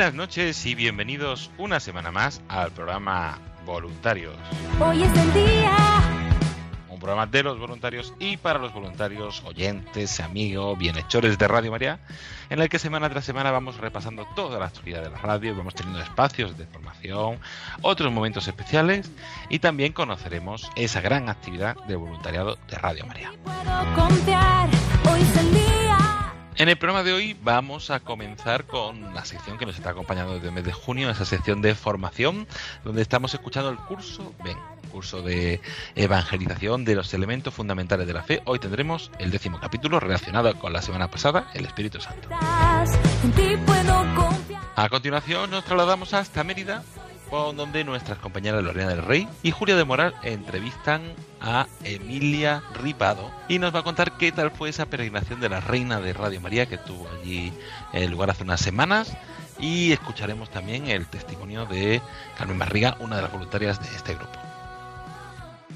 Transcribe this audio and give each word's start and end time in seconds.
Buenas 0.00 0.14
noches 0.14 0.64
y 0.64 0.74
bienvenidos 0.74 1.50
una 1.58 1.78
semana 1.78 2.10
más 2.10 2.40
al 2.48 2.70
programa 2.70 3.38
Voluntarios. 3.66 4.34
Hoy 4.80 5.02
es 5.02 5.14
el 5.14 5.34
día. 5.34 5.76
Un 6.88 6.98
programa 6.98 7.26
de 7.26 7.42
los 7.42 7.58
voluntarios 7.58 8.14
y 8.18 8.38
para 8.38 8.58
los 8.58 8.72
voluntarios, 8.72 9.42
oyentes, 9.44 10.20
amigos, 10.20 10.78
bienhechores 10.78 11.36
de 11.36 11.46
Radio 11.46 11.70
María, 11.70 11.98
en 12.48 12.62
el 12.62 12.70
que 12.70 12.78
semana 12.78 13.10
tras 13.10 13.26
semana 13.26 13.50
vamos 13.50 13.76
repasando 13.76 14.26
toda 14.34 14.58
la 14.58 14.64
actualidad 14.64 15.02
de 15.02 15.10
la 15.10 15.18
radio, 15.18 15.54
vamos 15.54 15.74
teniendo 15.74 16.00
espacios 16.00 16.56
de 16.56 16.64
formación, 16.64 17.38
otros 17.82 18.10
momentos 18.10 18.48
especiales 18.48 19.10
y 19.50 19.58
también 19.58 19.92
conoceremos 19.92 20.70
esa 20.76 21.02
gran 21.02 21.28
actividad 21.28 21.76
de 21.88 21.96
voluntariado 21.96 22.56
de 22.70 22.78
Radio 22.78 23.04
María. 23.04 23.32
Puedo 23.44 23.94
confiar. 23.94 24.79
En 26.60 26.68
el 26.68 26.76
programa 26.76 27.02
de 27.02 27.14
hoy 27.14 27.34
vamos 27.42 27.90
a 27.90 28.00
comenzar 28.00 28.66
con 28.66 29.14
la 29.14 29.24
sección 29.24 29.56
que 29.56 29.64
nos 29.64 29.76
está 29.76 29.92
acompañando 29.92 30.34
desde 30.34 30.48
el 30.48 30.52
mes 30.52 30.64
de 30.64 30.74
junio, 30.74 31.08
esa 31.08 31.24
sección 31.24 31.62
de 31.62 31.74
formación, 31.74 32.46
donde 32.84 33.00
estamos 33.00 33.32
escuchando 33.32 33.70
el 33.70 33.78
curso 33.78 34.34
Ven, 34.44 34.58
curso 34.92 35.22
de 35.22 35.62
evangelización 35.94 36.84
de 36.84 36.96
los 36.96 37.14
elementos 37.14 37.54
fundamentales 37.54 38.06
de 38.06 38.12
la 38.12 38.22
fe. 38.22 38.42
Hoy 38.44 38.58
tendremos 38.58 39.10
el 39.18 39.30
décimo 39.30 39.58
capítulo 39.58 40.00
relacionado 40.00 40.54
con 40.58 40.74
la 40.74 40.82
semana 40.82 41.10
pasada, 41.10 41.50
el 41.54 41.64
Espíritu 41.64 41.98
Santo. 41.98 42.28
A 44.76 44.88
continuación 44.90 45.50
nos 45.50 45.64
trasladamos 45.64 46.12
hasta 46.12 46.44
Mérida, 46.44 46.82
donde 47.30 47.84
nuestras 47.84 48.18
compañeras 48.18 48.62
Lorena 48.62 48.88
del 48.88 49.02
Rey 49.02 49.28
y 49.42 49.52
Julia 49.52 49.76
de 49.76 49.84
Moral 49.84 50.14
entrevistan 50.22 51.02
a 51.40 51.66
Emilia 51.84 52.62
Ripado 52.74 53.30
y 53.48 53.58
nos 53.58 53.74
va 53.74 53.80
a 53.80 53.84
contar 53.84 54.16
qué 54.18 54.32
tal 54.32 54.50
fue 54.50 54.68
esa 54.68 54.86
peregrinación 54.86 55.40
de 55.40 55.48
la 55.48 55.60
Reina 55.60 56.00
de 56.00 56.12
Radio 56.12 56.40
María 56.40 56.66
que 56.66 56.76
tuvo 56.76 57.08
allí 57.08 57.52
en 57.92 58.10
lugar 58.10 58.30
hace 58.30 58.42
unas 58.42 58.60
semanas 58.60 59.16
y 59.60 59.92
escucharemos 59.92 60.50
también 60.50 60.88
el 60.88 61.06
testimonio 61.06 61.66
de 61.66 62.02
Carmen 62.36 62.58
Barriga, 62.58 62.96
una 62.98 63.16
de 63.16 63.22
las 63.22 63.32
voluntarias 63.32 63.80
de 63.80 63.96
este 63.96 64.14
grupo. 64.14 64.38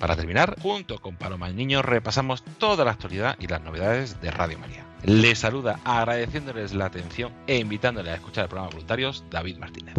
Para 0.00 0.16
terminar, 0.16 0.56
junto 0.60 1.00
con 1.00 1.16
Paloma 1.16 1.46
el 1.46 1.54
Niño 1.54 1.82
repasamos 1.82 2.42
toda 2.58 2.84
la 2.84 2.90
actualidad 2.90 3.36
y 3.38 3.46
las 3.46 3.62
novedades 3.62 4.20
de 4.20 4.30
Radio 4.32 4.58
María. 4.58 4.84
Les 5.04 5.38
saluda 5.38 5.78
agradeciéndoles 5.84 6.74
la 6.74 6.86
atención 6.86 7.32
e 7.46 7.58
invitándoles 7.58 8.12
a 8.12 8.16
escuchar 8.16 8.44
el 8.44 8.48
programa 8.48 8.70
Voluntarios 8.70 9.24
David 9.30 9.58
Martínez. 9.58 9.94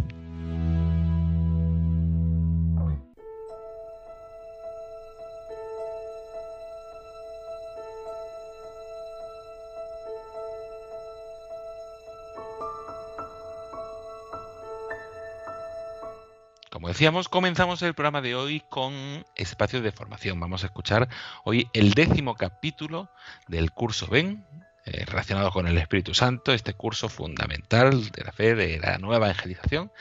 Decíamos, 16.96 17.28
comenzamos 17.28 17.82
el 17.82 17.94
programa 17.94 18.22
de 18.22 18.36
hoy 18.36 18.64
con 18.70 19.26
espacios 19.36 19.84
de 19.84 19.92
formación. 19.92 20.40
Vamos 20.40 20.64
a 20.64 20.68
escuchar 20.68 21.10
hoy 21.44 21.68
el 21.74 21.92
décimo 21.92 22.36
capítulo 22.36 23.10
del 23.50 23.74
curso 23.74 24.08
Ven, 24.08 24.46
eh, 24.86 25.04
relacionado 25.04 25.52
con 25.52 25.68
el 25.68 25.78
Espíritu 25.78 26.14
Santo, 26.14 26.54
este 26.54 26.74
curso 26.74 27.10
fundamental 27.10 28.12
de 28.12 28.24
la 28.24 28.32
fe, 28.32 28.56
de 28.56 28.80
la 28.80 28.98
nueva 28.98 29.26
evangelización, 29.26 29.92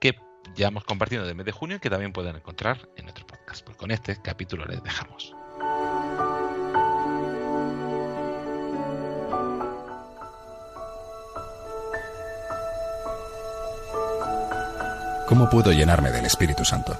que 0.00 0.16
ya 0.56 0.66
hemos 0.66 0.82
compartido 0.82 1.22
desde 1.22 1.30
el 1.30 1.36
mes 1.36 1.46
de 1.46 1.52
junio 1.52 1.76
y 1.76 1.78
que 1.78 1.88
también 1.88 2.12
pueden 2.12 2.34
encontrar 2.34 2.80
en 2.96 3.04
nuestro 3.04 3.28
podcast. 3.28 3.64
Pues 3.64 3.76
con 3.76 3.92
este 3.92 4.20
capítulo 4.20 4.64
les 4.64 4.82
dejamos. 4.82 5.32
¿Cómo 15.30 15.48
puedo 15.48 15.70
llenarme 15.70 16.10
del 16.10 16.26
Espíritu 16.26 16.64
Santo? 16.64 16.98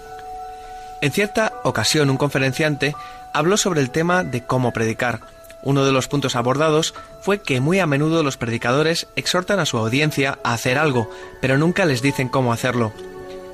En 1.00 1.10
cierta 1.10 1.52
ocasión 1.64 2.10
un 2.10 2.16
conferenciante 2.16 2.94
habló 3.32 3.56
sobre 3.56 3.80
el 3.80 3.90
tema 3.90 4.22
de 4.22 4.44
cómo 4.44 4.72
predicar. 4.72 5.18
Uno 5.64 5.84
de 5.84 5.90
los 5.90 6.06
puntos 6.06 6.36
abordados 6.36 6.94
fue 7.22 7.42
que 7.42 7.60
muy 7.60 7.80
a 7.80 7.88
menudo 7.88 8.22
los 8.22 8.36
predicadores 8.36 9.08
exhortan 9.16 9.58
a 9.58 9.66
su 9.66 9.78
audiencia 9.78 10.38
a 10.44 10.52
hacer 10.52 10.78
algo, 10.78 11.10
pero 11.42 11.58
nunca 11.58 11.86
les 11.86 12.02
dicen 12.02 12.28
cómo 12.28 12.52
hacerlo. 12.52 12.92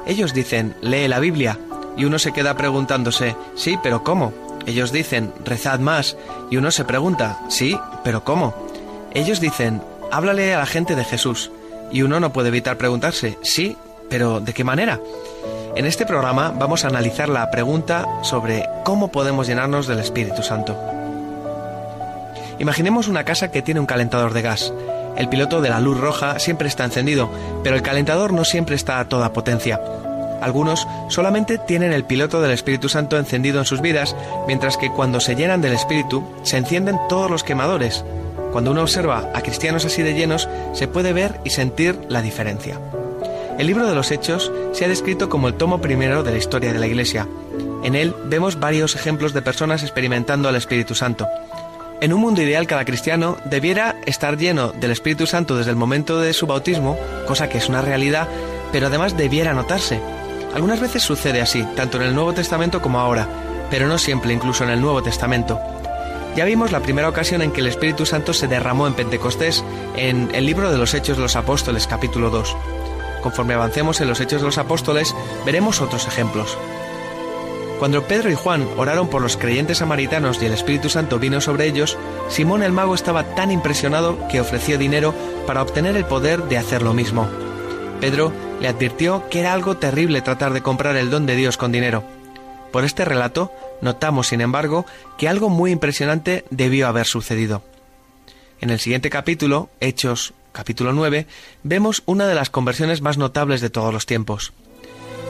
Ellos 0.07 0.35
dicen, 0.35 0.77
lee 0.83 1.09
la 1.09 1.21
Biblia, 1.21 1.59
y 1.97 2.05
uno 2.05 2.19
se 2.19 2.35
queda 2.35 2.55
preguntándose, 2.59 3.35
sí, 3.55 3.79
pero 3.83 4.05
¿cómo? 4.05 4.35
Ellos 4.67 4.93
dicen, 4.93 5.33
rezad 5.43 5.81
más, 5.81 6.19
y 6.51 6.59
uno 6.59 6.71
se 6.71 6.85
pregunta, 6.85 7.41
sí, 7.49 7.81
pero 8.05 8.25
¿cómo? 8.25 8.55
Ellos 9.15 9.41
dicen, 9.41 9.81
háblale 10.13 10.53
a 10.53 10.59
la 10.59 10.67
gente 10.67 10.95
de 10.97 11.05
Jesús, 11.05 11.51
y 11.91 12.03
uno 12.03 12.21
no 12.21 12.35
puede 12.35 12.49
evitar 12.49 12.77
preguntarse, 12.77 13.39
sí, 13.43 13.79
pero 14.09 14.41
¿de 14.41 14.53
qué 14.53 14.65
manera? 14.65 15.00
En 15.75 15.84
este 15.84 16.06
programa 16.06 16.55
vamos 16.56 16.84
a 16.84 16.89
analizar 16.89 17.28
la 17.28 17.50
pregunta 17.50 18.06
sobre 18.22 18.67
cómo 18.84 19.09
podemos 19.09 19.47
llenarnos 19.47 19.87
del 19.87 19.99
Espíritu 19.99 20.43
Santo. 20.43 20.77
Imaginemos 22.59 23.09
una 23.09 23.25
casa 23.25 23.50
que 23.50 23.62
tiene 23.62 23.81
un 23.81 23.87
calentador 23.87 24.33
de 24.33 24.43
gas. 24.43 24.72
El 25.16 25.28
piloto 25.28 25.61
de 25.61 25.69
la 25.69 25.81
luz 25.81 25.99
roja 25.99 26.39
siempre 26.39 26.69
está 26.69 26.84
encendido, 26.84 27.31
pero 27.62 27.77
el 27.77 27.83
calentador 27.83 28.33
no 28.33 28.45
siempre 28.45 28.75
está 28.75 29.00
a 29.00 29.05
toda 29.06 29.33
potencia. 29.33 29.81
Algunos 30.41 30.87
solamente 31.09 31.59
tienen 31.59 31.93
el 31.93 32.05
piloto 32.05 32.41
del 32.41 32.53
Espíritu 32.53 32.89
Santo 32.89 33.19
encendido 33.19 33.59
en 33.59 33.65
sus 33.65 33.81
vidas, 33.81 34.16
mientras 34.47 34.77
que 34.77 34.91
cuando 34.91 35.21
se 35.21 35.34
llenan 35.34 35.61
del 35.61 35.72
Espíritu 35.72 36.25
se 36.43 36.56
encienden 36.56 36.99
todos 37.09 37.31
los 37.31 37.45
quemadores. 37.45 38.05
Cuando 38.53 38.71
uno 38.71 38.83
observa 38.83 39.31
a 39.34 39.41
cristianos 39.43 39.84
así 39.84 40.03
de 40.03 40.15
llenos, 40.15 40.49
se 40.72 40.89
puede 40.89 41.12
ver 41.12 41.41
y 41.45 41.50
sentir 41.50 41.99
la 42.09 42.22
diferencia. 42.22 42.78
El 43.59 43.69
libro 43.69 43.87
de 43.87 43.95
los 43.95 44.11
Hechos 44.11 44.53
se 44.73 44.85
ha 44.85 44.89
descrito 44.89 45.31
como 45.31 45.49
el 45.49 45.55
tomo 45.55 45.81
primero 45.81 46.23
de 46.23 46.31
la 46.31 46.37
historia 46.37 46.75
de 46.75 46.79
la 46.79 46.87
Iglesia. 46.87 47.27
En 47.85 47.95
él 47.95 48.15
vemos 48.27 48.61
varios 48.61 48.95
ejemplos 48.95 49.33
de 49.33 49.41
personas 49.41 49.83
experimentando 49.83 50.49
al 50.49 50.57
Espíritu 50.57 50.95
Santo. 50.95 51.27
En 52.03 52.13
un 52.13 52.21
mundo 52.21 52.43
ideal 52.43 52.67
cada 52.67 52.85
cristiano 52.85 53.39
debiera 53.47 53.97
estar 54.05 54.37
lleno 54.37 54.73
del 54.73 54.91
Espíritu 54.91 55.27
Santo 55.27 55.57
desde 55.57 55.71
el 55.71 55.77
momento 55.77 56.21
de 56.21 56.35
su 56.35 56.47
bautismo, 56.47 56.99
cosa 57.27 57.49
que 57.49 57.57
es 57.57 57.71
una 57.71 57.81
realidad, 57.81 58.29
pero 58.73 58.89
además 58.89 59.17
debiera 59.17 59.55
notarse. 59.55 60.01
Algunas 60.55 60.81
veces 60.81 61.03
sucede 61.03 61.41
así, 61.41 61.67
tanto 61.77 61.97
en 61.97 62.03
el 62.03 62.15
Nuevo 62.15 62.35
Testamento 62.35 62.83
como 62.83 63.01
ahora, 63.01 63.27
pero 63.71 63.87
no 63.87 63.97
siempre, 63.97 64.35
incluso 64.35 64.65
en 64.65 64.71
el 64.71 64.83
Nuevo 64.83 65.03
Testamento. 65.03 65.59
Ya 66.37 66.45
vimos 66.45 66.73
la 66.73 66.81
primera 66.81 67.09
ocasión 67.09 67.41
en 67.41 67.51
que 67.51 67.63
el 67.63 67.69
Espíritu 67.69 68.05
Santo 68.05 68.35
se 68.35 68.49
derramó 68.49 68.87
en 68.87 68.93
Pentecostés, 68.93 69.65
en 69.97 70.29
el 70.35 70.45
libro 70.45 70.71
de 70.71 70.77
los 70.77 70.93
Hechos 70.93 71.17
de 71.17 71.23
los 71.23 71.37
Apóstoles 71.37 71.87
capítulo 71.87 72.29
2. 72.29 72.55
Conforme 73.27 73.55
avancemos 73.55 74.01
en 74.01 74.07
los 74.07 74.21
Hechos 74.21 74.41
de 74.41 74.47
los 74.47 74.57
Apóstoles, 74.57 75.13
veremos 75.45 75.81
otros 75.81 76.07
ejemplos. 76.07 76.57
Cuando 77.81 78.05
Pedro 78.05 78.31
y 78.31 78.37
Juan 78.37 78.65
oraron 78.77 79.09
por 79.09 79.21
los 79.21 79.37
creyentes 79.37 79.78
samaritanos 79.78 80.41
y 80.41 80.47
el 80.47 80.53
Espíritu 80.53 80.89
Santo 80.89 81.19
vino 81.19 81.41
sobre 81.41 81.67
ellos, 81.67 81.99
Simón 82.28 82.63
el 82.63 82.71
mago 82.71 82.95
estaba 82.95 83.34
tan 83.34 83.51
impresionado 83.51 84.17
que 84.28 84.41
ofreció 84.41 84.78
dinero 84.78 85.13
para 85.45 85.61
obtener 85.61 85.97
el 85.97 86.05
poder 86.05 86.45
de 86.45 86.57
hacer 86.57 86.83
lo 86.83 86.95
mismo. 86.95 87.28
Pedro 88.01 88.33
le 88.61 88.69
advirtió 88.69 89.29
que 89.29 89.41
era 89.41 89.55
algo 89.55 89.77
terrible 89.77 90.22
tratar 90.22 90.53
de 90.53 90.63
comprar 90.63 90.95
el 90.95 91.11
don 91.11 91.27
de 91.27 91.34
Dios 91.34 91.57
con 91.57 91.72
dinero. 91.72 92.05
Por 92.71 92.84
este 92.84 93.05
relato 93.05 93.51
notamos, 93.81 94.29
sin 94.29 94.41
embargo, 94.41 94.87
que 95.19 95.29
algo 95.29 95.49
muy 95.49 95.72
impresionante 95.72 96.45
debió 96.51 96.87
haber 96.87 97.07
sucedido. 97.07 97.65
En 98.61 98.71
el 98.71 98.79
siguiente 98.79 99.11
capítulo, 99.11 99.69
Hechos 99.81 100.33
capítulo 100.57 100.95
9, 100.95 101.27
vemos 101.65 102.03
una 102.07 102.27
de 102.27 102.35
las 102.35 102.49
conversiones 102.49 103.03
más 103.03 103.19
notables 103.19 103.61
de 103.61 103.69
todos 103.69 103.93
los 103.93 104.07
tiempos. 104.07 104.55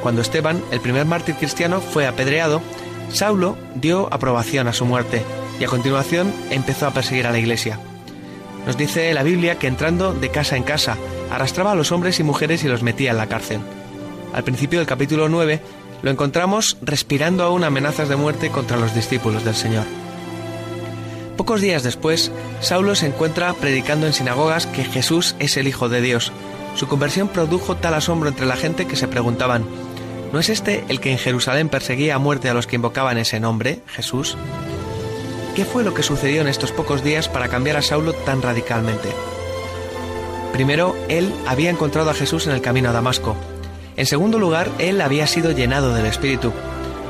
Cuando 0.00 0.23
Esteban, 0.23 0.62
el 0.70 0.81
primer 0.81 1.05
mártir 1.05 1.34
cristiano, 1.34 1.81
fue 1.81 2.06
apedreado, 2.06 2.62
Saulo 3.11 3.58
dio 3.75 4.08
aprobación 4.14 4.69
a 4.69 4.73
su 4.73 4.84
muerte 4.84 5.25
y 5.58 5.64
a 5.64 5.69
continuación 5.69 6.32
empezó 6.50 6.87
a 6.87 6.93
perseguir 6.93 7.26
a 7.26 7.32
la 7.32 7.40
iglesia. 7.40 7.81
Nos 8.67 8.76
dice 8.76 9.12
la 9.14 9.25
Biblia 9.25 9.58
que 9.58 9.67
entrando 9.67 10.12
de 10.12 10.31
casa 10.31 10.56
en 10.56 10.62
casa, 10.62 10.96
arrastraba 11.28 11.73
a 11.73 11.75
los 11.75 11.90
hombres 11.90 12.20
y 12.20 12.23
mujeres 12.23 12.62
y 12.62 12.69
los 12.69 12.84
metía 12.84 13.11
en 13.11 13.17
la 13.17 13.26
cárcel. 13.26 13.61
Al 14.32 14.44
principio 14.44 14.78
del 14.78 14.87
capítulo 14.87 15.28
9 15.28 15.61
lo 16.02 16.11
encontramos 16.12 16.76
respirando 16.82 17.43
aún 17.43 17.64
amenazas 17.64 18.08
de 18.08 18.14
muerte 18.14 18.50
contra 18.50 18.76
los 18.76 18.94
discípulos 18.94 19.44
del 19.44 19.56
Señor. 19.56 19.87
Pocos 21.36 21.60
días 21.60 21.82
después, 21.82 22.32
Saulo 22.60 22.94
se 22.94 23.06
encuentra 23.06 23.52
predicando 23.52 24.06
en 24.06 24.14
sinagogas 24.14 24.66
que 24.66 24.84
Jesús 24.84 25.36
es 25.38 25.56
el 25.56 25.68
Hijo 25.68 25.88
de 25.88 26.00
Dios. 26.00 26.32
Su 26.74 26.88
conversión 26.88 27.28
produjo 27.28 27.76
tal 27.76 27.94
asombro 27.94 28.28
entre 28.28 28.46
la 28.46 28.56
gente 28.56 28.86
que 28.86 28.96
se 28.96 29.08
preguntaban, 29.08 29.64
¿no 30.32 30.40
es 30.40 30.48
este 30.48 30.84
el 30.88 31.00
que 31.00 31.12
en 31.12 31.18
Jerusalén 31.18 31.68
perseguía 31.68 32.14
a 32.14 32.18
muerte 32.18 32.48
a 32.48 32.54
los 32.54 32.66
que 32.66 32.76
invocaban 32.76 33.18
ese 33.18 33.38
nombre, 33.38 33.80
Jesús? 33.86 34.36
¿Qué 35.54 35.64
fue 35.64 35.84
lo 35.84 35.94
que 35.94 36.02
sucedió 36.02 36.40
en 36.40 36.48
estos 36.48 36.72
pocos 36.72 37.04
días 37.04 37.28
para 37.28 37.48
cambiar 37.48 37.76
a 37.76 37.82
Saulo 37.82 38.12
tan 38.12 38.42
radicalmente? 38.42 39.08
Primero, 40.52 40.96
él 41.08 41.32
había 41.46 41.70
encontrado 41.70 42.08
a 42.10 42.14
Jesús 42.14 42.46
en 42.46 42.52
el 42.52 42.62
camino 42.62 42.88
a 42.88 42.92
Damasco. 42.92 43.36
En 43.96 44.06
segundo 44.06 44.38
lugar, 44.38 44.70
él 44.78 45.00
había 45.02 45.26
sido 45.26 45.52
llenado 45.52 45.94
del 45.94 46.06
Espíritu. 46.06 46.52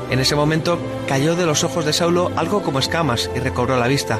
En 0.09 0.19
ese 0.19 0.35
momento 0.35 0.79
cayó 1.07 1.35
de 1.35 1.45
los 1.45 1.63
ojos 1.63 1.85
de 1.85 1.93
Saulo 1.93 2.31
algo 2.35 2.61
como 2.63 2.79
escamas 2.79 3.29
y 3.35 3.39
recobró 3.39 3.77
la 3.77 3.87
vista. 3.87 4.19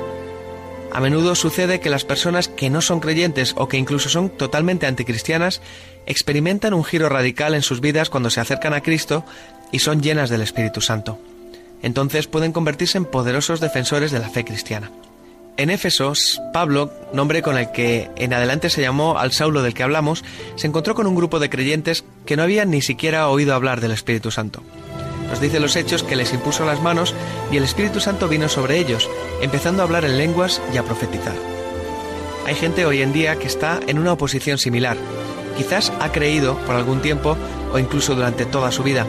A 0.92 1.00
menudo 1.00 1.36
sucede 1.36 1.80
que 1.80 1.90
las 1.90 2.06
personas 2.06 2.48
que 2.48 2.70
no 2.70 2.82
son 2.82 3.00
creyentes 3.00 3.54
o 3.58 3.68
que 3.68 3.78
incluso 3.78 4.10
son 4.10 4.30
totalmente 4.30 4.88
anticristianas 4.88 5.62
experimentan 6.06 6.74
un 6.74 6.84
giro 6.84 7.10
radical 7.10 7.54
en 7.54 7.62
sus 7.62 7.82
vidas 7.82 8.10
cuando 8.10 8.30
se 8.30 8.40
acercan 8.40 8.74
a 8.74 8.82
Cristo 8.82 9.26
y 9.72 9.80
son 9.80 10.02
llenas 10.02 10.30
del 10.30 10.42
Espíritu 10.42 10.82
Santo 10.82 11.20
entonces 11.82 12.28
pueden 12.28 12.52
convertirse 12.52 12.98
en 12.98 13.06
poderosos 13.06 13.60
defensores 13.60 14.12
de 14.12 14.20
la 14.20 14.30
fe 14.30 14.44
cristiana. 14.46 14.92
En 15.58 15.72
Éfesos, 15.72 16.40
Pablo, 16.54 16.92
nombre 17.14 17.42
con 17.42 17.58
el 17.58 17.72
que 17.72 18.12
en 18.16 18.34
adelante 18.34 18.70
se 18.70 18.82
llamó 18.82 19.18
al 19.18 19.32
Saulo 19.32 19.64
del 19.64 19.74
que 19.74 19.82
hablamos, 19.82 20.24
se 20.56 20.68
encontró 20.68 20.94
con 20.94 21.08
un 21.08 21.16
grupo 21.16 21.40
de 21.40 21.50
creyentes 21.50 22.04
que 22.26 22.38
no 22.38 22.44
habían 22.44 22.70
ni 22.70 22.82
siquiera 22.82 23.28
oído 23.28 23.56
hablar 23.56 23.82
del 23.82 23.92
Espíritu 23.92 24.30
Santo. 24.30 24.62
Nos 25.30 25.40
dice 25.40 25.60
los 25.60 25.76
hechos 25.76 26.04
que 26.04 26.16
les 26.16 26.34
impuso 26.34 26.66
las 26.66 26.82
manos 26.82 27.14
y 27.52 27.58
el 27.58 27.64
Espíritu 27.64 28.00
Santo 28.00 28.28
vino 28.28 28.50
sobre 28.50 28.78
ellos, 28.78 29.10
empezando 29.42 29.82
a 29.82 29.86
hablar 29.86 30.06
en 30.06 30.18
lenguas 30.18 30.62
y 30.74 30.78
a 30.78 30.84
profetizar. 30.84 31.36
Hay 32.46 32.56
gente 32.56 32.86
hoy 32.86 33.02
en 33.02 33.14
día 33.14 33.38
que 33.38 33.48
está 33.48 33.80
en 33.88 34.00
una 34.00 34.14
oposición 34.14 34.58
similar. 34.58 34.98
Quizás 35.58 35.92
ha 36.00 36.12
creído 36.12 36.58
por 36.60 36.76
algún 36.76 37.02
tiempo 37.02 37.36
o 37.74 37.80
incluso 37.80 38.16
durante 38.16 38.46
toda 38.46 38.72
su 38.72 38.84
vida, 38.84 39.06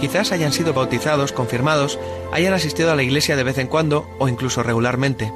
Quizás 0.00 0.32
hayan 0.32 0.52
sido 0.52 0.74
bautizados, 0.74 1.32
confirmados, 1.32 1.98
hayan 2.30 2.52
asistido 2.52 2.90
a 2.90 2.94
la 2.94 3.02
iglesia 3.02 3.36
de 3.36 3.42
vez 3.42 3.56
en 3.56 3.68
cuando 3.68 4.06
o 4.18 4.28
incluso 4.28 4.62
regularmente. 4.62 5.32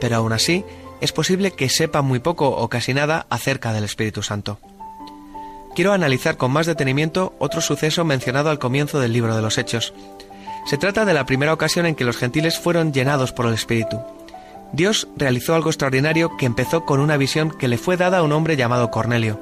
Pero 0.00 0.16
aún 0.16 0.32
así, 0.32 0.64
es 1.00 1.10
posible 1.10 1.50
que 1.50 1.68
sepan 1.68 2.04
muy 2.04 2.20
poco 2.20 2.48
o 2.50 2.68
casi 2.68 2.94
nada 2.94 3.26
acerca 3.30 3.72
del 3.72 3.82
Espíritu 3.84 4.22
Santo. 4.22 4.60
Quiero 5.76 5.92
analizar 5.92 6.38
con 6.38 6.52
más 6.52 6.64
detenimiento 6.64 7.34
otro 7.38 7.60
suceso 7.60 8.02
mencionado 8.02 8.48
al 8.48 8.58
comienzo 8.58 8.98
del 8.98 9.12
libro 9.12 9.36
de 9.36 9.42
los 9.42 9.58
Hechos. 9.58 9.92
Se 10.64 10.78
trata 10.78 11.04
de 11.04 11.12
la 11.12 11.26
primera 11.26 11.52
ocasión 11.52 11.84
en 11.84 11.94
que 11.94 12.04
los 12.06 12.16
gentiles 12.16 12.58
fueron 12.58 12.94
llenados 12.94 13.34
por 13.34 13.44
el 13.44 13.52
Espíritu. 13.52 14.00
Dios 14.72 15.06
realizó 15.16 15.54
algo 15.54 15.68
extraordinario 15.68 16.34
que 16.38 16.46
empezó 16.46 16.86
con 16.86 16.98
una 16.98 17.18
visión 17.18 17.50
que 17.50 17.68
le 17.68 17.76
fue 17.76 17.98
dada 17.98 18.18
a 18.18 18.22
un 18.22 18.32
hombre 18.32 18.56
llamado 18.56 18.90
Cornelio. 18.90 19.38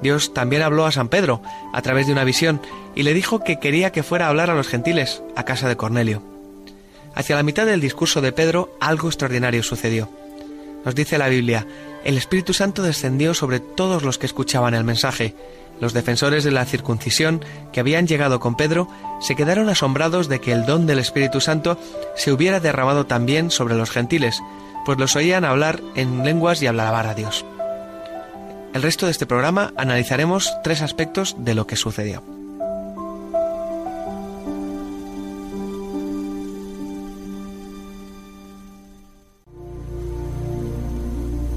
Dios 0.00 0.32
también 0.32 0.62
habló 0.62 0.86
a 0.86 0.92
San 0.92 1.08
Pedro 1.08 1.42
a 1.72 1.82
través 1.82 2.06
de 2.06 2.12
una 2.12 2.22
visión 2.22 2.60
y 2.94 3.02
le 3.02 3.12
dijo 3.12 3.40
que 3.40 3.58
quería 3.58 3.90
que 3.90 4.04
fuera 4.04 4.26
a 4.26 4.28
hablar 4.28 4.50
a 4.50 4.54
los 4.54 4.68
gentiles 4.68 5.20
a 5.34 5.42
casa 5.42 5.68
de 5.68 5.76
Cornelio. 5.76 6.22
Hacia 7.16 7.34
la 7.34 7.42
mitad 7.42 7.66
del 7.66 7.80
discurso 7.80 8.20
de 8.20 8.30
Pedro 8.30 8.76
algo 8.78 9.08
extraordinario 9.08 9.64
sucedió. 9.64 10.08
Nos 10.84 10.94
dice 10.94 11.18
la 11.18 11.28
Biblia, 11.28 11.66
el 12.04 12.16
Espíritu 12.16 12.52
Santo 12.52 12.82
descendió 12.82 13.34
sobre 13.34 13.60
todos 13.60 14.02
los 14.02 14.18
que 14.18 14.26
escuchaban 14.26 14.74
el 14.74 14.84
mensaje. 14.84 15.34
Los 15.80 15.92
defensores 15.92 16.44
de 16.44 16.50
la 16.50 16.66
circuncisión 16.66 17.44
que 17.72 17.80
habían 17.80 18.06
llegado 18.06 18.40
con 18.40 18.56
Pedro 18.56 18.88
se 19.20 19.34
quedaron 19.34 19.68
asombrados 19.68 20.28
de 20.28 20.40
que 20.40 20.52
el 20.52 20.66
don 20.66 20.86
del 20.86 20.98
Espíritu 20.98 21.40
Santo 21.40 21.78
se 22.16 22.32
hubiera 22.32 22.60
derramado 22.60 23.06
también 23.06 23.50
sobre 23.50 23.74
los 23.74 23.90
gentiles, 23.90 24.40
pues 24.84 24.98
los 24.98 25.16
oían 25.16 25.44
hablar 25.44 25.80
en 25.94 26.24
lenguas 26.24 26.62
y 26.62 26.66
hablar 26.66 27.06
a 27.06 27.14
Dios. 27.14 27.44
El 28.74 28.82
resto 28.82 29.06
de 29.06 29.12
este 29.12 29.26
programa 29.26 29.72
analizaremos 29.76 30.52
tres 30.62 30.82
aspectos 30.82 31.36
de 31.38 31.54
lo 31.54 31.66
que 31.66 31.76
sucedió. 31.76 32.39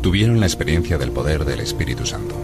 Tuvieron 0.04 0.42
la 0.42 0.48
experiencia 0.48 0.98
del 0.98 1.12
poder 1.12 1.46
del 1.46 1.62
Espíritu 1.62 2.06
Santo. 2.06 2.36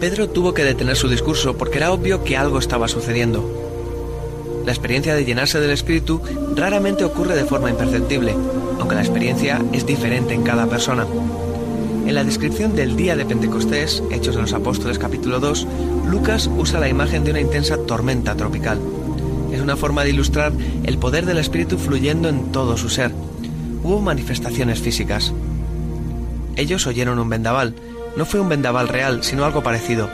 Pedro 0.00 0.28
tuvo 0.28 0.52
que 0.52 0.64
detener 0.64 0.96
su 0.96 1.08
discurso 1.08 1.56
porque 1.56 1.78
era 1.78 1.92
obvio 1.92 2.24
que 2.24 2.36
algo 2.36 2.58
estaba 2.58 2.88
sucediendo. 2.88 3.48
La 4.66 4.72
experiencia 4.72 5.14
de 5.14 5.24
llenarse 5.24 5.60
del 5.60 5.70
Espíritu 5.70 6.20
raramente 6.56 7.04
ocurre 7.04 7.36
de 7.36 7.44
forma 7.44 7.70
imperceptible, 7.70 8.34
aunque 8.80 8.96
la 8.96 9.02
experiencia 9.02 9.62
es 9.72 9.86
diferente 9.86 10.34
en 10.34 10.42
cada 10.42 10.66
persona. 10.66 11.06
En 12.04 12.16
la 12.16 12.24
descripción 12.24 12.74
del 12.74 12.96
día 12.96 13.14
de 13.14 13.24
Pentecostés, 13.24 14.02
Hechos 14.10 14.34
de 14.34 14.40
los 14.40 14.52
Apóstoles 14.52 14.98
capítulo 14.98 15.38
2, 15.38 15.68
Lucas 16.10 16.50
usa 16.58 16.80
la 16.80 16.88
imagen 16.88 17.22
de 17.22 17.30
una 17.30 17.40
intensa 17.40 17.76
tormenta 17.76 18.34
tropical. 18.34 18.80
Es 19.52 19.60
una 19.60 19.76
forma 19.76 20.02
de 20.02 20.10
ilustrar 20.10 20.52
el 20.82 20.98
poder 20.98 21.26
del 21.26 21.38
Espíritu 21.38 21.78
fluyendo 21.78 22.28
en 22.28 22.50
todo 22.50 22.76
su 22.76 22.88
ser. 22.88 23.12
Hubo 23.84 24.00
manifestaciones 24.00 24.80
físicas. 24.80 25.32
Ellos 26.56 26.86
oyeron 26.86 27.18
un 27.18 27.28
vendaval. 27.28 27.74
No 28.16 28.26
fue 28.26 28.40
un 28.40 28.48
vendaval 28.48 28.88
real, 28.88 29.22
sino 29.22 29.44
algo 29.44 29.62
parecido. 29.62 30.08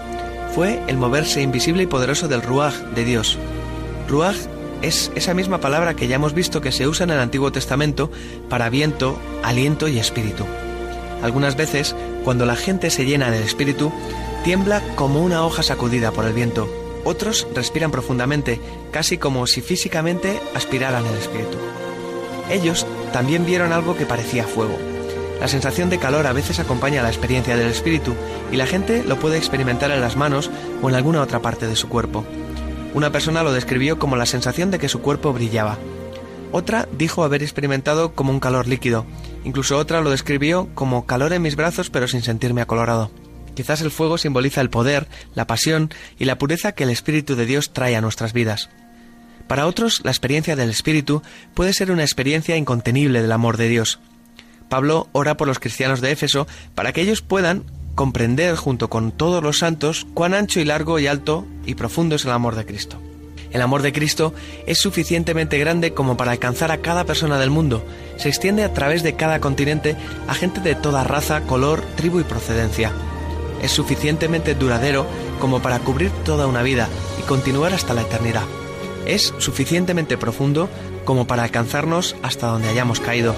Fue 0.54 0.80
el 0.86 0.96
moverse 0.96 1.42
invisible 1.42 1.82
y 1.82 1.86
poderoso 1.86 2.28
del 2.28 2.42
Ruach 2.42 2.74
de 2.94 3.04
Dios. 3.04 3.38
Ruach 4.08 4.36
es 4.82 5.10
esa 5.14 5.34
misma 5.34 5.60
palabra 5.60 5.94
que 5.94 6.08
ya 6.08 6.16
hemos 6.16 6.34
visto 6.34 6.60
que 6.60 6.72
se 6.72 6.86
usa 6.86 7.04
en 7.04 7.10
el 7.10 7.20
Antiguo 7.20 7.52
Testamento 7.52 8.10
para 8.48 8.68
viento, 8.68 9.18
aliento 9.42 9.88
y 9.88 9.98
espíritu. 9.98 10.44
Algunas 11.22 11.56
veces, 11.56 11.94
cuando 12.24 12.46
la 12.46 12.56
gente 12.56 12.90
se 12.90 13.04
llena 13.04 13.30
del 13.30 13.42
espíritu, 13.42 13.92
tiembla 14.44 14.82
como 14.94 15.22
una 15.22 15.44
hoja 15.44 15.62
sacudida 15.62 16.12
por 16.12 16.24
el 16.24 16.32
viento. 16.32 16.68
Otros 17.04 17.46
respiran 17.54 17.90
profundamente, 17.90 18.60
casi 18.92 19.18
como 19.18 19.46
si 19.46 19.60
físicamente 19.60 20.40
aspiraran 20.54 21.06
el 21.06 21.16
espíritu. 21.16 21.56
Ellos 22.50 22.86
también 23.12 23.46
vieron 23.46 23.72
algo 23.72 23.96
que 23.96 24.06
parecía 24.06 24.44
fuego. 24.44 24.78
La 25.40 25.48
sensación 25.48 25.90
de 25.90 25.98
calor 25.98 26.26
a 26.26 26.32
veces 26.32 26.58
acompaña 26.58 27.00
a 27.00 27.02
la 27.02 27.10
experiencia 27.10 27.56
del 27.56 27.68
espíritu 27.68 28.14
y 28.50 28.56
la 28.56 28.66
gente 28.66 29.04
lo 29.04 29.18
puede 29.18 29.36
experimentar 29.36 29.90
en 29.90 30.00
las 30.00 30.16
manos 30.16 30.50
o 30.82 30.88
en 30.88 30.94
alguna 30.94 31.22
otra 31.22 31.40
parte 31.40 31.66
de 31.66 31.76
su 31.76 31.88
cuerpo. 31.88 32.24
Una 32.94 33.12
persona 33.12 33.42
lo 33.42 33.52
describió 33.52 33.98
como 33.98 34.16
la 34.16 34.26
sensación 34.26 34.70
de 34.70 34.78
que 34.78 34.88
su 34.88 35.00
cuerpo 35.00 35.32
brillaba. 35.32 35.78
Otra 36.52 36.88
dijo 36.96 37.24
haber 37.24 37.42
experimentado 37.42 38.14
como 38.14 38.30
un 38.30 38.40
calor 38.40 38.66
líquido, 38.66 39.04
Incluso 39.46 39.78
otra 39.78 40.00
lo 40.00 40.10
describió 40.10 40.68
como 40.74 41.06
calor 41.06 41.32
en 41.32 41.40
mis 41.40 41.54
brazos 41.54 41.88
pero 41.88 42.08
sin 42.08 42.22
sentirme 42.22 42.62
acolorado. 42.62 43.12
Quizás 43.54 43.80
el 43.80 43.92
fuego 43.92 44.18
simboliza 44.18 44.60
el 44.60 44.70
poder, 44.70 45.06
la 45.36 45.46
pasión 45.46 45.90
y 46.18 46.24
la 46.24 46.36
pureza 46.36 46.72
que 46.72 46.82
el 46.82 46.90
Espíritu 46.90 47.36
de 47.36 47.46
Dios 47.46 47.72
trae 47.72 47.94
a 47.94 48.00
nuestras 48.00 48.32
vidas. 48.32 48.70
Para 49.46 49.68
otros, 49.68 50.00
la 50.02 50.10
experiencia 50.10 50.56
del 50.56 50.68
Espíritu 50.68 51.22
puede 51.54 51.72
ser 51.72 51.92
una 51.92 52.02
experiencia 52.02 52.56
incontenible 52.56 53.22
del 53.22 53.30
amor 53.30 53.56
de 53.56 53.68
Dios. 53.68 54.00
Pablo 54.68 55.08
ora 55.12 55.36
por 55.36 55.48
los 55.48 55.58
cristianos 55.58 56.00
de 56.00 56.12
Éfeso 56.12 56.46
para 56.74 56.92
que 56.92 57.02
ellos 57.02 57.22
puedan 57.22 57.64
comprender 57.94 58.56
junto 58.56 58.90
con 58.90 59.10
todos 59.10 59.42
los 59.42 59.58
santos 59.58 60.06
cuán 60.14 60.34
ancho 60.34 60.60
y 60.60 60.64
largo 60.64 60.98
y 60.98 61.06
alto 61.06 61.46
y 61.64 61.74
profundo 61.74 62.16
es 62.16 62.24
el 62.24 62.30
amor 62.30 62.54
de 62.54 62.66
Cristo. 62.66 63.00
El 63.52 63.62
amor 63.62 63.80
de 63.80 63.92
Cristo 63.92 64.34
es 64.66 64.78
suficientemente 64.78 65.58
grande 65.58 65.94
como 65.94 66.16
para 66.16 66.32
alcanzar 66.32 66.70
a 66.70 66.78
cada 66.78 67.04
persona 67.04 67.38
del 67.38 67.50
mundo. 67.50 67.82
Se 68.18 68.28
extiende 68.28 68.64
a 68.64 68.74
través 68.74 69.02
de 69.02 69.14
cada 69.14 69.40
continente 69.40 69.96
a 70.28 70.34
gente 70.34 70.60
de 70.60 70.74
toda 70.74 71.04
raza, 71.04 71.40
color, 71.42 71.82
tribu 71.96 72.20
y 72.20 72.24
procedencia. 72.24 72.92
Es 73.62 73.72
suficientemente 73.72 74.54
duradero 74.54 75.06
como 75.40 75.62
para 75.62 75.78
cubrir 75.78 76.10
toda 76.24 76.46
una 76.46 76.62
vida 76.62 76.88
y 77.18 77.22
continuar 77.22 77.72
hasta 77.72 77.94
la 77.94 78.02
eternidad. 78.02 78.44
Es 79.06 79.32
suficientemente 79.38 80.18
profundo 80.18 80.68
como 81.04 81.26
para 81.26 81.44
alcanzarnos 81.44 82.16
hasta 82.22 82.48
donde 82.48 82.68
hayamos 82.68 83.00
caído. 83.00 83.34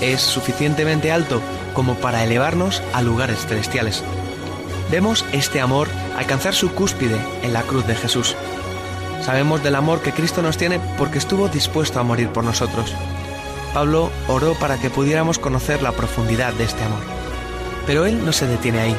Es 0.00 0.20
suficientemente 0.20 1.12
alto 1.12 1.40
como 1.74 1.94
para 1.94 2.24
elevarnos 2.24 2.82
a 2.92 3.02
lugares 3.02 3.46
celestiales. 3.46 4.02
Vemos 4.90 5.24
este 5.32 5.60
amor 5.60 5.88
alcanzar 6.16 6.54
su 6.54 6.72
cúspide 6.72 7.16
en 7.42 7.52
la 7.52 7.62
cruz 7.62 7.86
de 7.86 7.94
Jesús. 7.94 8.34
Sabemos 9.22 9.62
del 9.62 9.76
amor 9.76 10.00
que 10.00 10.12
Cristo 10.12 10.42
nos 10.42 10.56
tiene 10.56 10.80
porque 10.98 11.18
estuvo 11.18 11.48
dispuesto 11.48 12.00
a 12.00 12.02
morir 12.02 12.28
por 12.30 12.44
nosotros. 12.44 12.94
Pablo 13.74 14.10
oró 14.26 14.54
para 14.54 14.78
que 14.78 14.90
pudiéramos 14.90 15.38
conocer 15.38 15.82
la 15.82 15.92
profundidad 15.92 16.52
de 16.54 16.64
este 16.64 16.82
amor. 16.82 17.02
Pero 17.86 18.06
él 18.06 18.24
no 18.24 18.32
se 18.32 18.46
detiene 18.46 18.80
ahí. 18.80 18.96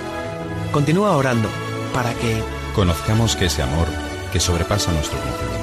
Continúa 0.71 1.17
orando 1.17 1.49
para 1.93 2.13
que 2.13 2.41
Conozcamos 2.75 3.35
que 3.35 3.45
ese 3.45 3.61
amor 3.61 3.87
que 4.31 4.39
sobrepasa 4.39 4.93
nuestro 4.93 5.19
conocimiento. 5.19 5.60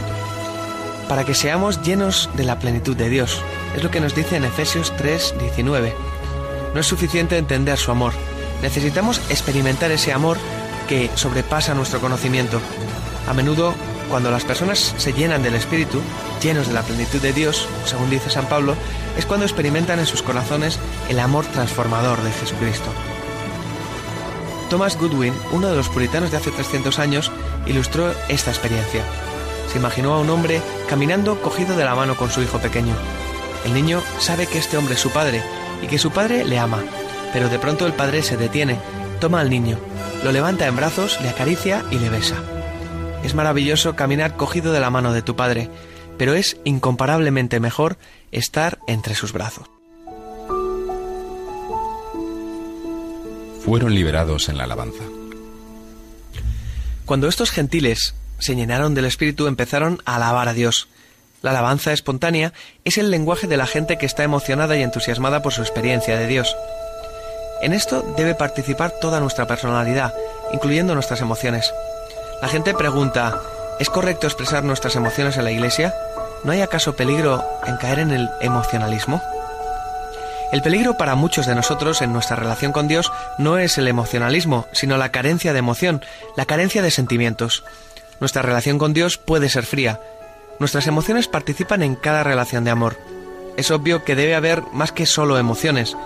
Para 1.08 1.24
que 1.24 1.34
seamos 1.34 1.82
llenos 1.82 2.28
de 2.34 2.44
la 2.44 2.58
plenitud 2.58 2.96
de 2.96 3.08
Dios. 3.08 3.42
Es 3.76 3.82
lo 3.82 3.90
que 3.90 4.00
nos 4.00 4.14
dice 4.14 4.36
en 4.36 4.44
Efesios 4.44 4.94
3, 4.96 5.34
19. 5.40 5.94
No 6.74 6.80
es 6.80 6.86
suficiente 6.86 7.38
entender 7.38 7.78
su 7.78 7.90
amor. 7.90 8.12
Necesitamos 8.62 9.20
experimentar 9.30 9.90
ese 9.90 10.12
amor 10.12 10.36
que 10.88 11.10
sobrepasa 11.14 11.74
nuestro 11.74 12.00
conocimiento. 12.00 12.60
A 13.26 13.34
menudo, 13.34 13.74
cuando 14.08 14.30
las 14.30 14.44
personas 14.44 14.94
se 14.96 15.12
llenan 15.12 15.42
del 15.42 15.54
Espíritu, 15.54 16.00
llenos 16.42 16.68
de 16.68 16.74
la 16.74 16.82
plenitud 16.82 17.20
de 17.20 17.32
Dios, 17.32 17.68
según 17.84 18.10
dice 18.10 18.30
San 18.30 18.46
Pablo, 18.46 18.74
es 19.16 19.26
cuando 19.26 19.46
experimentan 19.46 19.98
en 19.98 20.06
sus 20.06 20.22
corazones 20.22 20.78
el 21.08 21.20
amor 21.20 21.44
transformador 21.46 22.22
de 22.22 22.32
Jesucristo. 22.32 22.90
Thomas 24.70 24.98
Goodwin, 24.98 25.34
uno 25.52 25.68
de 25.68 25.76
los 25.76 25.88
puritanos 25.88 26.30
de 26.30 26.36
hace 26.36 26.50
300 26.50 26.98
años, 26.98 27.32
ilustró 27.66 28.12
esta 28.28 28.50
experiencia. 28.50 29.02
Se 29.70 29.78
imaginó 29.78 30.14
a 30.14 30.20
un 30.20 30.30
hombre 30.30 30.62
caminando 30.88 31.40
cogido 31.40 31.76
de 31.76 31.84
la 31.84 31.94
mano 31.94 32.16
con 32.16 32.30
su 32.30 32.42
hijo 32.42 32.58
pequeño. 32.58 32.94
El 33.64 33.74
niño 33.74 34.02
sabe 34.18 34.46
que 34.46 34.58
este 34.58 34.76
hombre 34.76 34.94
es 34.94 35.00
su 35.00 35.10
padre 35.10 35.42
y 35.82 35.86
que 35.86 35.98
su 35.98 36.10
padre 36.10 36.44
le 36.44 36.58
ama, 36.58 36.82
pero 37.32 37.48
de 37.48 37.58
pronto 37.58 37.86
el 37.86 37.92
padre 37.92 38.22
se 38.22 38.36
detiene, 38.36 38.78
toma 39.20 39.40
al 39.40 39.50
niño, 39.50 39.78
lo 40.24 40.32
levanta 40.32 40.66
en 40.66 40.76
brazos, 40.76 41.20
le 41.20 41.28
acaricia 41.28 41.84
y 41.90 41.98
le 41.98 42.08
besa. 42.08 42.36
Es 43.22 43.34
maravilloso 43.34 43.94
caminar 43.96 44.36
cogido 44.36 44.72
de 44.72 44.80
la 44.80 44.90
mano 44.90 45.12
de 45.12 45.22
tu 45.22 45.36
padre, 45.36 45.68
pero 46.16 46.34
es 46.34 46.56
incomparablemente 46.64 47.60
mejor 47.60 47.98
estar 48.32 48.78
entre 48.86 49.14
sus 49.14 49.32
brazos. 49.32 49.68
Fueron 53.64 53.94
liberados 53.94 54.48
en 54.48 54.56
la 54.56 54.64
alabanza. 54.64 55.04
Cuando 57.04 57.28
estos 57.28 57.50
gentiles 57.50 58.14
se 58.38 58.54
llenaron 58.54 58.94
del 58.94 59.04
Espíritu 59.04 59.46
empezaron 59.46 60.00
a 60.04 60.16
alabar 60.16 60.48
a 60.48 60.52
Dios. 60.52 60.88
La 61.42 61.50
alabanza 61.50 61.92
espontánea 61.92 62.52
es 62.84 62.98
el 62.98 63.10
lenguaje 63.10 63.46
de 63.46 63.56
la 63.56 63.66
gente 63.66 63.96
que 63.96 64.06
está 64.06 64.24
emocionada 64.24 64.76
y 64.76 64.82
entusiasmada 64.82 65.42
por 65.42 65.52
su 65.52 65.62
experiencia 65.62 66.18
de 66.18 66.26
Dios. 66.26 66.56
En 67.60 67.72
esto 67.72 68.02
debe 68.16 68.34
participar 68.34 68.92
toda 69.00 69.20
nuestra 69.20 69.46
personalidad, 69.46 70.14
incluyendo 70.52 70.94
nuestras 70.94 71.20
emociones. 71.20 71.72
La 72.40 72.48
gente 72.48 72.74
pregunta, 72.74 73.40
¿es 73.80 73.90
correcto 73.90 74.26
expresar 74.26 74.64
nuestras 74.64 74.96
emociones 74.96 75.36
en 75.36 75.44
la 75.44 75.50
iglesia? 75.50 75.94
¿No 76.44 76.52
hay 76.52 76.60
acaso 76.60 76.94
peligro 76.94 77.44
en 77.66 77.76
caer 77.76 77.98
en 77.98 78.12
el 78.12 78.28
emocionalismo? 78.40 79.20
El 80.50 80.62
peligro 80.62 80.96
para 80.96 81.14
muchos 81.14 81.46
de 81.46 81.54
nosotros 81.54 82.00
en 82.00 82.12
nuestra 82.12 82.36
relación 82.36 82.72
con 82.72 82.88
Dios 82.88 83.12
no 83.36 83.58
es 83.58 83.76
el 83.76 83.86
emocionalismo, 83.86 84.66
sino 84.72 84.96
la 84.96 85.10
carencia 85.10 85.52
de 85.52 85.58
emoción, 85.58 86.02
la 86.36 86.46
carencia 86.46 86.80
de 86.80 86.90
sentimientos. 86.90 87.64
Nuestra 88.20 88.42
relación 88.42 88.78
con 88.78 88.92
Dios 88.92 89.18
puede 89.18 89.48
ser 89.48 89.64
fría. 89.64 90.00
Nuestras 90.58 90.86
emociones 90.86 91.28
participan 91.28 91.82
en 91.82 91.94
cada 91.94 92.24
relación 92.24 92.64
de 92.64 92.70
amor. 92.70 92.96
Es 93.56 93.70
obvio 93.70 94.04
que 94.04 94.16
debe 94.16 94.34
haber 94.34 94.62
más 94.72 94.92
que 94.92 95.06
solo 95.06 95.38
emociones. 95.38 95.96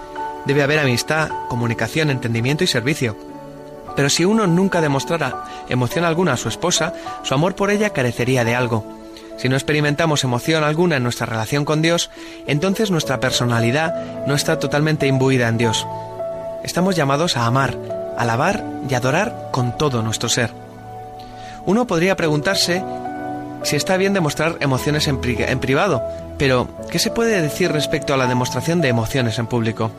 Debe 0.45 0.63
haber 0.63 0.79
amistad, 0.79 1.31
comunicación, 1.49 2.11
entendimiento 2.11 2.65
y 2.65 2.67
servicio. 2.67 3.17
Pero 3.97 4.09
si 4.09 4.25
uno 4.25 4.47
nunca 4.47 4.81
demostrara 4.81 5.45
emoción 5.69 6.05
alguna 6.05 6.35
a 6.35 6.37
su 6.37 6.49
esposa, 6.49 6.95
su 7.23 7.35
amor 7.35 7.55
por 7.55 7.71
ella 7.71 7.91
carecería 7.91 8.45
de 8.45 8.55
algo. 8.55 8.85
Si 9.39 9.49
no 9.49 9.57
experimentamos 9.57 10.25
emoción 10.25 10.65
alguna 10.65 10.97
en 10.97 11.03
nuestra 11.03 11.27
relación 11.27 11.65
con 11.65 11.83
Dios, 11.83 12.11
entonces 12.47 12.91
nuestra 12.91 13.21
personalidad 13.21 14.27
no 14.27 14.35
está 14.35 14.59
totalmente 14.59 15.07
imbuida 15.07 15.49
en 15.49 15.59
Dios. 15.59 15.87
Estamos 16.65 16.95
llamados 16.95 17.37
a 17.37 17.47
amar, 17.47 17.77
alabar 18.17 18.65
y 18.89 18.95
adorar 18.95 19.49
con 19.51 19.77
todo 19.77 20.03
nuestro 20.03 20.29
ser. 20.29 20.62
Uno 21.67 21.87
podría 21.87 22.17
preguntarse 22.17 22.83
si 23.63 23.77
está 23.77 23.97
bien 23.97 24.13
demostrar 24.15 24.57
emociones 24.61 25.07
en, 25.09 25.21
pri- 25.21 25.37
en 25.41 25.61
privado, 25.61 26.03
pero 26.39 26.67
¿qué 26.91 26.99
se 26.99 27.11
puede 27.11 27.41
decir 27.41 27.71
respecto 27.71 28.13
a 28.13 28.17
la 28.17 28.27
demostración 28.27 28.81
de 28.81 28.89
emociones 28.89 29.39
en 29.39 29.47
público? 29.47 29.91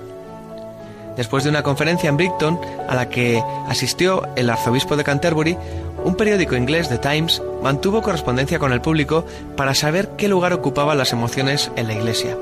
Después 1.16 1.44
de 1.44 1.52
una 1.52 1.64
conferencia 1.64 2.10
en 2.10 2.18
Brighton 2.18 2.60
a 2.90 2.96
la 2.96 3.08
que 3.08 3.42
asistió 3.70 4.28
el 4.36 4.50
arzobispo 4.50 4.98
de 4.98 5.04
Canterbury, 5.04 5.56
un 6.04 6.16
periódico 6.16 6.56
inglés, 6.56 6.90
The 6.90 6.98
Times, 6.98 7.42
mantuvo 7.62 8.02
correspondencia 8.02 8.60
con 8.60 8.74
el 8.74 8.82
público 8.82 9.24
para 9.56 9.76
saber 9.76 10.10
qué 10.18 10.28
lugar 10.28 10.54
ocupaban 10.54 10.98
las 10.98 11.14
emociones 11.14 11.72
en 11.76 11.88
la 11.88 11.94
iglesia. 11.94 12.36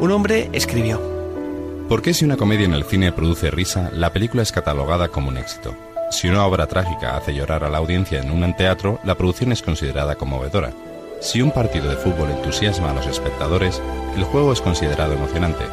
Un 0.00 0.10
hombre 0.10 0.50
escribió, 0.52 1.00
¿Por 1.88 2.02
qué 2.02 2.12
si 2.12 2.24
una 2.24 2.36
comedia 2.36 2.64
en 2.66 2.74
el 2.74 2.82
cine 2.84 3.12
produce 3.12 3.48
risa, 3.50 3.90
la 3.92 4.12
película 4.12 4.42
es 4.42 4.50
catalogada 4.50 5.06
como 5.08 5.28
un 5.28 5.38
éxito? 5.38 5.72
Si 6.10 6.28
una 6.28 6.46
obra 6.46 6.68
trágica 6.68 7.16
hace 7.16 7.34
llorar 7.34 7.64
a 7.64 7.68
la 7.68 7.78
audiencia 7.78 8.20
en 8.20 8.30
un 8.30 8.54
teatro, 8.54 9.00
la 9.02 9.16
producción 9.16 9.50
es 9.50 9.60
considerada 9.60 10.14
conmovedora. 10.14 10.72
Si 11.20 11.42
un 11.42 11.50
partido 11.50 11.90
de 11.90 11.96
fútbol 11.96 12.30
entusiasma 12.30 12.92
a 12.92 12.94
los 12.94 13.06
espectadores, 13.06 13.82
el 14.14 14.22
juego 14.22 14.52
es 14.52 14.60
considerado 14.60 15.14
emocionante. 15.14 15.64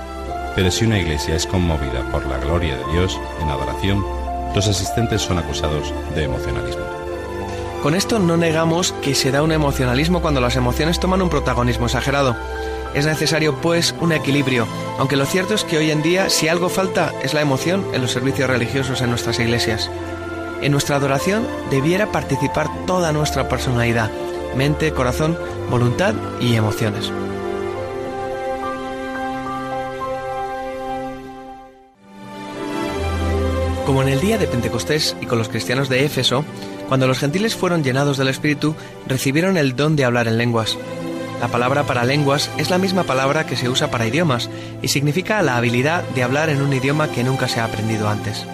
Pero 0.55 0.71
si 0.71 0.85
una 0.85 0.99
iglesia 0.99 1.35
es 1.35 1.45
conmovida 1.45 2.01
por 2.11 2.25
la 2.25 2.39
gloria 2.39 2.77
de 2.77 2.91
Dios 2.91 3.19
en 3.41 3.49
adoración, 3.49 4.03
los 4.55 4.67
asistentes 4.67 5.21
son 5.21 5.37
acusados 5.37 5.93
de 6.15 6.23
emocionalismo. 6.23 6.83
Con 7.83 7.93
esto 7.93 8.17
no 8.17 8.35
negamos 8.35 8.91
que 9.03 9.13
se 9.13 9.31
da 9.31 9.43
un 9.43 9.51
emocionalismo 9.51 10.21
cuando 10.21 10.41
las 10.41 10.55
emociones 10.55 10.99
toman 10.99 11.21
un 11.21 11.29
protagonismo 11.29 11.85
exagerado. 11.85 12.35
Es 12.95 13.05
necesario, 13.05 13.55
pues, 13.55 13.93
un 13.99 14.11
equilibrio, 14.11 14.67
aunque 14.97 15.15
lo 15.15 15.25
cierto 15.25 15.53
es 15.53 15.63
que 15.63 15.77
hoy 15.77 15.91
en 15.91 16.01
día 16.01 16.29
si 16.29 16.47
algo 16.47 16.69
falta 16.69 17.11
es 17.23 17.33
la 17.33 17.41
emoción 17.41 17.85
en 17.93 18.01
los 18.01 18.11
servicios 18.11 18.49
religiosos 18.49 19.01
en 19.01 19.09
nuestras 19.09 19.39
iglesias. 19.39 19.91
En 20.63 20.71
nuestra 20.71 20.95
adoración 20.95 21.45
debiera 21.69 22.13
participar 22.13 22.69
toda 22.85 23.11
nuestra 23.11 23.49
personalidad, 23.49 24.09
mente, 24.55 24.93
corazón, 24.93 25.37
voluntad 25.69 26.15
y 26.39 26.55
emociones. 26.55 27.11
Como 33.85 34.03
en 34.03 34.07
el 34.07 34.21
día 34.21 34.37
de 34.37 34.47
Pentecostés 34.47 35.17
y 35.19 35.25
con 35.25 35.37
los 35.37 35.49
cristianos 35.49 35.89
de 35.89 36.05
Éfeso, 36.05 36.45
cuando 36.87 37.07
los 37.07 37.19
gentiles 37.19 37.57
fueron 37.57 37.83
llenados 37.83 38.17
del 38.17 38.29
Espíritu, 38.29 38.73
recibieron 39.05 39.57
el 39.57 39.75
don 39.75 39.97
de 39.97 40.05
hablar 40.05 40.29
en 40.29 40.37
lenguas. 40.37 40.77
La 41.41 41.49
palabra 41.49 41.83
para 41.83 42.05
lenguas 42.05 42.49
es 42.57 42.69
la 42.69 42.77
misma 42.77 43.03
palabra 43.03 43.45
que 43.45 43.57
se 43.57 43.67
usa 43.67 43.91
para 43.91 44.07
idiomas 44.07 44.49
y 44.81 44.87
significa 44.87 45.41
la 45.41 45.57
habilidad 45.57 46.07
de 46.15 46.23
hablar 46.23 46.47
en 46.47 46.61
un 46.61 46.71
idioma 46.71 47.09
que 47.09 47.25
nunca 47.25 47.49
se 47.49 47.59
ha 47.59 47.65
aprendido 47.65 48.07
antes. 48.07 48.45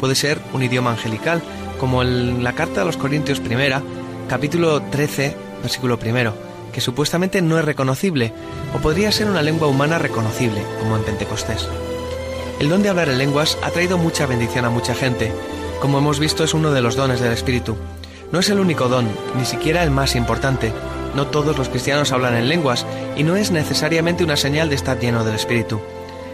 Puede 0.00 0.14
ser 0.14 0.40
un 0.54 0.62
idioma 0.62 0.92
angelical, 0.92 1.42
como 1.78 2.02
en 2.02 2.42
la 2.42 2.54
carta 2.54 2.82
a 2.82 2.84
los 2.86 2.96
Corintios 2.96 3.38
primera, 3.38 3.82
capítulo 4.28 4.80
13, 4.80 5.36
versículo 5.62 5.98
primero, 5.98 6.32
que 6.72 6.80
supuestamente 6.80 7.42
no 7.42 7.58
es 7.58 7.64
reconocible, 7.66 8.32
o 8.74 8.78
podría 8.78 9.12
ser 9.12 9.28
una 9.28 9.42
lengua 9.42 9.68
humana 9.68 9.98
reconocible, 9.98 10.62
como 10.78 10.96
en 10.96 11.04
Pentecostés. 11.04 11.68
El 12.60 12.70
don 12.70 12.82
de 12.82 12.88
hablar 12.88 13.10
en 13.10 13.18
lenguas 13.18 13.58
ha 13.62 13.70
traído 13.70 13.98
mucha 13.98 14.26
bendición 14.26 14.64
a 14.64 14.70
mucha 14.70 14.94
gente. 14.94 15.32
Como 15.80 15.98
hemos 15.98 16.18
visto 16.18 16.44
es 16.44 16.54
uno 16.54 16.72
de 16.72 16.80
los 16.80 16.96
dones 16.96 17.20
del 17.20 17.32
Espíritu. 17.32 17.76
No 18.32 18.38
es 18.40 18.48
el 18.48 18.60
único 18.60 18.88
don, 18.88 19.08
ni 19.38 19.44
siquiera 19.44 19.82
el 19.82 19.90
más 19.90 20.16
importante. 20.16 20.72
No 21.14 21.26
todos 21.26 21.58
los 21.58 21.68
cristianos 21.68 22.12
hablan 22.12 22.36
en 22.36 22.48
lenguas 22.48 22.86
y 23.16 23.22
no 23.22 23.36
es 23.36 23.50
necesariamente 23.50 24.24
una 24.24 24.36
señal 24.36 24.70
de 24.70 24.76
estar 24.76 24.98
lleno 24.98 25.24
del 25.24 25.34
Espíritu. 25.34 25.80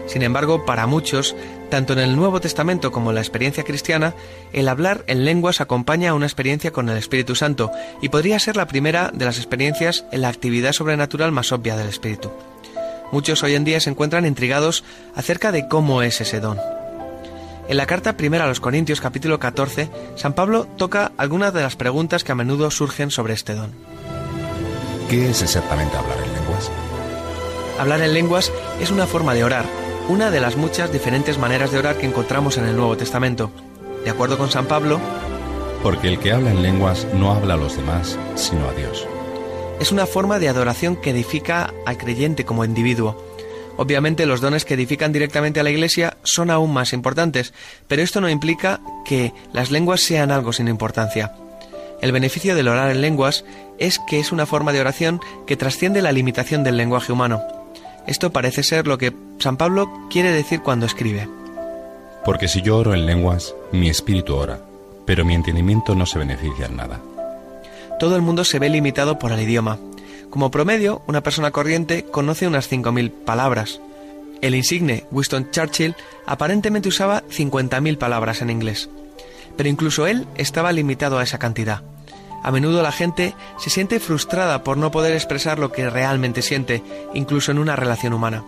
Sin 0.05 0.21
embargo, 0.21 0.65
para 0.65 0.87
muchos, 0.87 1.35
tanto 1.69 1.93
en 1.93 1.99
el 1.99 2.15
Nuevo 2.15 2.39
Testamento 2.39 2.91
como 2.91 3.11
en 3.11 3.15
la 3.15 3.21
experiencia 3.21 3.63
cristiana, 3.63 4.13
el 4.53 4.69
hablar 4.69 5.03
en 5.07 5.25
lenguas 5.25 5.61
acompaña 5.61 6.11
a 6.11 6.13
una 6.13 6.25
experiencia 6.25 6.71
con 6.71 6.89
el 6.89 6.97
Espíritu 6.97 7.35
Santo 7.35 7.71
y 8.01 8.09
podría 8.09 8.39
ser 8.39 8.55
la 8.55 8.67
primera 8.67 9.11
de 9.13 9.25
las 9.25 9.37
experiencias 9.37 10.05
en 10.11 10.21
la 10.21 10.29
actividad 10.29 10.73
sobrenatural 10.73 11.31
más 11.31 11.51
obvia 11.51 11.75
del 11.75 11.89
Espíritu. 11.89 12.31
Muchos 13.11 13.43
hoy 13.43 13.55
en 13.55 13.63
día 13.63 13.79
se 13.79 13.89
encuentran 13.89 14.25
intrigados 14.25 14.83
acerca 15.15 15.51
de 15.51 15.67
cómo 15.67 16.01
es 16.01 16.19
ese 16.21 16.39
don. 16.39 16.59
En 17.67 17.77
la 17.77 17.85
carta 17.85 18.15
primera 18.15 18.45
a 18.45 18.47
los 18.47 18.59
Corintios 18.59 19.01
capítulo 19.01 19.39
14, 19.39 19.89
San 20.15 20.33
Pablo 20.33 20.65
toca 20.77 21.11
algunas 21.17 21.53
de 21.53 21.61
las 21.61 21.75
preguntas 21.75 22.23
que 22.23 22.31
a 22.31 22.35
menudo 22.35 22.71
surgen 22.71 23.11
sobre 23.11 23.33
este 23.33 23.55
don. 23.55 23.71
¿Qué 25.09 25.29
es 25.29 25.41
exactamente 25.41 25.95
hablar 25.95 26.17
en 26.17 26.33
lenguas? 26.33 26.71
Hablar 27.79 28.01
en 28.01 28.13
lenguas 28.13 28.51
es 28.81 28.89
una 28.89 29.05
forma 29.05 29.33
de 29.33 29.43
orar, 29.43 29.65
una 30.09 30.31
de 30.31 30.39
las 30.39 30.55
muchas 30.55 30.91
diferentes 30.91 31.37
maneras 31.37 31.71
de 31.71 31.79
orar 31.79 31.97
que 31.97 32.05
encontramos 32.05 32.57
en 32.57 32.65
el 32.65 32.75
Nuevo 32.75 32.95
Testamento. 32.95 33.51
De 34.03 34.09
acuerdo 34.09 34.37
con 34.37 34.49
San 34.49 34.65
Pablo, 34.65 34.99
Porque 35.83 36.07
el 36.07 36.19
que 36.19 36.31
habla 36.31 36.51
en 36.51 36.63
lenguas 36.63 37.07
no 37.13 37.31
habla 37.33 37.53
a 37.55 37.57
los 37.57 37.75
demás, 37.77 38.17
sino 38.35 38.67
a 38.67 38.73
Dios. 38.73 39.05
es 39.79 39.91
una 39.91 40.05
forma 40.07 40.39
de 40.39 40.49
adoración 40.49 40.95
que 40.95 41.11
edifica 41.11 41.73
al 41.85 41.97
creyente 41.97 42.45
como 42.45 42.65
individuo. 42.65 43.21
Obviamente 43.77 44.25
los 44.25 44.41
dones 44.41 44.65
que 44.65 44.73
edifican 44.73 45.11
directamente 45.11 45.59
a 45.59 45.63
la 45.63 45.69
Iglesia 45.69 46.17
son 46.23 46.49
aún 46.49 46.73
más 46.73 46.93
importantes, 46.93 47.53
pero 47.87 48.01
esto 48.01 48.21
no 48.21 48.29
implica 48.29 48.79
que 49.05 49.33
las 49.53 49.69
lenguas 49.69 50.01
sean 50.01 50.31
algo 50.31 50.51
sin 50.51 50.67
importancia. 50.67 51.33
El 52.01 52.11
beneficio 52.11 52.55
del 52.55 52.69
orar 52.69 52.89
en 52.89 53.01
lenguas 53.01 53.45
es 53.77 53.99
que 54.07 54.19
es 54.19 54.31
una 54.31 54.45
forma 54.45 54.71
de 54.71 54.81
oración 54.81 55.19
que 55.45 55.57
trasciende 55.57 56.01
la 56.01 56.11
limitación 56.11 56.63
del 56.63 56.77
lenguaje 56.77 57.11
humano. 57.11 57.56
Esto 58.07 58.31
parece 58.31 58.63
ser 58.63 58.87
lo 58.87 58.97
que 58.97 59.13
San 59.39 59.57
Pablo 59.57 59.89
quiere 60.09 60.31
decir 60.31 60.61
cuando 60.61 60.85
escribe. 60.85 61.27
Porque 62.23 62.47
si 62.47 62.61
yo 62.61 62.77
oro 62.77 62.93
en 62.93 63.05
lenguas, 63.05 63.53
mi 63.71 63.89
espíritu 63.89 64.35
ora, 64.35 64.59
pero 65.05 65.25
mi 65.25 65.35
entendimiento 65.35 65.93
no 65.93 66.05
se 66.05 66.19
beneficia 66.19 66.65
en 66.65 66.77
nada. 66.77 66.99
Todo 67.99 68.15
el 68.15 68.21
mundo 68.21 68.43
se 68.43 68.59
ve 68.59 68.69
limitado 68.69 69.19
por 69.19 69.31
el 69.31 69.41
idioma. 69.41 69.77
Como 70.29 70.51
promedio, 70.51 71.01
una 71.07 71.21
persona 71.21 71.51
corriente 71.51 72.03
conoce 72.03 72.47
unas 72.47 72.71
5.000 72.71 73.11
palabras. 73.11 73.79
El 74.41 74.55
insigne 74.55 75.05
Winston 75.11 75.49
Churchill 75.51 75.95
aparentemente 76.25 76.89
usaba 76.89 77.23
50.000 77.23 77.97
palabras 77.97 78.41
en 78.41 78.49
inglés. 78.49 78.89
Pero 79.55 79.69
incluso 79.69 80.05
él 80.05 80.27
estaba 80.35 80.71
limitado 80.71 81.17
a 81.17 81.23
esa 81.23 81.39
cantidad. 81.39 81.81
A 82.47 82.51
menudo 82.51 82.81
la 82.81 82.93
gente 82.93 83.35
se 83.57 83.69
siente 83.69 83.99
frustrada 83.99 84.63
por 84.63 84.77
no 84.77 84.89
poder 84.89 85.11
expresar 85.11 85.59
lo 85.59 85.73
que 85.73 85.89
realmente 85.89 86.41
siente, 86.41 86.81
incluso 87.13 87.51
en 87.51 87.59
una 87.59 87.75
relación 87.75 88.13
humana. 88.13 88.45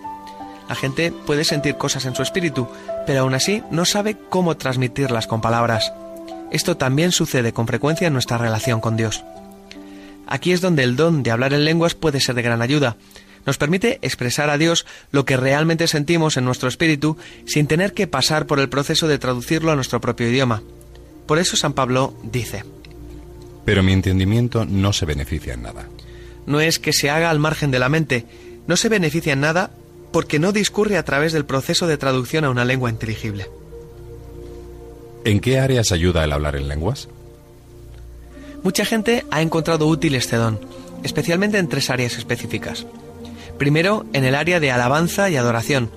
La 0.70 0.76
gente 0.76 1.12
puede 1.12 1.44
sentir 1.44 1.76
cosas 1.76 2.06
en 2.06 2.16
su 2.16 2.24
espíritu, 2.24 2.70
pero 3.06 3.20
aún 3.20 3.34
así 3.34 3.62
no 3.72 3.84
sabe 3.84 4.16
cómo 4.30 4.56
transmitirlas 4.56 5.28
con 5.28 5.42
palabras. 5.42 5.92
Esto 6.50 6.78
también 6.78 7.12
sucede 7.12 7.52
con 7.52 7.68
frecuencia 7.68 8.08
en 8.08 8.14
nuestra 8.14 8.38
relación 8.38 8.80
con 8.80 8.96
Dios. 8.96 9.26
Aquí 10.28 10.54
es 10.54 10.62
donde 10.62 10.84
el 10.84 10.96
don 10.96 11.22
de 11.22 11.32
hablar 11.32 11.52
en 11.52 11.66
lenguas 11.66 11.94
puede 11.94 12.22
ser 12.22 12.36
de 12.36 12.42
gran 12.42 12.62
ayuda. 12.62 12.96
Nos 13.46 13.58
permite 13.58 14.00
expresar 14.02 14.50
a 14.50 14.58
Dios 14.58 14.86
lo 15.12 15.26
que 15.26 15.36
realmente 15.36 15.90
sentimos 15.90 16.38
en 16.38 16.46
nuestro 16.46 16.70
espíritu 16.70 17.18
sin 17.46 17.68
tener 17.68 17.94
que 17.94 18.08
pasar 18.08 18.46
por 18.46 18.62
el 18.62 18.70
proceso 18.70 19.10
de 19.10 19.20
traducirlo 19.20 19.74
a 19.74 19.76
nuestro 19.76 20.00
propio 20.00 20.30
idioma. 20.30 20.64
Por 21.26 21.38
eso 21.38 21.58
San 21.58 21.74
Pablo 21.74 22.14
dice, 22.24 22.64
Pero 23.70 23.84
mi 23.84 23.94
entendimiento 23.94 24.66
no 24.66 24.94
se 24.94 25.06
beneficia 25.06 25.54
en 25.54 25.62
nada. 25.62 25.88
no 26.48 26.60
es 26.60 26.80
que 26.80 26.92
se 26.92 27.12
haga 27.12 27.30
al 27.30 27.38
margen 27.38 27.70
de 27.70 27.78
la 27.78 27.88
mente, 27.88 28.26
no 28.66 28.76
se 28.76 28.90
beneficia 28.90 29.34
en 29.34 29.42
nada 29.42 29.70
porque 30.12 30.40
no 30.40 30.52
discurre 30.52 30.98
a 30.98 31.06
través 31.06 31.34
del 31.34 31.46
proceso 31.46 31.86
de 31.86 31.96
traducción 31.96 32.46
a 32.46 32.50
una 32.50 32.66
lengua 32.66 32.90
inteligible. 32.90 33.46
¿En 35.24 35.40
qué 35.40 35.60
áreas 35.60 35.92
ayuda 35.92 36.24
el 36.24 36.32
hablar 36.32 36.56
en 36.56 36.68
lenguas? 36.68 37.10
Mucha 38.64 38.86
gente 38.86 39.24
ha 39.30 39.44
encontrado 39.44 39.86
útil 39.86 40.16
este 40.16 40.38
don, 40.38 40.60
especialmente 41.04 41.60
en 41.60 41.70
tres 41.70 41.92
áreas 41.92 42.18
específicas. 42.18 42.88
Primero, 43.60 44.08
en 44.14 44.26
el 44.26 44.34
área 44.34 44.60
de 44.60 44.72
alabanza 44.72 45.30
y 45.30 45.36
adoración. 45.36 45.92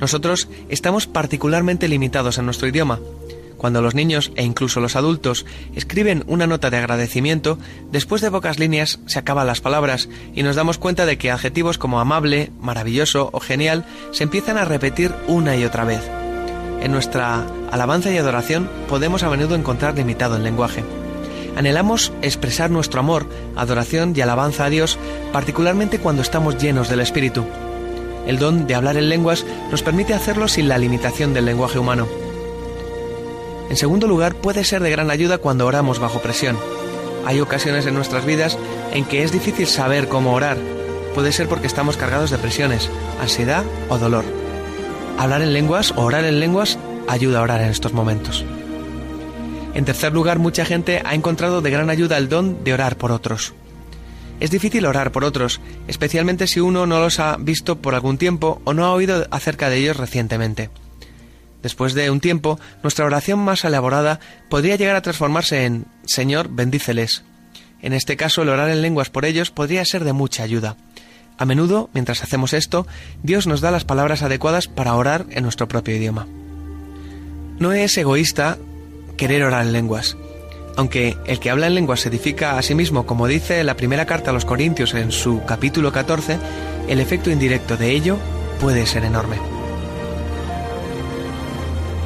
Nosotros 0.00 0.48
estamos 0.70 1.06
particularmente 1.06 1.86
limitados 1.86 2.38
en 2.38 2.46
nuestro 2.46 2.66
idioma. 2.66 2.98
Cuando 3.60 3.82
los 3.82 3.94
niños 3.94 4.32
e 4.36 4.42
incluso 4.42 4.80
los 4.80 4.96
adultos 4.96 5.44
escriben 5.76 6.24
una 6.26 6.46
nota 6.46 6.70
de 6.70 6.78
agradecimiento, 6.78 7.58
después 7.92 8.22
de 8.22 8.30
pocas 8.30 8.58
líneas 8.58 9.00
se 9.04 9.18
acaban 9.18 9.46
las 9.46 9.60
palabras 9.60 10.08
y 10.34 10.42
nos 10.42 10.56
damos 10.56 10.78
cuenta 10.78 11.04
de 11.04 11.18
que 11.18 11.30
adjetivos 11.30 11.76
como 11.76 12.00
amable, 12.00 12.52
maravilloso 12.58 13.28
o 13.34 13.38
genial 13.38 13.84
se 14.12 14.22
empiezan 14.22 14.56
a 14.56 14.64
repetir 14.64 15.14
una 15.26 15.56
y 15.56 15.64
otra 15.66 15.84
vez. 15.84 16.00
En 16.80 16.90
nuestra 16.90 17.44
alabanza 17.70 18.10
y 18.10 18.16
adoración 18.16 18.66
podemos 18.88 19.24
a 19.24 19.28
menudo 19.28 19.56
encontrar 19.56 19.94
limitado 19.94 20.36
el 20.36 20.42
lenguaje. 20.42 20.82
Anhelamos 21.54 22.14
expresar 22.22 22.70
nuestro 22.70 23.00
amor, 23.00 23.26
adoración 23.56 24.14
y 24.16 24.22
alabanza 24.22 24.64
a 24.64 24.70
Dios, 24.70 24.98
particularmente 25.34 25.98
cuando 25.98 26.22
estamos 26.22 26.56
llenos 26.56 26.88
del 26.88 27.00
Espíritu. 27.00 27.44
El 28.26 28.38
don 28.38 28.66
de 28.66 28.74
hablar 28.74 28.96
en 28.96 29.10
lenguas 29.10 29.44
nos 29.70 29.82
permite 29.82 30.14
hacerlo 30.14 30.48
sin 30.48 30.66
la 30.66 30.78
limitación 30.78 31.34
del 31.34 31.44
lenguaje 31.44 31.78
humano. 31.78 32.08
En 33.70 33.76
segundo 33.76 34.08
lugar, 34.08 34.34
puede 34.34 34.64
ser 34.64 34.82
de 34.82 34.90
gran 34.90 35.12
ayuda 35.12 35.38
cuando 35.38 35.64
oramos 35.64 36.00
bajo 36.00 36.20
presión. 36.20 36.58
Hay 37.24 37.40
ocasiones 37.40 37.86
en 37.86 37.94
nuestras 37.94 38.26
vidas 38.26 38.58
en 38.92 39.04
que 39.04 39.22
es 39.22 39.30
difícil 39.30 39.68
saber 39.68 40.08
cómo 40.08 40.34
orar. 40.34 40.56
Puede 41.14 41.30
ser 41.30 41.48
porque 41.48 41.68
estamos 41.68 41.96
cargados 41.96 42.30
de 42.30 42.38
presiones, 42.38 42.90
ansiedad 43.20 43.64
o 43.88 43.96
dolor. 43.96 44.24
Hablar 45.18 45.42
en 45.42 45.52
lenguas 45.52 45.92
o 45.92 46.02
orar 46.02 46.24
en 46.24 46.40
lenguas 46.40 46.78
ayuda 47.06 47.38
a 47.38 47.42
orar 47.42 47.60
en 47.60 47.68
estos 47.68 47.92
momentos. 47.92 48.44
En 49.72 49.84
tercer 49.84 50.12
lugar, 50.12 50.40
mucha 50.40 50.64
gente 50.64 51.00
ha 51.04 51.14
encontrado 51.14 51.60
de 51.60 51.70
gran 51.70 51.90
ayuda 51.90 52.18
el 52.18 52.28
don 52.28 52.64
de 52.64 52.74
orar 52.74 52.96
por 52.96 53.12
otros. 53.12 53.54
Es 54.40 54.50
difícil 54.50 54.84
orar 54.84 55.12
por 55.12 55.22
otros, 55.22 55.60
especialmente 55.86 56.48
si 56.48 56.58
uno 56.58 56.86
no 56.86 56.98
los 56.98 57.20
ha 57.20 57.36
visto 57.38 57.76
por 57.76 57.94
algún 57.94 58.18
tiempo 58.18 58.60
o 58.64 58.74
no 58.74 58.84
ha 58.84 58.92
oído 58.92 59.28
acerca 59.30 59.68
de 59.68 59.76
ellos 59.76 59.96
recientemente. 59.96 60.70
Después 61.62 61.94
de 61.94 62.10
un 62.10 62.20
tiempo, 62.20 62.58
nuestra 62.82 63.04
oración 63.04 63.38
más 63.38 63.64
elaborada 63.64 64.20
podría 64.48 64.76
llegar 64.76 64.96
a 64.96 65.02
transformarse 65.02 65.64
en 65.64 65.86
Señor, 66.04 66.48
bendíceles. 66.50 67.24
En 67.82 67.92
este 67.92 68.16
caso, 68.16 68.42
el 68.42 68.48
orar 68.48 68.70
en 68.70 68.82
lenguas 68.82 69.10
por 69.10 69.24
ellos 69.24 69.50
podría 69.50 69.84
ser 69.84 70.04
de 70.04 70.12
mucha 70.12 70.42
ayuda. 70.42 70.76
A 71.38 71.46
menudo, 71.46 71.88
mientras 71.94 72.22
hacemos 72.22 72.52
esto, 72.52 72.86
Dios 73.22 73.46
nos 73.46 73.60
da 73.62 73.70
las 73.70 73.84
palabras 73.84 74.22
adecuadas 74.22 74.68
para 74.68 74.94
orar 74.94 75.24
en 75.30 75.42
nuestro 75.42 75.68
propio 75.68 75.96
idioma. 75.96 76.26
No 77.58 77.72
es 77.72 77.96
egoísta 77.96 78.58
querer 79.16 79.42
orar 79.42 79.66
en 79.66 79.72
lenguas. 79.72 80.16
Aunque 80.76 81.16
el 81.26 81.40
que 81.40 81.50
habla 81.50 81.66
en 81.66 81.74
lenguas 81.74 82.00
se 82.00 82.08
edifica 82.08 82.58
a 82.58 82.62
sí 82.62 82.74
mismo, 82.74 83.06
como 83.06 83.26
dice 83.26 83.64
la 83.64 83.76
primera 83.76 84.06
carta 84.06 84.30
a 84.30 84.34
los 84.34 84.44
Corintios 84.44 84.94
en 84.94 85.12
su 85.12 85.42
capítulo 85.44 85.92
14, 85.92 86.38
el 86.88 87.00
efecto 87.00 87.30
indirecto 87.30 87.76
de 87.76 87.90
ello 87.90 88.18
puede 88.60 88.86
ser 88.86 89.04
enorme. 89.04 89.59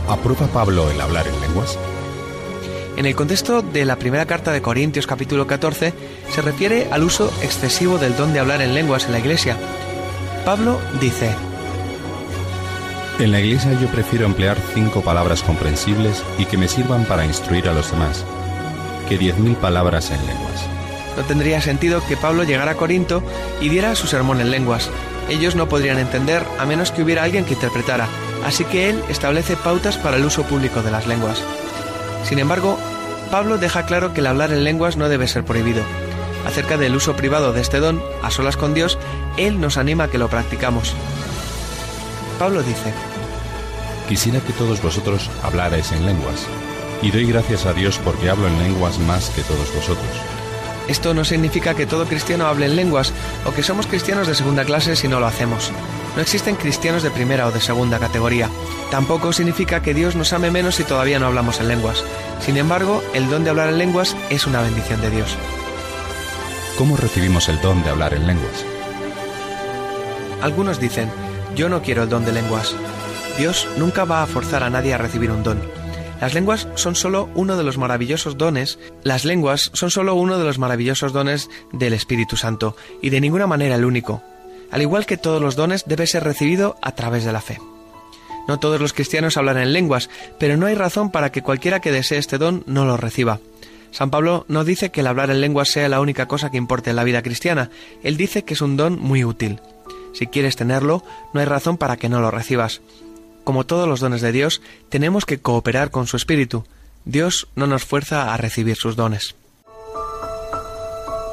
¿Aprueba 0.08 0.46
Pablo 0.48 0.90
el 0.90 1.00
hablar 1.00 1.26
en 1.26 1.40
lenguas? 1.40 1.78
En 2.96 3.06
el 3.06 3.14
contexto 3.14 3.62
de 3.62 3.84
la 3.84 3.96
primera 3.96 4.26
carta 4.26 4.52
de 4.52 4.60
Corintios 4.60 5.06
capítulo 5.06 5.46
14 5.46 5.94
se 6.30 6.42
refiere 6.42 6.88
al 6.90 7.02
uso 7.02 7.32
excesivo 7.42 7.98
del 7.98 8.16
don 8.16 8.32
de 8.32 8.38
hablar 8.38 8.60
en 8.60 8.74
lenguas 8.74 9.06
en 9.06 9.12
la 9.12 9.18
iglesia. 9.18 9.56
Pablo 10.44 10.78
dice, 11.00 11.34
En 13.18 13.32
la 13.32 13.40
iglesia 13.40 13.72
yo 13.80 13.88
prefiero 13.88 14.26
emplear 14.26 14.58
cinco 14.74 15.00
palabras 15.00 15.42
comprensibles 15.42 16.22
y 16.38 16.44
que 16.44 16.58
me 16.58 16.68
sirvan 16.68 17.06
para 17.06 17.24
instruir 17.24 17.68
a 17.68 17.72
los 17.72 17.90
demás, 17.90 18.24
que 19.08 19.16
diez 19.16 19.38
mil 19.38 19.56
palabras 19.56 20.10
en 20.10 20.24
lenguas. 20.26 20.66
no 21.16 21.22
tendría 21.24 21.62
sentido 21.62 22.06
que 22.06 22.18
Pablo 22.18 22.44
llegara 22.44 22.72
a 22.72 22.76
Corinto 22.76 23.22
y 23.60 23.70
diera 23.70 23.94
su 23.94 24.06
sermón 24.06 24.42
en 24.42 24.50
lenguas. 24.50 24.90
Ellos 25.30 25.56
no 25.56 25.68
podrían 25.68 25.98
entender 25.98 26.42
a 26.58 26.66
menos 26.66 26.90
que 26.90 27.02
hubiera 27.02 27.22
alguien 27.22 27.46
que 27.46 27.54
interpretara, 27.54 28.06
así 28.44 28.64
que 28.64 28.90
él 28.90 29.02
establece 29.08 29.56
pautas 29.56 29.96
para 29.96 30.16
el 30.16 30.24
uso 30.24 30.42
público 30.44 30.82
de 30.82 30.90
las 30.90 31.06
lenguas. 31.06 31.42
Sin 32.24 32.38
embargo, 32.38 32.78
Pablo 33.30 33.58
deja 33.58 33.86
claro 33.86 34.12
que 34.12 34.20
el 34.20 34.26
hablar 34.26 34.52
en 34.52 34.64
lenguas 34.64 34.96
no 34.96 35.08
debe 35.08 35.28
ser 35.28 35.44
prohibido. 35.44 35.82
Acerca 36.46 36.76
del 36.76 36.94
uso 36.94 37.16
privado 37.16 37.52
de 37.52 37.60
este 37.60 37.80
don, 37.80 38.02
a 38.22 38.30
solas 38.30 38.56
con 38.56 38.74
Dios, 38.74 38.98
él 39.36 39.60
nos 39.60 39.76
anima 39.76 40.04
a 40.04 40.08
que 40.08 40.18
lo 40.18 40.28
practicamos. 40.28 40.94
Pablo 42.38 42.62
dice, 42.62 42.92
Quisiera 44.08 44.40
que 44.40 44.52
todos 44.52 44.82
vosotros 44.82 45.30
hablarais 45.42 45.90
en 45.92 46.04
lenguas, 46.04 46.46
y 47.00 47.10
doy 47.10 47.26
gracias 47.26 47.64
a 47.64 47.72
Dios 47.72 47.98
porque 48.04 48.28
hablo 48.28 48.46
en 48.46 48.58
lenguas 48.58 48.98
más 48.98 49.30
que 49.30 49.42
todos 49.42 49.74
vosotros. 49.74 50.33
Esto 50.88 51.14
no 51.14 51.24
significa 51.24 51.74
que 51.74 51.86
todo 51.86 52.04
cristiano 52.04 52.46
hable 52.46 52.66
en 52.66 52.76
lenguas 52.76 53.12
o 53.46 53.52
que 53.52 53.62
somos 53.62 53.86
cristianos 53.86 54.26
de 54.26 54.34
segunda 54.34 54.64
clase 54.64 54.96
si 54.96 55.08
no 55.08 55.20
lo 55.20 55.26
hacemos. 55.26 55.72
No 56.14 56.22
existen 56.22 56.56
cristianos 56.56 57.02
de 57.02 57.10
primera 57.10 57.46
o 57.46 57.52
de 57.52 57.60
segunda 57.60 57.98
categoría. 57.98 58.50
Tampoco 58.90 59.32
significa 59.32 59.82
que 59.82 59.94
Dios 59.94 60.14
nos 60.14 60.32
ame 60.32 60.50
menos 60.50 60.76
si 60.76 60.84
todavía 60.84 61.18
no 61.18 61.26
hablamos 61.26 61.60
en 61.60 61.68
lenguas. 61.68 62.04
Sin 62.40 62.56
embargo, 62.56 63.02
el 63.14 63.28
don 63.30 63.44
de 63.44 63.50
hablar 63.50 63.70
en 63.70 63.78
lenguas 63.78 64.14
es 64.30 64.46
una 64.46 64.60
bendición 64.60 65.00
de 65.00 65.10
Dios. 65.10 65.36
¿Cómo 66.76 66.96
recibimos 66.96 67.48
el 67.48 67.60
don 67.60 67.82
de 67.82 67.90
hablar 67.90 68.14
en 68.14 68.26
lenguas? 68.26 68.64
Algunos 70.42 70.78
dicen, 70.78 71.10
yo 71.56 71.68
no 71.68 71.82
quiero 71.82 72.02
el 72.02 72.08
don 72.08 72.24
de 72.24 72.32
lenguas. 72.32 72.74
Dios 73.38 73.66
nunca 73.78 74.04
va 74.04 74.22
a 74.22 74.26
forzar 74.26 74.62
a 74.62 74.70
nadie 74.70 74.92
a 74.92 74.98
recibir 74.98 75.30
un 75.30 75.42
don. 75.42 75.83
Las 76.24 76.32
lenguas 76.32 76.66
son 76.76 76.94
solo 76.94 77.28
uno 77.34 77.58
de 77.58 77.64
los 77.64 77.76
maravillosos 77.76 78.38
dones, 78.38 78.78
las 79.02 79.26
lenguas 79.26 79.70
son 79.74 79.90
solo 79.90 80.14
uno 80.14 80.38
de 80.38 80.44
los 80.44 80.58
maravillosos 80.58 81.12
dones 81.12 81.50
del 81.70 81.92
Espíritu 81.92 82.38
Santo 82.38 82.78
y 83.02 83.10
de 83.10 83.20
ninguna 83.20 83.46
manera 83.46 83.74
el 83.74 83.84
único. 83.84 84.22
Al 84.70 84.80
igual 84.80 85.04
que 85.04 85.18
todos 85.18 85.42
los 85.42 85.54
dones 85.54 85.84
debe 85.86 86.06
ser 86.06 86.24
recibido 86.24 86.78
a 86.80 86.92
través 86.92 87.26
de 87.26 87.32
la 87.32 87.42
fe. 87.42 87.58
No 88.48 88.58
todos 88.58 88.80
los 88.80 88.94
cristianos 88.94 89.36
hablan 89.36 89.58
en 89.58 89.74
lenguas, 89.74 90.08
pero 90.38 90.56
no 90.56 90.64
hay 90.64 90.74
razón 90.74 91.10
para 91.10 91.30
que 91.30 91.42
cualquiera 91.42 91.80
que 91.80 91.92
desee 91.92 92.16
este 92.16 92.38
don 92.38 92.64
no 92.66 92.86
lo 92.86 92.96
reciba. 92.96 93.40
San 93.90 94.10
Pablo 94.10 94.46
no 94.48 94.64
dice 94.64 94.90
que 94.90 95.00
el 95.00 95.08
hablar 95.08 95.28
en 95.28 95.42
lenguas 95.42 95.68
sea 95.68 95.90
la 95.90 96.00
única 96.00 96.26
cosa 96.26 96.50
que 96.50 96.56
importe 96.56 96.88
en 96.88 96.96
la 96.96 97.04
vida 97.04 97.20
cristiana, 97.20 97.68
él 98.02 98.16
dice 98.16 98.44
que 98.44 98.54
es 98.54 98.62
un 98.62 98.78
don 98.78 98.98
muy 98.98 99.26
útil. 99.26 99.60
Si 100.14 100.26
quieres 100.26 100.56
tenerlo, 100.56 101.04
no 101.34 101.40
hay 101.40 101.46
razón 101.46 101.76
para 101.76 101.98
que 101.98 102.08
no 102.08 102.22
lo 102.22 102.30
recibas. 102.30 102.80
Como 103.44 103.64
todos 103.64 103.86
los 103.86 104.00
dones 104.00 104.22
de 104.22 104.32
Dios, 104.32 104.62
tenemos 104.88 105.26
que 105.26 105.40
cooperar 105.40 105.90
con 105.90 106.06
su 106.06 106.16
Espíritu. 106.16 106.64
Dios 107.04 107.48
no 107.54 107.66
nos 107.66 107.84
fuerza 107.84 108.32
a 108.32 108.36
recibir 108.38 108.76
sus 108.76 108.96
dones. 108.96 109.36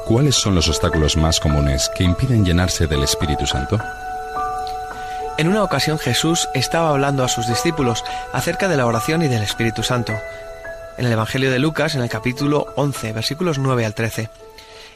¿Cuáles 0.04 0.34
son 0.34 0.54
los 0.54 0.68
obstáculos 0.68 1.16
más 1.16 1.40
comunes 1.40 1.90
que 1.96 2.04
impiden 2.04 2.44
llenarse 2.44 2.86
del 2.86 3.02
Espíritu 3.02 3.46
Santo? 3.46 3.80
En 5.38 5.48
una 5.48 5.62
ocasión 5.62 5.98
Jesús 5.98 6.48
estaba 6.54 6.90
hablando 6.90 7.24
a 7.24 7.28
sus 7.28 7.46
discípulos 7.48 8.04
acerca 8.32 8.68
de 8.68 8.76
la 8.76 8.84
oración 8.84 9.22
y 9.22 9.28
del 9.28 9.42
Espíritu 9.42 9.82
Santo. 9.82 10.12
en 10.98 11.06
el 11.06 11.12
Evangelio 11.12 11.50
de 11.50 11.58
Lucas, 11.58 11.94
en 11.94 12.02
el 12.02 12.10
capítulo 12.10 12.66
11, 12.76 13.14
versículos 13.14 13.58
9 13.58 13.86
al 13.86 13.94
13. 13.94 14.28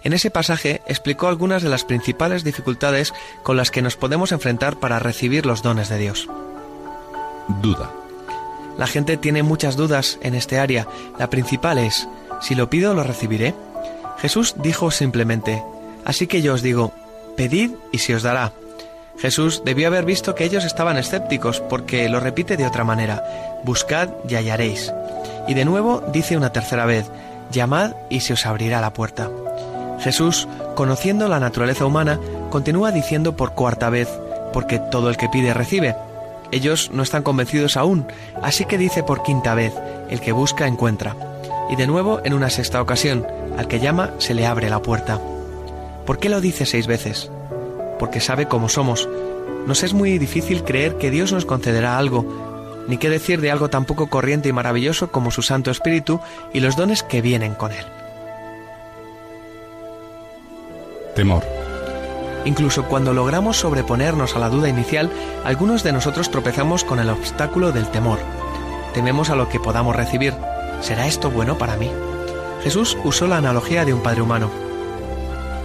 En 0.04 0.12
ese 0.12 0.30
pasaje 0.30 0.82
explicó 0.86 1.26
algunas 1.26 1.62
de 1.62 1.70
las 1.70 1.84
principales 1.84 2.44
dificultades 2.44 3.14
con 3.42 3.56
las 3.56 3.70
que 3.70 3.80
nos 3.80 3.96
podemos 3.96 4.30
enfrentar 4.30 4.78
para 4.78 4.98
recibir 4.98 5.46
los 5.46 5.62
dones 5.62 5.88
de 5.88 5.96
Dios. 5.96 6.28
Duda. 7.48 7.90
La 8.78 8.86
gente 8.86 9.16
tiene 9.16 9.42
muchas 9.42 9.76
dudas 9.76 10.18
en 10.22 10.34
este 10.34 10.58
área. 10.58 10.86
La 11.18 11.30
principal 11.30 11.78
es, 11.78 12.08
si 12.40 12.54
lo 12.54 12.68
pido, 12.68 12.94
lo 12.94 13.02
recibiré. 13.02 13.54
Jesús 14.18 14.54
dijo 14.58 14.90
simplemente, 14.90 15.62
así 16.04 16.26
que 16.26 16.42
yo 16.42 16.54
os 16.54 16.62
digo, 16.62 16.92
pedid 17.36 17.72
y 17.92 17.98
se 17.98 18.14
os 18.14 18.22
dará. 18.22 18.52
Jesús 19.18 19.62
debió 19.64 19.86
haber 19.86 20.04
visto 20.04 20.34
que 20.34 20.44
ellos 20.44 20.64
estaban 20.64 20.98
escépticos 20.98 21.60
porque 21.60 22.08
lo 22.08 22.20
repite 22.20 22.56
de 22.56 22.66
otra 22.66 22.84
manera, 22.84 23.22
buscad 23.64 24.10
y 24.28 24.34
hallaréis. 24.34 24.92
Y 25.48 25.54
de 25.54 25.64
nuevo 25.64 26.02
dice 26.12 26.36
una 26.36 26.52
tercera 26.52 26.84
vez, 26.84 27.06
llamad 27.50 27.92
y 28.10 28.20
se 28.20 28.34
os 28.34 28.44
abrirá 28.44 28.80
la 28.80 28.92
puerta. 28.92 29.30
Jesús, 30.00 30.46
conociendo 30.74 31.28
la 31.28 31.40
naturaleza 31.40 31.86
humana, 31.86 32.20
continúa 32.50 32.92
diciendo 32.92 33.36
por 33.36 33.54
cuarta 33.54 33.88
vez, 33.88 34.08
porque 34.52 34.78
todo 34.78 35.08
el 35.08 35.16
que 35.16 35.28
pide 35.28 35.54
recibe. 35.54 35.96
Ellos 36.52 36.90
no 36.92 37.02
están 37.02 37.22
convencidos 37.22 37.76
aún, 37.76 38.06
así 38.42 38.64
que 38.64 38.78
dice 38.78 39.02
por 39.02 39.22
quinta 39.22 39.54
vez, 39.54 39.74
el 40.10 40.20
que 40.20 40.32
busca 40.32 40.66
encuentra. 40.66 41.16
Y 41.70 41.76
de 41.76 41.86
nuevo 41.86 42.20
en 42.24 42.34
una 42.34 42.50
sexta 42.50 42.80
ocasión, 42.80 43.26
al 43.56 43.68
que 43.68 43.80
llama 43.80 44.10
se 44.18 44.34
le 44.34 44.46
abre 44.46 44.70
la 44.70 44.82
puerta. 44.82 45.20
¿Por 46.04 46.18
qué 46.18 46.28
lo 46.28 46.40
dice 46.40 46.66
seis 46.66 46.86
veces? 46.86 47.30
Porque 47.98 48.20
sabe 48.20 48.46
cómo 48.46 48.68
somos. 48.68 49.08
Nos 49.66 49.82
es 49.82 49.92
muy 49.92 50.18
difícil 50.18 50.62
creer 50.62 50.96
que 50.96 51.10
Dios 51.10 51.32
nos 51.32 51.44
concederá 51.44 51.98
algo, 51.98 52.84
ni 52.86 52.98
qué 52.98 53.10
decir 53.10 53.40
de 53.40 53.50
algo 53.50 53.68
tan 53.68 53.84
poco 53.84 54.08
corriente 54.08 54.48
y 54.48 54.52
maravilloso 54.52 55.10
como 55.10 55.32
su 55.32 55.42
Santo 55.42 55.70
Espíritu 55.70 56.20
y 56.52 56.60
los 56.60 56.76
dones 56.76 57.02
que 57.02 57.20
vienen 57.20 57.54
con 57.54 57.72
él. 57.72 57.84
Temor. 61.16 61.65
Incluso 62.46 62.84
cuando 62.84 63.12
logramos 63.12 63.56
sobreponernos 63.56 64.36
a 64.36 64.38
la 64.38 64.48
duda 64.48 64.68
inicial, 64.68 65.10
algunos 65.44 65.82
de 65.82 65.92
nosotros 65.92 66.30
tropezamos 66.30 66.84
con 66.84 67.00
el 67.00 67.10
obstáculo 67.10 67.72
del 67.72 67.88
temor. 67.88 68.20
Tememos 68.94 69.30
a 69.30 69.34
lo 69.34 69.48
que 69.48 69.58
podamos 69.58 69.96
recibir. 69.96 70.32
¿Será 70.80 71.08
esto 71.08 71.28
bueno 71.28 71.58
para 71.58 71.76
mí? 71.76 71.90
Jesús 72.62 72.96
usó 73.02 73.26
la 73.26 73.38
analogía 73.38 73.84
de 73.84 73.92
un 73.92 74.00
padre 74.00 74.22
humano. 74.22 74.48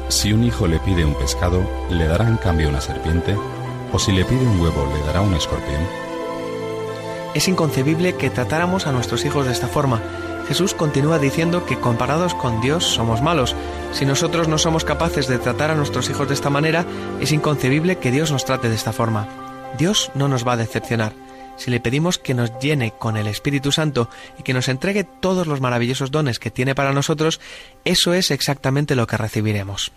Si 0.07 0.33
un 0.33 0.43
hijo 0.43 0.67
le 0.67 0.79
pide 0.79 1.05
un 1.05 1.13
pescado, 1.13 1.63
¿le 1.91 2.07
dará 2.07 2.27
en 2.27 2.37
cambio 2.37 2.69
una 2.69 2.81
serpiente? 2.81 3.37
¿O 3.93 3.99
si 3.99 4.11
le 4.11 4.25
pide 4.25 4.45
un 4.45 4.59
huevo, 4.59 4.91
le 4.91 5.05
dará 5.05 5.21
un 5.21 5.35
escorpión? 5.35 5.81
Es 7.35 7.47
inconcebible 7.47 8.15
que 8.15 8.31
tratáramos 8.31 8.87
a 8.87 8.91
nuestros 8.91 9.23
hijos 9.23 9.45
de 9.45 9.51
esta 9.51 9.67
forma. 9.67 10.01
Jesús 10.47 10.73
continúa 10.73 11.19
diciendo 11.19 11.65
que 11.65 11.79
comparados 11.79 12.33
con 12.33 12.61
Dios 12.61 12.83
somos 12.85 13.21
malos. 13.21 13.55
Si 13.93 14.05
nosotros 14.05 14.47
no 14.47 14.57
somos 14.57 14.83
capaces 14.83 15.27
de 15.27 15.39
tratar 15.39 15.71
a 15.71 15.75
nuestros 15.75 16.09
hijos 16.09 16.27
de 16.27 16.33
esta 16.33 16.49
manera, 16.49 16.85
es 17.19 17.31
inconcebible 17.31 17.97
que 17.97 18.11
Dios 18.11 18.31
nos 18.31 18.45
trate 18.45 18.69
de 18.69 18.75
esta 18.75 18.93
forma. 18.93 19.27
Dios 19.77 20.11
no 20.15 20.27
nos 20.27 20.45
va 20.45 20.53
a 20.53 20.57
decepcionar. 20.57 21.13
Si 21.57 21.69
le 21.69 21.79
pedimos 21.79 22.17
que 22.17 22.33
nos 22.33 22.51
llene 22.59 22.91
con 22.97 23.17
el 23.17 23.27
Espíritu 23.27 23.71
Santo 23.71 24.09
y 24.39 24.43
que 24.43 24.53
nos 24.53 24.67
entregue 24.67 25.03
todos 25.03 25.47
los 25.47 25.61
maravillosos 25.61 26.11
dones 26.11 26.39
que 26.39 26.51
tiene 26.51 26.75
para 26.75 26.93
nosotros, 26.93 27.39
eso 27.85 28.13
es 28.13 28.31
exactamente 28.31 28.95
lo 28.95 29.07
que 29.07 29.17
recibiremos. 29.17 29.91